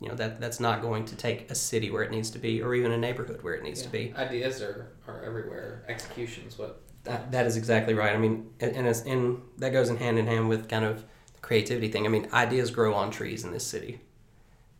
you 0.00 0.08
know 0.08 0.14
that 0.16 0.40
that's 0.40 0.60
not 0.60 0.82
going 0.82 1.04
to 1.06 1.16
take 1.16 1.50
a 1.50 1.54
city 1.54 1.90
where 1.90 2.02
it 2.02 2.10
needs 2.10 2.30
to 2.30 2.38
be, 2.38 2.62
or 2.62 2.74
even 2.74 2.92
a 2.92 2.98
neighborhood 2.98 3.42
where 3.42 3.54
it 3.54 3.62
needs 3.62 3.82
to 3.82 3.88
be. 3.88 4.12
Ideas 4.16 4.60
are, 4.62 4.92
are 5.06 5.22
everywhere. 5.22 5.84
Execution's 5.88 6.58
what. 6.58 6.80
That, 7.04 7.30
that 7.32 7.46
is 7.46 7.58
exactly 7.58 7.92
right. 7.92 8.14
I 8.14 8.18
mean, 8.18 8.50
and, 8.60 8.74
and 8.74 8.86
it's 8.86 9.02
that 9.02 9.72
goes 9.72 9.90
in 9.90 9.98
hand 9.98 10.18
in 10.18 10.26
hand 10.26 10.48
with 10.48 10.68
kind 10.70 10.86
of 10.86 11.04
the 11.34 11.40
creativity 11.40 11.88
thing. 11.88 12.06
I 12.06 12.08
mean, 12.08 12.28
ideas 12.32 12.70
grow 12.70 12.94
on 12.94 13.10
trees 13.10 13.44
in 13.44 13.52
this 13.52 13.66
city, 13.66 14.00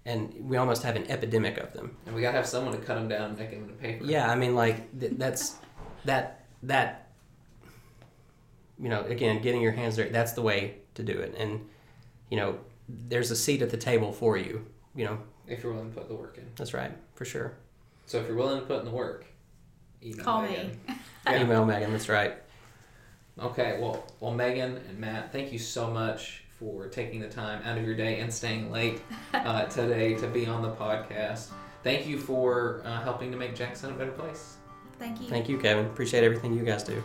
and 0.06 0.34
we 0.48 0.56
almost 0.56 0.82
have 0.82 0.96
an 0.96 1.10
epidemic 1.10 1.56
of 1.58 1.72
them. 1.72 1.96
And 2.06 2.14
we 2.14 2.20
gotta 2.22 2.36
have 2.36 2.46
someone 2.46 2.72
to 2.72 2.78
cut 2.80 2.94
them 2.96 3.08
down 3.08 3.30
and 3.30 3.38
make 3.38 3.50
them 3.50 3.62
into 3.62 3.74
paper. 3.74 4.04
Yeah, 4.04 4.30
I 4.30 4.34
mean, 4.34 4.54
like 4.54 4.98
th- 4.98 5.12
that's 5.16 5.56
that 6.04 6.44
that 6.64 7.08
you 8.80 8.88
know, 8.88 9.02
again, 9.04 9.40
getting 9.40 9.60
your 9.62 9.72
hands 9.72 9.96
dirty. 9.96 10.10
That's 10.10 10.32
the 10.32 10.42
way 10.42 10.76
to 10.94 11.02
do 11.02 11.12
it, 11.18 11.34
and 11.38 11.64
you 12.30 12.36
know, 12.36 12.58
there's 12.88 13.30
a 13.30 13.36
seat 13.36 13.62
at 13.62 13.70
the 13.70 13.76
table 13.76 14.12
for 14.12 14.36
you. 14.36 14.64
You 14.96 15.04
know, 15.06 15.18
If 15.46 15.62
you're 15.62 15.72
willing 15.72 15.90
to 15.92 15.96
put 15.98 16.08
the 16.08 16.14
work 16.14 16.38
in. 16.38 16.44
that's 16.56 16.74
right 16.74 16.92
for 17.14 17.24
sure. 17.24 17.54
So 18.06 18.18
if 18.18 18.26
you're 18.26 18.36
willing 18.36 18.60
to 18.60 18.66
put 18.66 18.80
in 18.80 18.84
the 18.84 18.90
work, 18.90 19.24
email 20.02 20.24
Call 20.24 20.42
Megan. 20.42 20.78
me. 20.88 20.94
Yeah. 21.26 21.40
Email 21.42 21.64
Megan. 21.64 21.90
That's 21.92 22.10
right. 22.10 22.34
Okay, 23.40 23.78
well, 23.80 24.04
well, 24.20 24.30
Megan 24.32 24.76
and 24.76 24.98
Matt, 24.98 25.32
thank 25.32 25.52
you 25.52 25.58
so 25.58 25.90
much 25.90 26.43
for 26.58 26.88
taking 26.88 27.20
the 27.20 27.28
time 27.28 27.62
out 27.64 27.78
of 27.78 27.84
your 27.84 27.94
day 27.94 28.20
and 28.20 28.32
staying 28.32 28.70
late 28.70 29.00
uh, 29.32 29.64
today 29.66 30.14
to 30.14 30.26
be 30.28 30.46
on 30.46 30.62
the 30.62 30.70
podcast. 30.70 31.48
Thank 31.82 32.06
you 32.06 32.18
for 32.18 32.80
uh, 32.84 33.02
helping 33.02 33.30
to 33.30 33.36
make 33.36 33.54
Jackson 33.54 33.90
a 33.90 33.94
better 33.94 34.12
place. 34.12 34.56
Thank 34.98 35.20
you. 35.20 35.28
Thank 35.28 35.48
you, 35.48 35.58
Kevin. 35.58 35.86
Appreciate 35.86 36.24
everything 36.24 36.56
you 36.56 36.64
guys 36.64 36.82
do. 36.82 37.02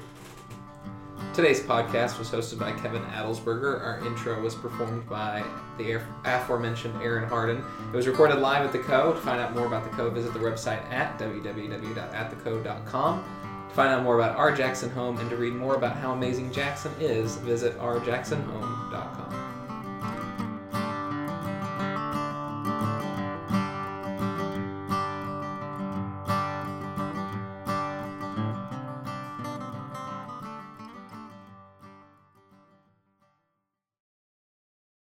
Today's 1.33 1.61
podcast 1.61 2.17
was 2.17 2.29
hosted 2.29 2.59
by 2.59 2.71
Kevin 2.73 3.03
Adelsberger. 3.03 3.81
Our 3.81 4.05
intro 4.05 4.41
was 4.41 4.55
performed 4.55 5.07
by 5.07 5.43
the 5.77 6.01
aforementioned 6.25 7.01
Aaron 7.01 7.29
Harden. 7.29 7.63
It 7.93 7.95
was 7.95 8.07
recorded 8.07 8.39
live 8.39 8.65
at 8.65 8.71
the 8.71 8.79
Co. 8.79 9.13
To 9.13 9.19
find 9.19 9.39
out 9.39 9.55
more 9.55 9.67
about 9.67 9.83
the 9.83 9.91
Co, 9.95 10.09
visit 10.09 10.33
the 10.33 10.39
website 10.39 10.83
at 10.91 11.19
www.attheco.com. 11.19 13.23
To 13.69 13.75
find 13.75 13.89
out 13.89 14.03
more 14.03 14.19
about 14.19 14.35
our 14.37 14.53
Jackson 14.53 14.89
home 14.89 15.17
and 15.19 15.29
to 15.29 15.37
read 15.37 15.53
more 15.53 15.75
about 15.75 15.95
how 15.95 16.13
amazing 16.13 16.51
Jackson 16.51 16.91
is, 16.99 17.35
visit 17.37 17.77
ourjacksonhome.com. 17.79 19.38